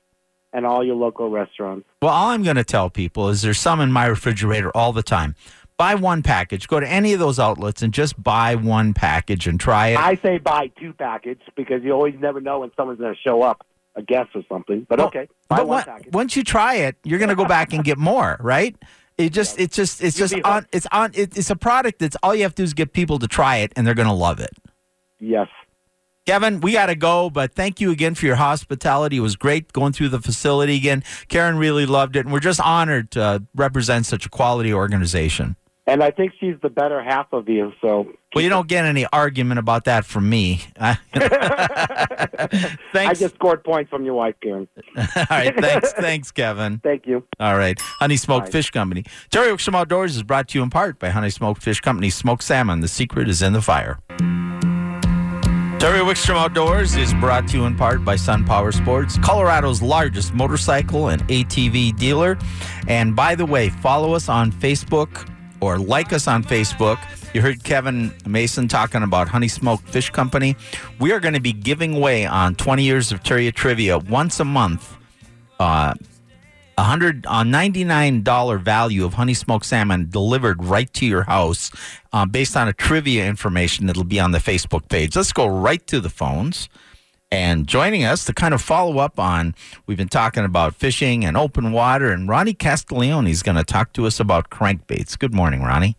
and 0.54 0.66
all 0.66 0.86
your 0.86 0.96
local 0.96 1.30
restaurants. 1.30 1.86
well, 2.02 2.14
all 2.14 2.30
I'm 2.30 2.44
going 2.44 2.58
to 2.58 2.64
tell 2.64 2.90
people 2.90 3.30
is 3.30 3.42
there's 3.42 3.60
some 3.60 3.82
in 3.82 3.92
my 3.92 4.06
refrigerator 4.06 4.72
all 4.78 4.94
the 4.94 5.04
time. 5.04 5.36
Buy 5.78 5.96
one 5.96 6.22
package. 6.22 6.68
Go 6.68 6.80
to 6.80 6.88
any 6.88 7.14
of 7.14 7.20
those 7.20 7.40
outlets 7.40 7.82
and 7.82 7.94
just 7.94 8.22
buy 8.22 8.56
one 8.56 8.94
package 8.94 9.48
and 9.48 9.60
try 9.60 9.90
it. 9.90 9.98
I 9.98 10.16
say 10.24 10.38
buy 10.38 10.72
two 10.80 10.94
packages 10.94 11.42
because 11.56 11.84
you 11.84 11.92
always 11.92 12.16
never 12.20 12.40
know 12.40 12.60
when 12.60 12.72
someone's 12.78 13.00
going 13.00 13.14
to 13.14 13.20
show 13.20 13.42
up, 13.42 13.66
a 13.96 14.02
guest 14.02 14.30
or 14.36 14.44
something. 14.48 14.86
But 14.88 15.00
Well, 15.00 15.08
okay, 15.08 15.28
buy 15.48 15.58
but 15.58 15.68
one 15.68 15.86
once 16.12 16.36
you 16.36 16.44
try 16.44 16.76
it, 16.76 16.96
you're 17.04 17.20
going 17.20 17.30
to 17.30 17.36
go 17.36 17.46
back 17.46 17.74
and 17.74 17.84
get 17.84 17.98
more, 17.98 18.38
right? 18.40 18.76
It 19.18 19.32
just, 19.32 19.60
it's 19.60 19.76
just, 19.76 20.04
it's 20.04 20.18
You'll 20.18 20.28
just 20.28 20.44
on. 20.44 20.66
It's 20.72 20.88
on. 20.92 21.12
It, 21.14 21.38
it's 21.38 21.50
a 21.50 21.56
product 21.56 22.00
that's 22.00 22.18
all 22.24 22.34
you 22.34 22.44
have 22.44 22.56
to 22.56 22.62
do 22.62 22.64
is 22.64 22.74
get 22.74 22.94
people 22.94 23.20
to 23.20 23.28
try 23.28 23.58
it, 23.58 23.72
and 23.76 23.86
they're 23.86 23.94
going 23.94 24.08
to 24.08 24.14
love 24.14 24.40
it. 24.40 24.52
Yes. 25.20 25.48
Kevin, 26.26 26.62
we 26.62 26.72
got 26.72 26.86
to 26.86 26.96
go, 26.96 27.30
but 27.30 27.54
thank 27.54 27.82
you 27.82 27.92
again 27.92 28.16
for 28.16 28.26
your 28.26 28.38
hospitality. 28.38 29.18
It 29.18 29.20
was 29.20 29.36
great 29.36 29.74
going 29.74 29.92
through 29.92 30.10
the 30.10 30.22
facility 30.22 30.78
again. 30.78 31.04
Karen 31.28 31.58
really 31.58 31.86
loved 31.86 32.16
it, 32.16 32.22
and 32.22 32.32
we're 32.32 32.40
just 32.40 32.62
honored 32.62 33.12
to 33.12 33.44
represent 33.54 34.06
such 34.06 34.26
a 34.26 34.30
quality 34.30 34.74
organization. 34.74 35.58
And 35.86 36.02
I 36.02 36.12
think 36.12 36.32
she's 36.40 36.56
the 36.62 36.70
better 36.70 37.04
half 37.04 37.28
of 37.34 37.50
you. 37.50 37.74
So 37.82 38.08
Well, 38.34 38.42
you 38.44 38.50
don't 38.50 38.70
get 38.70 38.86
any 38.86 39.06
argument 39.12 39.60
about 39.60 39.84
that 39.86 40.06
from 40.06 40.30
me. 40.30 40.62
I- 40.80 40.98
I 42.96 43.14
just 43.14 43.36
scored 43.36 43.64
points 43.64 43.90
from 43.90 44.06
your 44.06 44.14
wife, 44.14 44.36
Karen. 44.42 44.68
All 44.98 45.04
right, 45.30 45.54
thanks, 45.60 45.94
thanks, 45.94 46.32
Kevin. 46.32 46.80
Thank 46.80 47.06
you. 47.06 47.24
All 47.40 47.58
right. 47.58 47.80
Honey 47.80 48.18
Smoked 48.18 48.46
Bye. 48.48 48.52
Fish 48.52 48.70
Company. 48.72 49.04
Terry 49.30 49.50
Wickstrom 49.52 49.76
Outdoors 49.76 50.16
is 50.16 50.24
brought 50.24 50.48
to 50.50 50.58
you 50.58 50.64
in 50.64 50.70
part 50.70 51.00
by 51.00 51.10
Honey 51.10 51.30
Smoked 51.30 51.62
Fish 51.62 51.82
Company. 51.82 52.10
Smoked 52.10 52.44
salmon. 52.44 52.80
The 52.80 52.88
secret 52.88 53.28
is 53.30 53.42
in 53.42 53.54
the 53.54 53.62
fire. 53.62 54.00
Terry 55.80 56.00
Wickstrom 56.00 56.36
Outdoors 56.38 56.96
is 56.96 57.14
brought 57.16 57.46
to 57.50 57.58
you 57.58 57.66
in 57.66 57.76
part 57.76 58.06
by 58.06 58.16
Sun 58.16 58.46
Power 58.46 58.72
Sports, 58.72 59.18
Colorado's 59.18 59.82
largest 59.82 60.34
motorcycle 60.34 61.10
and 61.10 61.22
ATV 61.28 61.98
dealer. 61.98 62.38
And 62.88 63.16
by 63.18 63.36
the 63.36 63.46
way, 63.46 63.70
follow 63.70 64.14
us 64.14 64.30
on 64.30 64.50
Facebook 64.52 65.30
or 65.64 65.78
like 65.80 66.12
us 66.14 66.28
on 66.28 66.44
Facebook. 66.44 67.00
You 67.34 67.42
heard 67.42 67.64
Kevin 67.64 68.14
Mason 68.28 68.68
talking 68.68 69.02
about 69.02 69.28
Honey 69.28 69.48
Smoked 69.48 69.88
Fish 69.88 70.10
Company. 70.10 70.56
We 71.00 71.12
are 71.14 71.20
going 71.20 71.34
to 71.34 71.40
be 71.40 71.54
giving 71.54 71.96
away 71.96 72.26
on 72.26 72.56
20 72.56 72.84
years 72.84 73.12
of 73.12 73.24
Terry 73.24 73.52
Trivia 73.52 73.98
once 73.98 74.40
a 74.40 74.46
month. 74.46 74.96
Uh, 75.60 75.94
a 76.78 76.84
hundred 76.84 77.26
uh, 77.28 77.44
ninety-nine 77.44 78.24
dollar 78.24 78.58
value 78.58 79.06
of 79.06 79.14
honey 79.14 79.36
smoked 79.36 79.66
salmon 79.66 80.10
delivered 80.10 80.64
right 80.64 80.92
to 80.94 81.06
your 81.06 81.22
house, 81.22 81.70
uh, 82.14 82.26
based 82.26 82.58
on 82.58 82.68
a 82.68 82.74
trivia 82.74 83.28
information 83.28 83.86
that'll 83.86 84.04
be 84.04 84.20
on 84.20 84.32
the 84.32 84.40
Facebook 84.40 84.90
page. 84.90 85.16
Let's 85.16 85.32
go 85.32 85.46
right 85.46 85.86
to 85.86 86.00
the 86.00 86.10
phones. 86.10 86.70
And 87.34 87.66
joining 87.66 88.04
us 88.04 88.26
to 88.26 88.34
kind 88.34 88.54
of 88.54 88.62
follow 88.62 89.00
up 89.00 89.20
on, 89.20 89.56
we've 89.88 89.98
been 89.98 90.08
talking 90.08 90.46
about 90.46 90.76
fishing 90.76 91.26
and 91.26 91.36
open 91.36 91.72
water, 91.72 92.12
and 92.12 92.30
Ronnie 92.30 92.54
Castiglione 92.54 93.32
is 93.32 93.42
going 93.42 93.56
to 93.56 93.64
talk 93.64 93.92
to 93.94 94.06
us 94.06 94.20
about 94.20 94.52
crankbaits. 94.52 95.18
Good 95.18 95.34
morning, 95.34 95.64
Ronnie. 95.64 95.98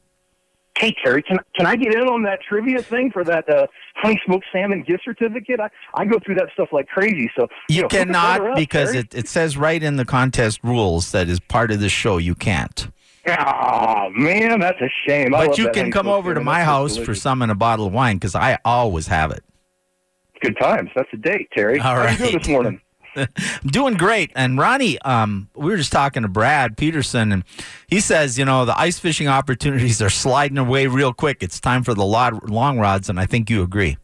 Hey 0.78 0.94
Terry, 1.04 1.22
can 1.22 1.38
can 1.56 1.66
I 1.66 1.74
get 1.74 1.92
in 1.92 2.08
on 2.08 2.22
that 2.22 2.38
trivia 2.48 2.82
thing 2.82 3.10
for 3.10 3.24
that 3.24 3.48
uh, 3.48 3.66
honey 3.96 4.20
smoked 4.24 4.46
salmon 4.52 4.84
gift 4.86 5.04
certificate? 5.04 5.58
I, 5.58 5.70
I 5.94 6.04
go 6.04 6.20
through 6.24 6.36
that 6.36 6.50
stuff 6.52 6.68
like 6.70 6.86
crazy. 6.86 7.28
So 7.36 7.48
You 7.68 7.82
know, 7.82 7.86
us 7.86 7.94
over 7.94 8.04
cannot 8.04 8.40
up, 8.50 8.56
because 8.56 8.92
Terry. 8.92 8.98
it, 9.00 9.14
it 9.14 9.28
says 9.28 9.56
right 9.56 9.82
in 9.82 9.96
the 9.96 10.04
contest 10.04 10.60
rules 10.62 11.10
that 11.10 11.28
is 11.28 11.40
part 11.40 11.72
of 11.72 11.80
the 11.80 11.88
show. 11.88 12.18
You 12.18 12.36
can't. 12.36 12.88
Oh 13.26 14.08
man, 14.10 14.60
that's 14.60 14.80
a 14.80 14.90
shame. 15.04 15.32
But 15.32 15.58
you 15.58 15.70
can 15.70 15.90
come 15.90 16.06
over 16.06 16.32
to 16.32 16.40
my 16.40 16.62
house 16.62 16.96
for 16.96 17.14
some 17.16 17.42
and 17.42 17.50
a 17.50 17.56
bottle 17.56 17.86
of 17.86 17.92
wine 17.92 18.18
because 18.18 18.36
I 18.36 18.58
always 18.64 19.08
have 19.08 19.32
it. 19.32 19.42
Good 20.44 20.58
times. 20.58 20.90
That's 20.94 21.08
a 21.12 21.16
date, 21.16 21.48
Terry. 21.56 21.80
All 21.80 21.96
How 21.96 22.10
you 22.10 22.18
doing 22.18 22.38
this 22.38 22.48
morning? 22.48 22.80
I'm 23.16 23.28
doing 23.66 23.94
great. 23.94 24.32
And 24.34 24.58
Ronnie, 24.58 25.00
um, 25.02 25.48
we 25.54 25.70
were 25.70 25.76
just 25.76 25.92
talking 25.92 26.22
to 26.22 26.28
Brad 26.28 26.76
Peterson, 26.76 27.32
and 27.32 27.44
he 27.86 28.00
says, 28.00 28.38
you 28.38 28.44
know, 28.44 28.64
the 28.64 28.78
ice 28.78 28.98
fishing 28.98 29.28
opportunities 29.28 30.02
are 30.02 30.10
sliding 30.10 30.58
away 30.58 30.86
real 30.86 31.12
quick. 31.12 31.42
It's 31.42 31.60
time 31.60 31.82
for 31.82 31.94
the 31.94 32.04
long 32.04 32.78
rods, 32.78 33.08
and 33.08 33.20
I 33.20 33.26
think 33.26 33.50
you 33.50 33.62
agree. 33.62 33.96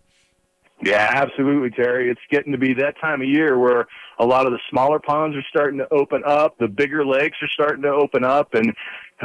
Yeah, 0.82 1.10
absolutely, 1.12 1.70
Terry. 1.70 2.10
It's 2.10 2.20
getting 2.30 2.52
to 2.52 2.58
be 2.58 2.72
that 2.74 2.98
time 3.00 3.20
of 3.20 3.28
year 3.28 3.58
where 3.58 3.86
a 4.18 4.24
lot 4.24 4.46
of 4.46 4.52
the 4.52 4.58
smaller 4.70 4.98
ponds 4.98 5.36
are 5.36 5.44
starting 5.50 5.78
to 5.78 5.92
open 5.92 6.22
up, 6.24 6.56
the 6.58 6.68
bigger 6.68 7.04
lakes 7.04 7.36
are 7.42 7.48
starting 7.48 7.82
to 7.82 7.90
open 7.90 8.24
up, 8.24 8.54
and 8.54 8.74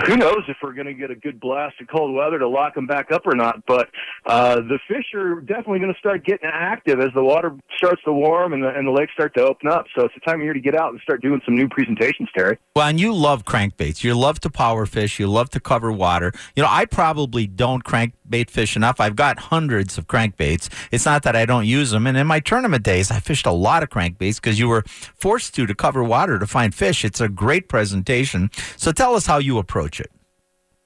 who 0.03 0.17
knows 0.17 0.43
if 0.47 0.57
we're 0.61 0.73
going 0.73 0.87
to 0.87 0.93
get 0.93 1.09
a 1.09 1.15
good 1.15 1.39
blast 1.39 1.79
of 1.79 1.87
cold 1.87 2.13
weather 2.13 2.37
to 2.37 2.47
lock 2.47 2.75
them 2.75 2.85
back 2.85 3.11
up 3.11 3.25
or 3.25 3.35
not. 3.35 3.65
But 3.65 3.89
uh, 4.25 4.55
the 4.55 4.79
fish 4.87 5.13
are 5.13 5.39
definitely 5.39 5.79
going 5.79 5.93
to 5.93 5.99
start 5.99 6.25
getting 6.25 6.49
active 6.51 6.99
as 6.99 7.09
the 7.13 7.23
water 7.23 7.55
starts 7.77 8.03
to 8.03 8.11
warm 8.11 8.53
and 8.53 8.61
the, 8.61 8.69
and 8.69 8.85
the 8.85 8.91
lakes 8.91 9.13
start 9.13 9.33
to 9.35 9.43
open 9.43 9.69
up. 9.69 9.85
So 9.95 10.03
it's 10.03 10.13
the 10.13 10.19
time 10.21 10.41
of 10.41 10.43
year 10.43 10.53
to 10.53 10.59
get 10.59 10.75
out 10.75 10.91
and 10.91 10.99
start 11.01 11.21
doing 11.21 11.41
some 11.45 11.55
new 11.55 11.69
presentations, 11.69 12.29
Terry. 12.35 12.57
Well, 12.75 12.87
and 12.87 12.99
you 12.99 13.13
love 13.13 13.45
crankbaits. 13.45 14.03
You 14.03 14.15
love 14.15 14.39
to 14.41 14.49
power 14.49 14.85
fish. 14.85 15.17
You 15.17 15.27
love 15.27 15.49
to 15.51 15.59
cover 15.59 15.91
water. 15.91 16.33
You 16.55 16.63
know, 16.63 16.69
I 16.69 16.85
probably 16.85 17.47
don't 17.47 17.83
crankbait 17.83 18.49
fish 18.49 18.75
enough. 18.75 18.99
I've 18.99 19.15
got 19.15 19.39
hundreds 19.39 19.97
of 19.97 20.07
crankbaits. 20.07 20.69
It's 20.91 21.05
not 21.05 21.23
that 21.23 21.35
I 21.37 21.45
don't 21.45 21.65
use 21.65 21.91
them. 21.91 22.05
And 22.05 22.17
in 22.17 22.27
my 22.27 22.41
tournament 22.41 22.83
days, 22.83 23.11
I 23.11 23.19
fished 23.19 23.45
a 23.45 23.51
lot 23.51 23.81
of 23.81 23.89
crankbaits 23.89 24.35
because 24.35 24.59
you 24.59 24.67
were 24.67 24.83
forced 25.15 25.55
to 25.55 25.65
to 25.65 25.73
cover 25.73 26.03
water 26.03 26.37
to 26.37 26.47
find 26.47 26.75
fish. 26.75 27.05
It's 27.05 27.21
a 27.21 27.29
great 27.29 27.69
presentation. 27.69 28.49
So 28.75 28.91
tell 28.91 29.15
us 29.15 29.25
how 29.25 29.37
you 29.37 29.57
approach 29.57 29.84
it. 29.99 30.11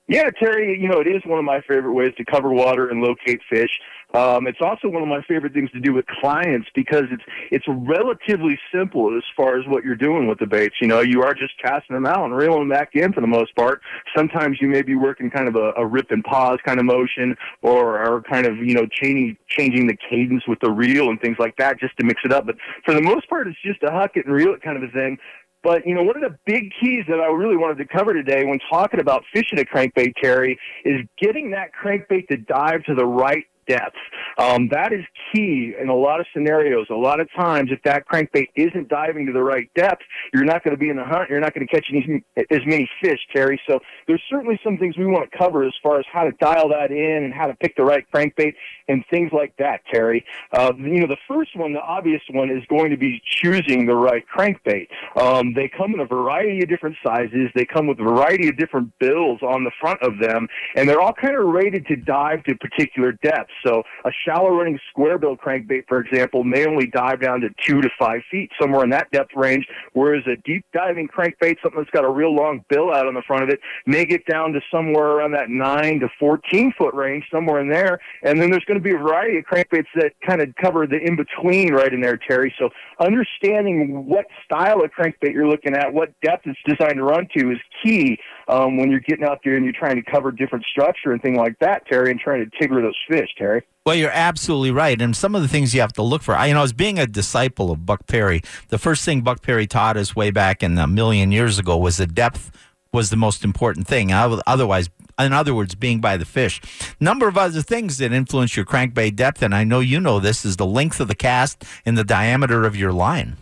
Yeah, 0.09 0.31
Terry, 0.31 0.79
you 0.81 0.89
know, 0.89 0.99
it 0.99 1.07
is 1.07 1.21
one 1.23 1.37
of 1.37 1.45
my 1.45 1.61
favorite 1.61 1.93
ways 1.93 2.13
to 2.17 2.25
cover 2.25 2.49
water 2.49 2.89
and 2.89 2.99
locate 2.99 3.41
fish. 3.47 3.69
Um, 4.15 4.47
it's 4.47 4.57
also 4.59 4.89
one 4.89 5.03
of 5.03 5.07
my 5.07 5.21
favorite 5.27 5.53
things 5.53 5.69
to 5.69 5.79
do 5.79 5.93
with 5.93 6.07
clients 6.07 6.67
because 6.73 7.03
it's 7.11 7.21
it's 7.51 7.65
relatively 7.67 8.57
simple 8.73 9.15
as 9.15 9.21
far 9.37 9.59
as 9.59 9.67
what 9.67 9.83
you're 9.83 9.95
doing 9.95 10.25
with 10.25 10.39
the 10.39 10.47
baits. 10.47 10.73
You 10.81 10.87
know, 10.87 11.01
you 11.01 11.21
are 11.21 11.35
just 11.35 11.53
casting 11.61 11.93
them 11.93 12.07
out 12.07 12.25
and 12.25 12.35
reeling 12.35 12.61
them 12.61 12.69
back 12.69 12.95
in 12.95 13.13
for 13.13 13.21
the 13.21 13.27
most 13.27 13.55
part. 13.55 13.81
Sometimes 14.17 14.57
you 14.59 14.67
may 14.67 14.81
be 14.81 14.95
working 14.95 15.29
kind 15.29 15.47
of 15.47 15.55
a, 15.55 15.73
a 15.77 15.85
rip 15.85 16.09
and 16.09 16.23
pause 16.23 16.57
kind 16.65 16.79
of 16.79 16.87
motion, 16.87 17.37
or 17.61 18.03
or 18.03 18.23
kind 18.23 18.47
of 18.47 18.57
you 18.57 18.73
know 18.73 18.87
changing 18.87 19.37
changing 19.47 19.85
the 19.85 19.97
cadence 20.09 20.41
with 20.47 20.59
the 20.61 20.71
reel 20.71 21.09
and 21.09 21.21
things 21.21 21.37
like 21.37 21.55
that 21.57 21.79
just 21.79 21.95
to 21.97 22.03
mix 22.03 22.21
it 22.25 22.33
up. 22.33 22.47
But 22.47 22.55
for 22.83 22.95
the 22.95 23.01
most 23.01 23.29
part, 23.29 23.47
it's 23.47 23.61
just 23.63 23.83
a 23.83 23.91
huck 23.91 24.13
it 24.15 24.25
and 24.25 24.33
reel 24.33 24.55
it 24.55 24.63
kind 24.63 24.75
of 24.75 24.81
a 24.81 24.91
thing. 24.91 25.19
But 25.63 25.85
you 25.85 25.93
know, 25.93 26.03
one 26.03 26.15
of 26.15 26.21
the 26.21 26.37
big 26.45 26.71
keys 26.79 27.03
that 27.07 27.19
I 27.19 27.27
really 27.27 27.57
wanted 27.57 27.77
to 27.79 27.85
cover 27.85 28.13
today 28.13 28.45
when 28.45 28.59
talking 28.69 28.99
about 28.99 29.23
fishing 29.33 29.59
a 29.59 29.63
crankbait, 29.65 30.13
Terry, 30.21 30.57
is 30.85 31.01
getting 31.21 31.51
that 31.51 31.71
crankbait 31.73 32.27
to 32.29 32.37
dive 32.37 32.83
to 32.85 32.95
the 32.95 33.05
right 33.05 33.43
depth. 33.69 33.95
Um, 34.37 34.67
that 34.71 34.91
is 34.91 35.05
key 35.31 35.75
in 35.79 35.89
a 35.89 35.95
lot 35.95 36.19
of 36.19 36.25
scenarios. 36.33 36.87
A 36.89 36.95
lot 36.95 37.19
of 37.19 37.29
times, 37.37 37.69
if 37.71 37.81
that 37.83 38.07
crankbait 38.07 38.47
isn't 38.55 38.89
diving 38.89 39.25
to 39.27 39.31
the 39.31 39.43
right 39.43 39.69
depth, 39.75 40.01
you're 40.33 40.45
not 40.45 40.63
going 40.63 40.75
to 40.75 40.79
be 40.79 40.89
in 40.89 40.97
the 40.97 41.05
hunt. 41.05 41.29
You're 41.29 41.39
not 41.39 41.53
going 41.53 41.65
to 41.67 41.71
catch 41.73 41.85
any, 41.91 42.23
as 42.49 42.65
many 42.65 42.89
fish, 43.01 43.19
Terry. 43.33 43.61
So 43.69 43.79
there's 44.07 44.23
certainly 44.29 44.59
some 44.63 44.77
things 44.77 44.97
we 44.97 45.05
want 45.05 45.29
to 45.29 45.37
cover 45.37 45.63
as 45.63 45.73
far 45.83 45.99
as 45.99 46.05
how 46.11 46.23
to 46.23 46.31
dial 46.39 46.69
that 46.69 46.91
in 46.91 47.23
and 47.23 47.33
how 47.33 47.47
to 47.47 47.55
pick 47.55 47.75
the 47.75 47.83
right 47.83 48.05
crankbait 48.13 48.53
and 48.87 49.03
things 49.11 49.31
like 49.31 49.53
that, 49.59 49.81
Terry. 49.91 50.25
Uh, 50.51 50.73
you 50.77 50.99
know, 50.99 51.07
the 51.07 51.17
first 51.27 51.55
one, 51.55 51.73
the 51.73 51.81
obvious 51.81 52.21
one, 52.31 52.49
is 52.49 52.63
going 52.69 52.89
to 52.89 52.97
be 52.97 53.21
choosing 53.25 53.85
the 53.85 53.95
right 53.95 54.23
crankbait. 54.35 54.87
Um, 55.15 55.53
they 55.53 55.69
come 55.69 55.93
in 55.93 55.99
a 55.99 56.05
variety 56.05 56.63
of 56.63 56.69
different 56.69 56.95
sizes. 57.05 57.49
They 57.53 57.65
come 57.65 57.87
with 57.87 57.99
a 57.99 58.03
variety 58.03 58.47
of 58.47 58.57
different 58.57 58.91
bills 58.99 59.39
on 59.43 59.63
the 59.63 59.71
front 59.79 60.01
of 60.01 60.13
them, 60.19 60.47
and 60.75 60.89
they're 60.89 61.01
all 61.01 61.13
kind 61.13 61.35
of 61.35 61.45
rated 61.45 61.85
to 61.87 61.95
dive 61.95 62.43
to 62.45 62.55
particular 62.55 63.11
depths. 63.11 63.53
So 63.65 63.83
a 64.05 64.11
shallow 64.25 64.49
running 64.49 64.79
square 64.89 65.17
bill 65.17 65.37
crankbait, 65.37 65.83
for 65.87 65.99
example, 65.99 66.43
may 66.43 66.65
only 66.65 66.87
dive 66.87 67.21
down 67.21 67.41
to 67.41 67.49
two 67.65 67.81
to 67.81 67.89
five 67.97 68.21
feet, 68.29 68.49
somewhere 68.59 68.83
in 68.83 68.89
that 68.91 69.11
depth 69.11 69.31
range, 69.35 69.67
whereas 69.93 70.23
a 70.27 70.35
deep 70.45 70.65
diving 70.73 71.07
crankbait, 71.07 71.57
something 71.61 71.79
that's 71.79 71.89
got 71.91 72.05
a 72.05 72.09
real 72.09 72.33
long 72.33 72.63
bill 72.69 72.93
out 72.93 73.07
on 73.07 73.13
the 73.13 73.21
front 73.21 73.43
of 73.43 73.49
it, 73.49 73.59
may 73.85 74.05
get 74.05 74.25
down 74.25 74.53
to 74.53 74.61
somewhere 74.71 75.11
around 75.11 75.31
that 75.31 75.49
nine 75.49 75.99
to 75.99 76.09
14 76.19 76.73
foot 76.77 76.93
range, 76.93 77.25
somewhere 77.31 77.59
in 77.59 77.69
there. 77.69 77.99
And 78.23 78.41
then 78.41 78.49
there's 78.49 78.65
going 78.65 78.79
to 78.79 78.83
be 78.83 78.93
a 78.93 78.97
variety 78.97 79.37
of 79.37 79.45
crankbaits 79.45 79.87
that 79.95 80.13
kind 80.25 80.41
of 80.41 80.49
cover 80.61 80.87
the 80.87 80.97
in 80.97 81.15
between 81.15 81.73
right 81.73 81.93
in 81.93 82.01
there, 82.01 82.17
Terry. 82.17 82.53
So 82.57 82.69
understanding 82.99 84.05
what 84.05 84.25
style 84.45 84.81
of 84.83 84.91
crankbait 84.91 85.33
you're 85.33 85.47
looking 85.47 85.75
at, 85.75 85.93
what 85.93 86.13
depth 86.21 86.45
it's 86.45 86.59
designed 86.65 86.97
to 86.97 87.03
run 87.03 87.27
to 87.37 87.51
is 87.51 87.57
key 87.83 88.17
um, 88.49 88.77
when 88.77 88.89
you're 88.89 88.99
getting 88.99 89.25
out 89.25 89.39
there 89.43 89.55
and 89.55 89.63
you're 89.63 89.73
trying 89.73 89.95
to 89.95 90.11
cover 90.11 90.31
different 90.31 90.65
structure 90.65 91.11
and 91.11 91.21
things 91.21 91.37
like 91.37 91.57
that, 91.59 91.85
Terry, 91.87 92.09
and 92.09 92.19
trying 92.19 92.43
to 92.43 92.57
tigger 92.57 92.81
those 92.81 92.97
fish, 93.07 93.29
Terry. 93.37 93.63
Well, 93.85 93.95
you're 93.95 94.11
absolutely 94.11 94.71
right. 94.71 94.99
And 94.99 95.15
some 95.15 95.35
of 95.35 95.41
the 95.41 95.47
things 95.47 95.73
you 95.73 95.81
have 95.81 95.93
to 95.93 96.01
look 96.01 96.23
for, 96.23 96.35
I, 96.35 96.47
you 96.47 96.53
know, 96.53 96.63
as 96.63 96.73
being 96.73 96.99
a 96.99 97.05
disciple 97.05 97.71
of 97.71 97.85
Buck 97.85 98.07
Perry, 98.07 98.41
the 98.69 98.77
first 98.77 99.05
thing 99.05 99.21
Buck 99.21 99.41
Perry 99.41 99.67
taught 99.67 99.97
us 99.97 100.15
way 100.15 100.31
back 100.31 100.63
in 100.63 100.77
a 100.77 100.87
million 100.87 101.31
years 101.31 101.59
ago 101.59 101.77
was 101.77 101.97
that 101.97 102.15
depth 102.15 102.51
was 102.91 103.11
the 103.11 103.17
most 103.17 103.43
important 103.43 103.87
thing. 103.87 104.11
Otherwise, 104.11 104.89
in 105.19 105.33
other 105.33 105.53
words, 105.53 105.75
being 105.75 106.01
by 106.01 106.17
the 106.17 106.25
fish. 106.25 106.59
Number 106.99 107.27
of 107.27 107.37
other 107.37 107.61
things 107.61 107.97
that 107.99 108.11
influence 108.11 108.55
your 108.55 108.65
crankbait 108.65 109.15
depth, 109.15 109.43
and 109.43 109.53
I 109.53 109.63
know 109.63 109.79
you 109.79 109.99
know 109.99 110.19
this, 110.19 110.43
is 110.43 110.57
the 110.57 110.65
length 110.65 110.99
of 110.99 111.07
the 111.07 111.15
cast 111.15 111.63
and 111.85 111.97
the 111.97 112.03
diameter 112.03 112.65
of 112.65 112.75
your 112.75 112.91
line. 112.91 113.37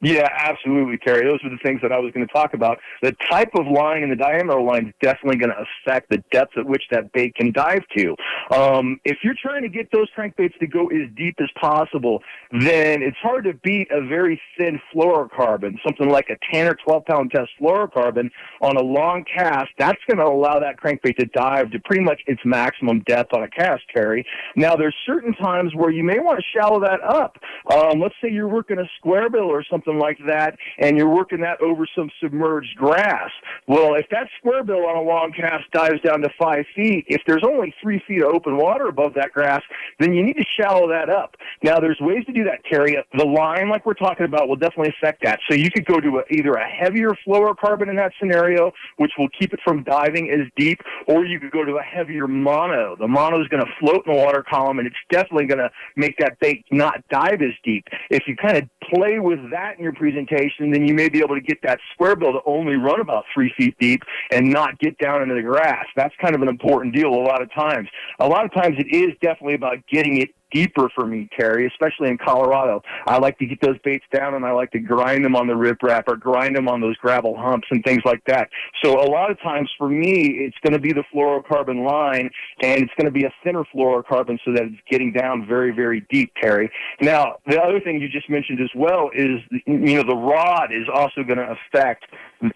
Yeah, 0.00 0.28
absolutely, 0.32 0.96
Terry. 0.98 1.26
Those 1.26 1.40
are 1.42 1.50
the 1.50 1.58
things 1.64 1.80
that 1.82 1.90
I 1.90 1.98
was 1.98 2.12
going 2.12 2.24
to 2.24 2.32
talk 2.32 2.54
about. 2.54 2.78
The 3.02 3.16
type 3.28 3.50
of 3.54 3.66
line 3.66 4.04
and 4.04 4.12
the 4.12 4.16
diameter 4.16 4.60
line 4.60 4.88
is 4.88 4.94
definitely 5.02 5.38
going 5.38 5.50
to 5.50 5.64
affect 5.84 6.08
the 6.08 6.22
depth 6.30 6.56
at 6.56 6.66
which 6.66 6.84
that 6.92 7.12
bait 7.12 7.34
can 7.34 7.50
dive 7.50 7.82
to. 7.96 8.14
Um, 8.54 9.00
if 9.04 9.18
you're 9.24 9.34
trying 9.40 9.62
to 9.62 9.68
get 9.68 9.90
those 9.90 10.06
crankbaits 10.16 10.56
to 10.60 10.68
go 10.68 10.86
as 10.86 11.10
deep 11.16 11.34
as 11.40 11.48
possible, 11.60 12.22
then 12.52 13.02
it's 13.02 13.16
hard 13.20 13.44
to 13.44 13.54
beat 13.54 13.88
a 13.90 14.00
very 14.06 14.40
thin 14.56 14.80
fluorocarbon, 14.94 15.74
something 15.84 16.08
like 16.08 16.28
a 16.30 16.36
10 16.54 16.68
or 16.68 16.76
12 16.84 17.04
pound 17.04 17.32
test 17.32 17.50
fluorocarbon 17.60 18.30
on 18.60 18.76
a 18.76 18.82
long 18.82 19.24
cast. 19.24 19.70
That's 19.80 19.98
going 20.06 20.18
to 20.18 20.32
allow 20.32 20.60
that 20.60 20.76
crankbait 20.76 21.16
to 21.16 21.26
dive 21.26 21.72
to 21.72 21.80
pretty 21.80 22.04
much 22.04 22.20
its 22.28 22.40
maximum 22.44 23.00
depth 23.00 23.32
on 23.34 23.42
a 23.42 23.48
cast, 23.48 23.82
Terry. 23.92 24.24
Now, 24.54 24.76
there's 24.76 24.94
certain 25.04 25.34
times 25.34 25.74
where 25.74 25.90
you 25.90 26.04
may 26.04 26.20
want 26.20 26.38
to 26.38 26.44
shallow 26.56 26.78
that 26.82 27.02
up. 27.02 27.36
Um, 27.68 27.98
let's 27.98 28.14
say 28.22 28.30
you're 28.30 28.48
working 28.48 28.78
a 28.78 28.88
square 28.98 29.28
bill 29.28 29.50
or 29.50 29.64
something 29.68 29.87
like 29.96 30.18
that, 30.26 30.58
and 30.78 30.96
you're 30.96 31.08
working 31.08 31.40
that 31.42 31.60
over 31.62 31.86
some 31.96 32.10
submerged 32.20 32.76
grass. 32.76 33.30
Well, 33.68 33.94
if 33.94 34.06
that 34.10 34.28
square 34.38 34.64
bill 34.64 34.86
on 34.86 34.96
a 34.96 35.02
long 35.02 35.32
cast 35.32 35.70
dives 35.70 36.00
down 36.02 36.20
to 36.22 36.28
five 36.38 36.64
feet, 36.74 37.04
if 37.06 37.22
there's 37.26 37.44
only 37.46 37.72
three 37.80 38.02
feet 38.08 38.22
of 38.22 38.34
open 38.34 38.56
water 38.56 38.88
above 38.88 39.14
that 39.14 39.32
grass, 39.32 39.62
then 40.00 40.12
you 40.12 40.24
need 40.24 40.36
to 40.36 40.44
shallow 40.60 40.88
that 40.88 41.08
up. 41.08 41.36
Now, 41.62 41.78
there's 41.78 42.00
ways 42.00 42.24
to 42.26 42.32
do 42.32 42.44
that, 42.44 42.64
Terry. 42.68 42.96
The 43.16 43.24
line, 43.24 43.68
like 43.68 43.86
we're 43.86 43.94
talking 43.94 44.26
about, 44.26 44.48
will 44.48 44.56
definitely 44.56 44.92
affect 44.98 45.22
that. 45.24 45.38
So 45.48 45.54
you 45.54 45.70
could 45.70 45.84
go 45.84 46.00
to 46.00 46.18
a, 46.18 46.22
either 46.30 46.54
a 46.54 46.68
heavier 46.68 47.10
fluorocarbon 47.26 47.88
in 47.88 47.96
that 47.96 48.12
scenario, 48.18 48.72
which 48.96 49.12
will 49.18 49.28
keep 49.38 49.52
it 49.52 49.60
from 49.64 49.84
diving 49.84 50.30
as 50.30 50.46
deep, 50.56 50.80
or 51.06 51.24
you 51.24 51.38
could 51.38 51.52
go 51.52 51.64
to 51.64 51.76
a 51.76 51.82
heavier 51.82 52.26
mono. 52.26 52.96
The 52.98 53.06
mono 53.08 53.40
is 53.40 53.48
going 53.48 53.64
to 53.64 53.70
float 53.78 54.04
in 54.06 54.14
the 54.14 54.18
water 54.18 54.44
column, 54.48 54.78
and 54.78 54.86
it's 54.86 54.96
definitely 55.10 55.46
going 55.46 55.58
to 55.58 55.70
make 55.96 56.16
that 56.18 56.38
bait 56.40 56.64
not 56.70 57.06
dive 57.08 57.40
as 57.42 57.54
deep. 57.64 57.86
If 58.10 58.24
you 58.26 58.36
kind 58.36 58.56
of 58.56 58.68
play 58.92 59.18
with 59.18 59.38
that 59.50 59.77
in 59.78 59.84
your 59.84 59.92
presentation, 59.92 60.70
then 60.70 60.86
you 60.86 60.94
may 60.94 61.08
be 61.08 61.18
able 61.20 61.34
to 61.34 61.40
get 61.40 61.58
that 61.62 61.78
square 61.92 62.16
bill 62.16 62.32
to 62.32 62.40
only 62.46 62.76
run 62.76 63.00
about 63.00 63.24
three 63.32 63.52
feet 63.56 63.76
deep 63.78 64.02
and 64.30 64.50
not 64.50 64.78
get 64.78 64.98
down 64.98 65.22
into 65.22 65.34
the 65.34 65.42
grass. 65.42 65.86
That's 65.96 66.14
kind 66.20 66.34
of 66.34 66.42
an 66.42 66.48
important 66.48 66.94
deal 66.94 67.08
a 67.08 67.22
lot 67.22 67.40
of 67.40 67.52
times. 67.52 67.88
A 68.18 68.28
lot 68.28 68.44
of 68.44 68.52
times 68.52 68.76
it 68.78 68.94
is 68.94 69.14
definitely 69.22 69.54
about 69.54 69.78
getting 69.90 70.20
it 70.20 70.30
deeper 70.50 70.88
for 70.94 71.06
me, 71.06 71.28
Terry, 71.38 71.66
especially 71.66 72.08
in 72.08 72.18
Colorado. 72.18 72.82
I 73.06 73.18
like 73.18 73.38
to 73.38 73.46
get 73.46 73.60
those 73.60 73.78
baits 73.84 74.04
down 74.12 74.34
and 74.34 74.44
I 74.44 74.52
like 74.52 74.70
to 74.72 74.78
grind 74.78 75.24
them 75.24 75.36
on 75.36 75.46
the 75.46 75.54
riprap 75.54 76.04
or 76.08 76.16
grind 76.16 76.56
them 76.56 76.68
on 76.68 76.80
those 76.80 76.96
gravel 76.96 77.36
humps 77.36 77.68
and 77.70 77.82
things 77.84 78.02
like 78.04 78.22
that. 78.26 78.48
So 78.82 79.00
a 79.00 79.08
lot 79.08 79.30
of 79.30 79.40
times 79.40 79.70
for 79.78 79.88
me, 79.88 80.38
it's 80.38 80.56
going 80.62 80.72
to 80.72 80.78
be 80.78 80.92
the 80.92 81.04
fluorocarbon 81.14 81.88
line 81.88 82.30
and 82.62 82.82
it's 82.82 82.92
going 82.96 83.06
to 83.06 83.10
be 83.10 83.24
a 83.24 83.32
thinner 83.44 83.64
fluorocarbon 83.74 84.38
so 84.44 84.52
that 84.52 84.62
it's 84.62 84.82
getting 84.90 85.12
down 85.12 85.46
very, 85.46 85.70
very 85.70 86.06
deep, 86.10 86.32
Terry. 86.40 86.70
Now, 87.00 87.36
the 87.46 87.60
other 87.60 87.80
thing 87.80 88.00
you 88.00 88.08
just 88.08 88.30
mentioned 88.30 88.60
as 88.60 88.70
well 88.74 89.10
is, 89.14 89.40
you 89.66 89.96
know, 89.96 90.02
the 90.02 90.16
rod 90.16 90.72
is 90.72 90.86
also 90.92 91.22
going 91.22 91.38
to 91.38 91.56
affect 91.72 92.04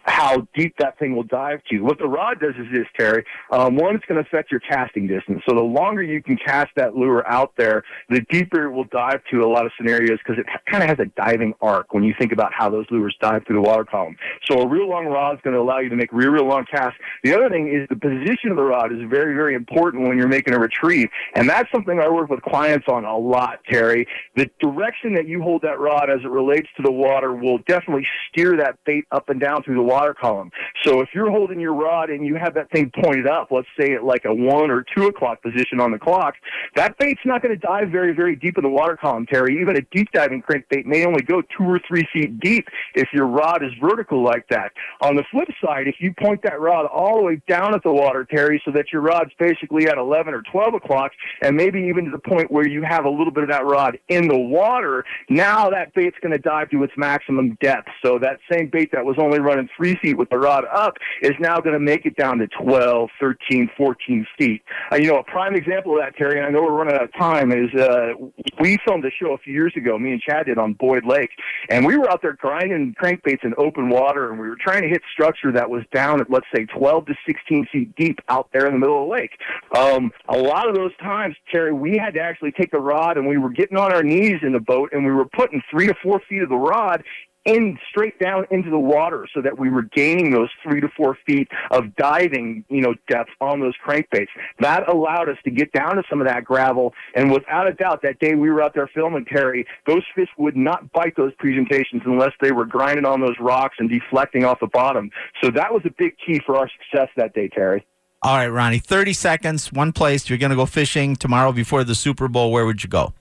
how 0.04 0.46
deep 0.54 0.74
that 0.78 0.98
thing 0.98 1.14
will 1.16 1.22
dive 1.24 1.60
to. 1.70 1.80
What 1.80 1.98
the 1.98 2.06
rod 2.06 2.40
does 2.40 2.54
is 2.58 2.66
this, 2.72 2.86
Terry. 2.98 3.24
Um, 3.50 3.76
one, 3.76 3.96
it's 3.96 4.04
going 4.04 4.22
to 4.22 4.28
affect 4.28 4.50
your 4.50 4.60
casting 4.60 5.06
distance. 5.06 5.42
So 5.48 5.54
the 5.54 5.62
longer 5.62 6.02
you 6.02 6.22
can 6.22 6.36
cast 6.36 6.70
that 6.76 6.94
lure 6.94 7.26
out 7.26 7.52
there, 7.56 7.82
the 8.08 8.20
deeper 8.30 8.64
it 8.64 8.70
will 8.70 8.84
dive 8.84 9.20
to 9.30 9.40
a 9.40 9.48
lot 9.48 9.66
of 9.66 9.72
scenarios 9.76 10.18
because 10.24 10.38
it 10.38 10.46
kind 10.70 10.82
of 10.82 10.88
has 10.88 10.98
a 10.98 11.10
diving 11.16 11.54
arc 11.60 11.92
when 11.94 12.04
you 12.04 12.14
think 12.18 12.32
about 12.32 12.52
how 12.52 12.70
those 12.70 12.86
lures 12.90 13.16
dive 13.20 13.44
through 13.46 13.56
the 13.56 13.62
water 13.62 13.84
column. 13.84 14.16
So 14.48 14.60
a 14.60 14.66
real 14.66 14.88
long 14.88 15.06
rod 15.06 15.34
is 15.34 15.40
going 15.42 15.54
to 15.54 15.60
allow 15.60 15.78
you 15.78 15.88
to 15.88 15.96
make 15.96 16.12
real, 16.12 16.30
real 16.30 16.46
long 16.46 16.64
casts. 16.70 16.98
The 17.24 17.34
other 17.34 17.48
thing 17.48 17.68
is 17.68 17.88
the 17.88 17.96
position 17.96 18.50
of 18.50 18.56
the 18.56 18.62
rod 18.62 18.92
is 18.92 18.98
very, 19.08 19.34
very 19.34 19.54
important 19.54 20.08
when 20.08 20.16
you're 20.16 20.28
making 20.28 20.54
a 20.54 20.58
retrieve. 20.58 21.08
And 21.34 21.48
that's 21.48 21.70
something 21.72 21.98
I 21.98 22.08
work 22.08 22.30
with 22.30 22.42
clients 22.42 22.86
on 22.88 23.04
a 23.04 23.16
lot, 23.16 23.60
Terry. 23.68 24.06
The 24.36 24.50
direction 24.60 25.14
that 25.14 25.26
you 25.26 25.42
hold 25.42 25.62
that 25.62 25.78
rod 25.78 26.10
as 26.10 26.20
it 26.24 26.30
relates 26.30 26.68
to 26.76 26.82
the 26.82 26.92
water 26.92 27.32
will 27.34 27.58
definitely 27.66 28.06
steer 28.28 28.56
that 28.58 28.78
bait 28.84 29.04
up 29.10 29.28
and 29.28 29.40
down 29.40 29.62
through 29.62 29.71
through 29.72 29.82
the 29.82 29.88
water 29.88 30.14
column. 30.14 30.50
So 30.84 31.00
if 31.00 31.08
you're 31.14 31.30
holding 31.30 31.60
your 31.60 31.74
rod 31.74 32.10
and 32.10 32.26
you 32.26 32.36
have 32.36 32.54
that 32.54 32.70
thing 32.70 32.90
pointed 33.02 33.26
up, 33.26 33.48
let's 33.50 33.68
say 33.78 33.94
at 33.94 34.04
like 34.04 34.24
a 34.24 34.34
one 34.34 34.70
or 34.70 34.84
two 34.96 35.06
o'clock 35.06 35.42
position 35.42 35.80
on 35.80 35.92
the 35.92 35.98
clock, 35.98 36.34
that 36.76 36.98
bait's 36.98 37.20
not 37.24 37.42
going 37.42 37.54
to 37.54 37.66
dive 37.66 37.90
very, 37.90 38.12
very 38.12 38.36
deep 38.36 38.58
in 38.58 38.64
the 38.64 38.70
water 38.70 38.96
column, 38.96 39.26
Terry. 39.26 39.60
Even 39.60 39.76
a 39.76 39.82
deep 39.92 40.10
diving 40.12 40.42
crankbait 40.42 40.84
may 40.84 41.06
only 41.06 41.22
go 41.22 41.42
two 41.42 41.64
or 41.64 41.80
three 41.86 42.06
feet 42.12 42.38
deep 42.40 42.68
if 42.94 43.08
your 43.12 43.26
rod 43.26 43.62
is 43.64 43.70
vertical 43.80 44.22
like 44.22 44.46
that. 44.48 44.72
On 45.00 45.16
the 45.16 45.24
flip 45.30 45.48
side, 45.64 45.88
if 45.88 45.96
you 45.98 46.12
point 46.20 46.42
that 46.42 46.60
rod 46.60 46.86
all 46.86 47.16
the 47.16 47.22
way 47.22 47.42
down 47.48 47.74
at 47.74 47.82
the 47.82 47.92
water, 47.92 48.26
Terry, 48.30 48.60
so 48.64 48.70
that 48.72 48.92
your 48.92 49.02
rod's 49.02 49.30
basically 49.38 49.86
at 49.86 49.98
11 49.98 50.34
or 50.34 50.42
12 50.42 50.74
o'clock, 50.74 51.12
and 51.40 51.56
maybe 51.56 51.80
even 51.80 52.04
to 52.04 52.10
the 52.10 52.18
point 52.18 52.50
where 52.50 52.66
you 52.66 52.82
have 52.82 53.04
a 53.04 53.10
little 53.10 53.32
bit 53.32 53.44
of 53.44 53.50
that 53.50 53.64
rod 53.64 53.98
in 54.08 54.28
the 54.28 54.38
water, 54.38 55.04
now 55.28 55.70
that 55.70 55.94
bait's 55.94 56.16
going 56.20 56.32
to 56.32 56.38
dive 56.38 56.70
to 56.70 56.82
its 56.82 56.92
maximum 56.96 57.56
depth. 57.60 57.88
So 58.04 58.18
that 58.18 58.38
same 58.50 58.68
bait 58.68 58.90
that 58.92 59.04
was 59.04 59.16
only 59.18 59.38
running 59.38 59.61
three 59.76 59.96
feet 59.96 60.16
with 60.16 60.30
the 60.30 60.38
rod 60.38 60.64
up 60.72 60.94
is 61.22 61.32
now 61.40 61.58
going 61.58 61.74
to 61.74 61.80
make 61.80 62.06
it 62.06 62.16
down 62.16 62.38
to 62.38 62.46
12, 62.48 63.10
13, 63.20 63.70
14 63.76 64.26
feet. 64.38 64.62
Uh, 64.90 64.96
you 64.96 65.08
know, 65.08 65.18
a 65.18 65.24
prime 65.24 65.54
example 65.54 65.94
of 65.94 66.02
that, 66.02 66.16
Terry, 66.16 66.38
and 66.38 66.46
I 66.46 66.50
know 66.50 66.62
we're 66.62 66.72
running 66.72 66.94
out 66.94 67.04
of 67.04 67.12
time, 67.14 67.52
is 67.52 67.72
uh, 67.80 68.12
we 68.60 68.78
filmed 68.86 69.04
a 69.04 69.10
show 69.10 69.32
a 69.32 69.38
few 69.38 69.52
years 69.52 69.72
ago, 69.76 69.98
me 69.98 70.12
and 70.12 70.20
Chad 70.20 70.46
did 70.46 70.58
on 70.58 70.74
Boyd 70.74 71.04
Lake, 71.04 71.30
and 71.68 71.86
we 71.86 71.96
were 71.96 72.10
out 72.10 72.22
there 72.22 72.34
grinding 72.34 72.94
crankbaits 73.00 73.44
in 73.44 73.54
open 73.58 73.88
water, 73.88 74.30
and 74.30 74.40
we 74.40 74.48
were 74.48 74.56
trying 74.60 74.82
to 74.82 74.88
hit 74.88 75.02
structure 75.12 75.52
that 75.52 75.68
was 75.68 75.82
down 75.92 76.20
at, 76.20 76.30
let's 76.30 76.46
say, 76.54 76.64
12 76.66 77.06
to 77.06 77.14
16 77.26 77.66
feet 77.72 77.94
deep 77.96 78.18
out 78.28 78.48
there 78.52 78.66
in 78.66 78.72
the 78.72 78.78
middle 78.78 79.02
of 79.02 79.08
the 79.08 79.12
lake. 79.12 79.30
Um, 79.76 80.12
a 80.28 80.36
lot 80.36 80.68
of 80.68 80.74
those 80.74 80.96
times, 80.98 81.36
Terry, 81.50 81.72
we 81.72 81.96
had 81.96 82.14
to 82.14 82.20
actually 82.20 82.52
take 82.52 82.70
the 82.70 82.80
rod 82.80 83.16
and 83.16 83.26
we 83.26 83.38
were 83.38 83.50
getting 83.50 83.76
on 83.76 83.92
our 83.92 84.02
knees 84.02 84.40
in 84.42 84.52
the 84.52 84.60
boat 84.60 84.90
and 84.92 85.04
we 85.04 85.12
were 85.12 85.24
putting 85.24 85.62
three 85.70 85.86
to 85.86 85.94
four 86.02 86.20
feet 86.28 86.42
of 86.42 86.48
the 86.48 86.56
rod 86.56 87.02
in 87.44 87.78
straight 87.88 88.18
down 88.18 88.46
into 88.50 88.70
the 88.70 88.78
water 88.78 89.26
so 89.34 89.40
that 89.42 89.58
we 89.58 89.68
were 89.70 89.82
gaining 89.82 90.30
those 90.30 90.48
three 90.62 90.80
to 90.80 90.88
four 90.96 91.18
feet 91.26 91.48
of 91.70 91.94
diving, 91.96 92.64
you 92.68 92.80
know, 92.80 92.94
depth 93.08 93.30
on 93.40 93.60
those 93.60 93.74
crankbaits. 93.84 94.28
That 94.60 94.88
allowed 94.88 95.28
us 95.28 95.38
to 95.44 95.50
get 95.50 95.72
down 95.72 95.96
to 95.96 96.02
some 96.08 96.20
of 96.20 96.26
that 96.26 96.44
gravel. 96.44 96.94
And 97.14 97.32
without 97.32 97.66
a 97.66 97.72
doubt, 97.72 98.02
that 98.02 98.18
day 98.18 98.34
we 98.34 98.50
were 98.50 98.62
out 98.62 98.74
there 98.74 98.88
filming 98.94 99.24
Terry, 99.24 99.66
those 99.86 100.02
fish 100.14 100.28
would 100.38 100.56
not 100.56 100.92
bite 100.92 101.16
those 101.16 101.32
presentations 101.38 102.02
unless 102.04 102.32
they 102.40 102.52
were 102.52 102.66
grinding 102.66 103.04
on 103.04 103.20
those 103.20 103.36
rocks 103.40 103.76
and 103.78 103.90
deflecting 103.90 104.44
off 104.44 104.60
the 104.60 104.68
bottom. 104.68 105.10
So 105.42 105.50
that 105.50 105.72
was 105.72 105.82
a 105.84 105.90
big 105.98 106.14
key 106.24 106.40
for 106.44 106.56
our 106.56 106.68
success 106.68 107.08
that 107.16 107.34
day, 107.34 107.48
Terry. 107.48 107.84
All 108.24 108.36
right, 108.36 108.46
Ronnie, 108.46 108.78
30 108.78 109.14
seconds, 109.14 109.72
one 109.72 109.90
place. 109.90 110.30
You're 110.30 110.38
going 110.38 110.50
to 110.50 110.56
go 110.56 110.66
fishing 110.66 111.16
tomorrow 111.16 111.50
before 111.50 111.82
the 111.82 111.96
Super 111.96 112.28
Bowl. 112.28 112.52
Where 112.52 112.64
would 112.64 112.84
you 112.84 112.88
go? 112.88 113.14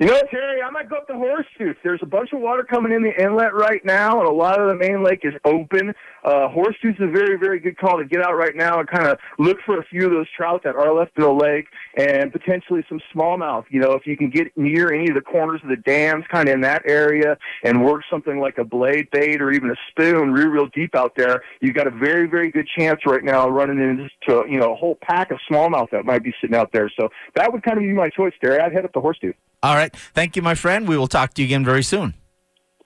You 0.00 0.06
know, 0.06 0.22
Terry, 0.30 0.62
I 0.62 0.70
might 0.70 0.88
go 0.88 0.96
up 0.96 1.06
to 1.08 1.12
Horseshoe. 1.12 1.74
There's 1.84 2.00
a 2.02 2.06
bunch 2.06 2.32
of 2.32 2.40
water 2.40 2.64
coming 2.64 2.90
in 2.90 3.02
the 3.02 3.12
inlet 3.22 3.52
right 3.52 3.84
now, 3.84 4.18
and 4.18 4.26
a 4.26 4.32
lot 4.32 4.58
of 4.58 4.66
the 4.70 4.74
main 4.74 5.04
lake 5.04 5.20
is 5.24 5.34
open. 5.44 5.92
Uh, 6.24 6.48
Horseshoe's 6.48 6.96
a 7.00 7.06
very, 7.06 7.36
very 7.36 7.60
good 7.60 7.76
call 7.76 7.98
to 7.98 8.06
get 8.06 8.22
out 8.22 8.34
right 8.34 8.56
now 8.56 8.80
and 8.80 8.88
kind 8.88 9.06
of 9.06 9.18
look 9.38 9.58
for 9.66 9.78
a 9.78 9.84
few 9.84 10.06
of 10.06 10.10
those 10.10 10.26
trout 10.34 10.62
that 10.64 10.74
are 10.74 10.94
left 10.94 11.12
in 11.18 11.24
the 11.24 11.30
lake 11.30 11.66
and 11.98 12.32
potentially 12.32 12.82
some 12.88 12.98
smallmouth. 13.14 13.66
You 13.68 13.80
know, 13.80 13.92
if 13.92 14.06
you 14.06 14.16
can 14.16 14.30
get 14.30 14.56
near 14.56 14.90
any 14.90 15.10
of 15.10 15.16
the 15.16 15.20
corners 15.20 15.60
of 15.62 15.68
the 15.68 15.76
dams, 15.76 16.24
kind 16.32 16.48
of 16.48 16.54
in 16.54 16.62
that 16.62 16.80
area, 16.86 17.36
and 17.62 17.84
work 17.84 18.00
something 18.10 18.40
like 18.40 18.56
a 18.56 18.64
blade 18.64 19.10
bait 19.12 19.42
or 19.42 19.52
even 19.52 19.68
a 19.68 19.76
spoon 19.90 20.32
real, 20.32 20.48
real 20.48 20.66
deep 20.68 20.94
out 20.94 21.12
there, 21.14 21.42
you've 21.60 21.74
got 21.74 21.86
a 21.86 21.90
very, 21.90 22.26
very 22.26 22.50
good 22.50 22.66
chance 22.74 23.00
right 23.04 23.22
now 23.22 23.50
running 23.50 23.78
into, 23.78 24.48
you 24.48 24.58
know, 24.58 24.72
a 24.72 24.76
whole 24.76 24.96
pack 25.02 25.30
of 25.30 25.38
smallmouth 25.50 25.90
that 25.90 26.06
might 26.06 26.24
be 26.24 26.32
sitting 26.40 26.56
out 26.56 26.72
there. 26.72 26.90
So 26.98 27.10
that 27.34 27.52
would 27.52 27.62
kind 27.62 27.76
of 27.76 27.82
be 27.82 27.92
my 27.92 28.08
choice, 28.08 28.32
Terry. 28.40 28.60
I'd 28.60 28.72
head 28.72 28.86
up 28.86 28.94
to 28.94 29.00
Horseshoe. 29.00 29.34
All 29.62 29.74
right. 29.74 29.94
Thank 30.14 30.36
you, 30.36 30.42
my 30.42 30.54
friend. 30.54 30.88
We 30.88 30.96
will 30.96 31.06
talk 31.06 31.34
to 31.34 31.42
you 31.42 31.46
again 31.46 31.64
very 31.64 31.82
soon. 31.82 32.14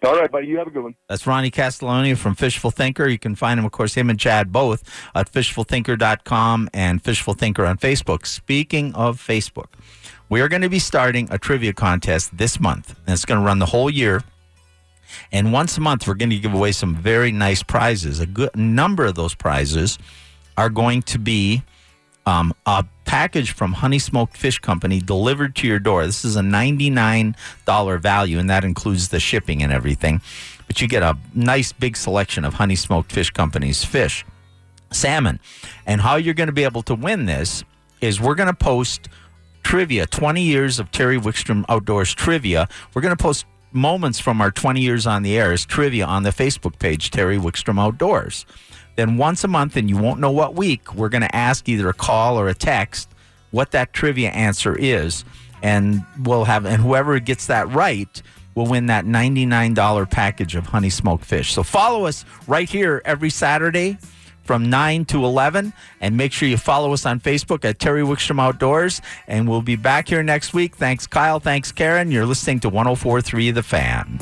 All 0.04 0.16
right, 0.16 0.30
buddy. 0.30 0.48
You 0.48 0.58
have 0.58 0.66
a 0.66 0.70
good 0.70 0.82
one. 0.82 0.96
That's 1.08 1.26
Ronnie 1.26 1.50
Castelloni 1.50 2.16
from 2.16 2.34
Fishful 2.34 2.70
Thinker. 2.70 3.08
You 3.08 3.18
can 3.18 3.34
find 3.34 3.58
him, 3.58 3.64
of 3.64 3.72
course, 3.72 3.94
him 3.94 4.10
and 4.10 4.20
Chad 4.20 4.52
both 4.52 4.82
at 5.14 5.32
fishfulthinker.com 5.32 6.68
and 6.74 7.02
Fishful 7.02 7.34
Thinker 7.34 7.64
on 7.64 7.78
Facebook. 7.78 8.26
Speaking 8.26 8.94
of 8.94 9.18
Facebook, 9.24 9.68
we 10.28 10.42
are 10.42 10.48
going 10.48 10.62
to 10.62 10.68
be 10.68 10.78
starting 10.78 11.28
a 11.30 11.38
trivia 11.38 11.72
contest 11.72 12.36
this 12.36 12.60
month, 12.60 12.98
and 13.06 13.14
it's 13.14 13.24
going 13.24 13.40
to 13.40 13.46
run 13.46 13.60
the 13.60 13.66
whole 13.66 13.88
year. 13.88 14.22
And 15.32 15.52
once 15.52 15.78
a 15.78 15.80
month, 15.80 16.06
we're 16.06 16.14
going 16.14 16.30
to 16.30 16.38
give 16.38 16.52
away 16.52 16.72
some 16.72 16.94
very 16.94 17.32
nice 17.32 17.62
prizes. 17.62 18.20
A 18.20 18.26
good 18.26 18.54
number 18.56 19.06
of 19.06 19.14
those 19.14 19.34
prizes 19.34 19.98
are 20.58 20.68
going 20.68 21.02
to 21.02 21.18
be 21.18 21.62
um, 22.26 22.54
a 22.66 22.84
package 23.04 23.52
from 23.52 23.74
Honey 23.74 23.98
Smoked 23.98 24.36
Fish 24.36 24.58
Company 24.58 25.00
delivered 25.00 25.54
to 25.56 25.66
your 25.66 25.78
door. 25.78 26.06
This 26.06 26.24
is 26.24 26.36
a 26.36 26.40
$99 26.40 28.00
value, 28.00 28.38
and 28.38 28.50
that 28.50 28.64
includes 28.64 29.08
the 29.08 29.20
shipping 29.20 29.62
and 29.62 29.72
everything. 29.72 30.20
But 30.66 30.80
you 30.80 30.88
get 30.88 31.02
a 31.02 31.16
nice 31.34 31.72
big 31.72 31.96
selection 31.96 32.44
of 32.44 32.54
Honey 32.54 32.76
Smoked 32.76 33.12
Fish 33.12 33.30
Company's 33.30 33.84
fish, 33.84 34.24
salmon. 34.90 35.40
And 35.86 36.00
how 36.00 36.16
you're 36.16 36.34
going 36.34 36.48
to 36.48 36.52
be 36.52 36.64
able 36.64 36.82
to 36.84 36.94
win 36.94 37.26
this 37.26 37.64
is 38.00 38.20
we're 38.20 38.34
going 38.34 38.48
to 38.48 38.54
post 38.54 39.08
trivia 39.62 40.06
20 40.06 40.42
years 40.42 40.78
of 40.78 40.90
Terry 40.90 41.18
Wickstrom 41.18 41.64
Outdoors 41.68 42.14
trivia. 42.14 42.68
We're 42.94 43.02
going 43.02 43.16
to 43.16 43.22
post 43.22 43.46
moments 43.72 44.20
from 44.20 44.40
our 44.40 44.50
20 44.50 44.80
years 44.80 45.06
on 45.06 45.22
the 45.22 45.36
air 45.36 45.52
as 45.52 45.64
trivia 45.64 46.06
on 46.06 46.22
the 46.22 46.30
Facebook 46.30 46.78
page, 46.78 47.10
Terry 47.10 47.38
Wickstrom 47.38 47.78
Outdoors. 47.78 48.46
Then 48.96 49.16
once 49.16 49.44
a 49.44 49.48
month, 49.48 49.76
and 49.76 49.88
you 49.88 49.96
won't 49.96 50.20
know 50.20 50.30
what 50.30 50.54
week, 50.54 50.94
we're 50.94 51.08
going 51.08 51.22
to 51.22 51.34
ask 51.34 51.68
either 51.68 51.88
a 51.88 51.94
call 51.94 52.38
or 52.38 52.48
a 52.48 52.54
text 52.54 53.08
what 53.50 53.70
that 53.70 53.92
trivia 53.92 54.30
answer 54.30 54.76
is, 54.76 55.24
and 55.62 56.04
we'll 56.22 56.44
have 56.44 56.66
and 56.66 56.82
whoever 56.82 57.18
gets 57.20 57.46
that 57.46 57.68
right 57.70 58.20
will 58.54 58.66
win 58.66 58.86
that 58.86 59.04
$99 59.04 60.10
package 60.10 60.54
of 60.54 60.66
honey 60.66 60.90
smoked 60.90 61.24
fish. 61.24 61.52
So 61.52 61.62
follow 61.62 62.06
us 62.06 62.24
right 62.46 62.68
here 62.68 63.02
every 63.04 63.30
Saturday 63.30 63.98
from 64.44 64.70
9 64.70 65.06
to 65.06 65.24
11 65.24 65.72
and 66.00 66.16
make 66.16 66.32
sure 66.32 66.48
you 66.48 66.56
follow 66.56 66.92
us 66.92 67.06
on 67.06 67.18
Facebook 67.18 67.64
at 67.64 67.78
Terry 67.78 68.02
Wickstrom 68.02 68.40
Outdoors 68.40 69.00
and 69.26 69.48
we'll 69.48 69.62
be 69.62 69.76
back 69.76 70.08
here 70.08 70.22
next 70.22 70.52
week. 70.52 70.76
Thanks 70.76 71.06
Kyle, 71.06 71.40
thanks 71.40 71.72
Karen. 71.72 72.10
You're 72.10 72.26
listening 72.26 72.60
to 72.60 72.68
1043 72.68 73.50
The 73.52 73.62
Fan. 73.62 74.20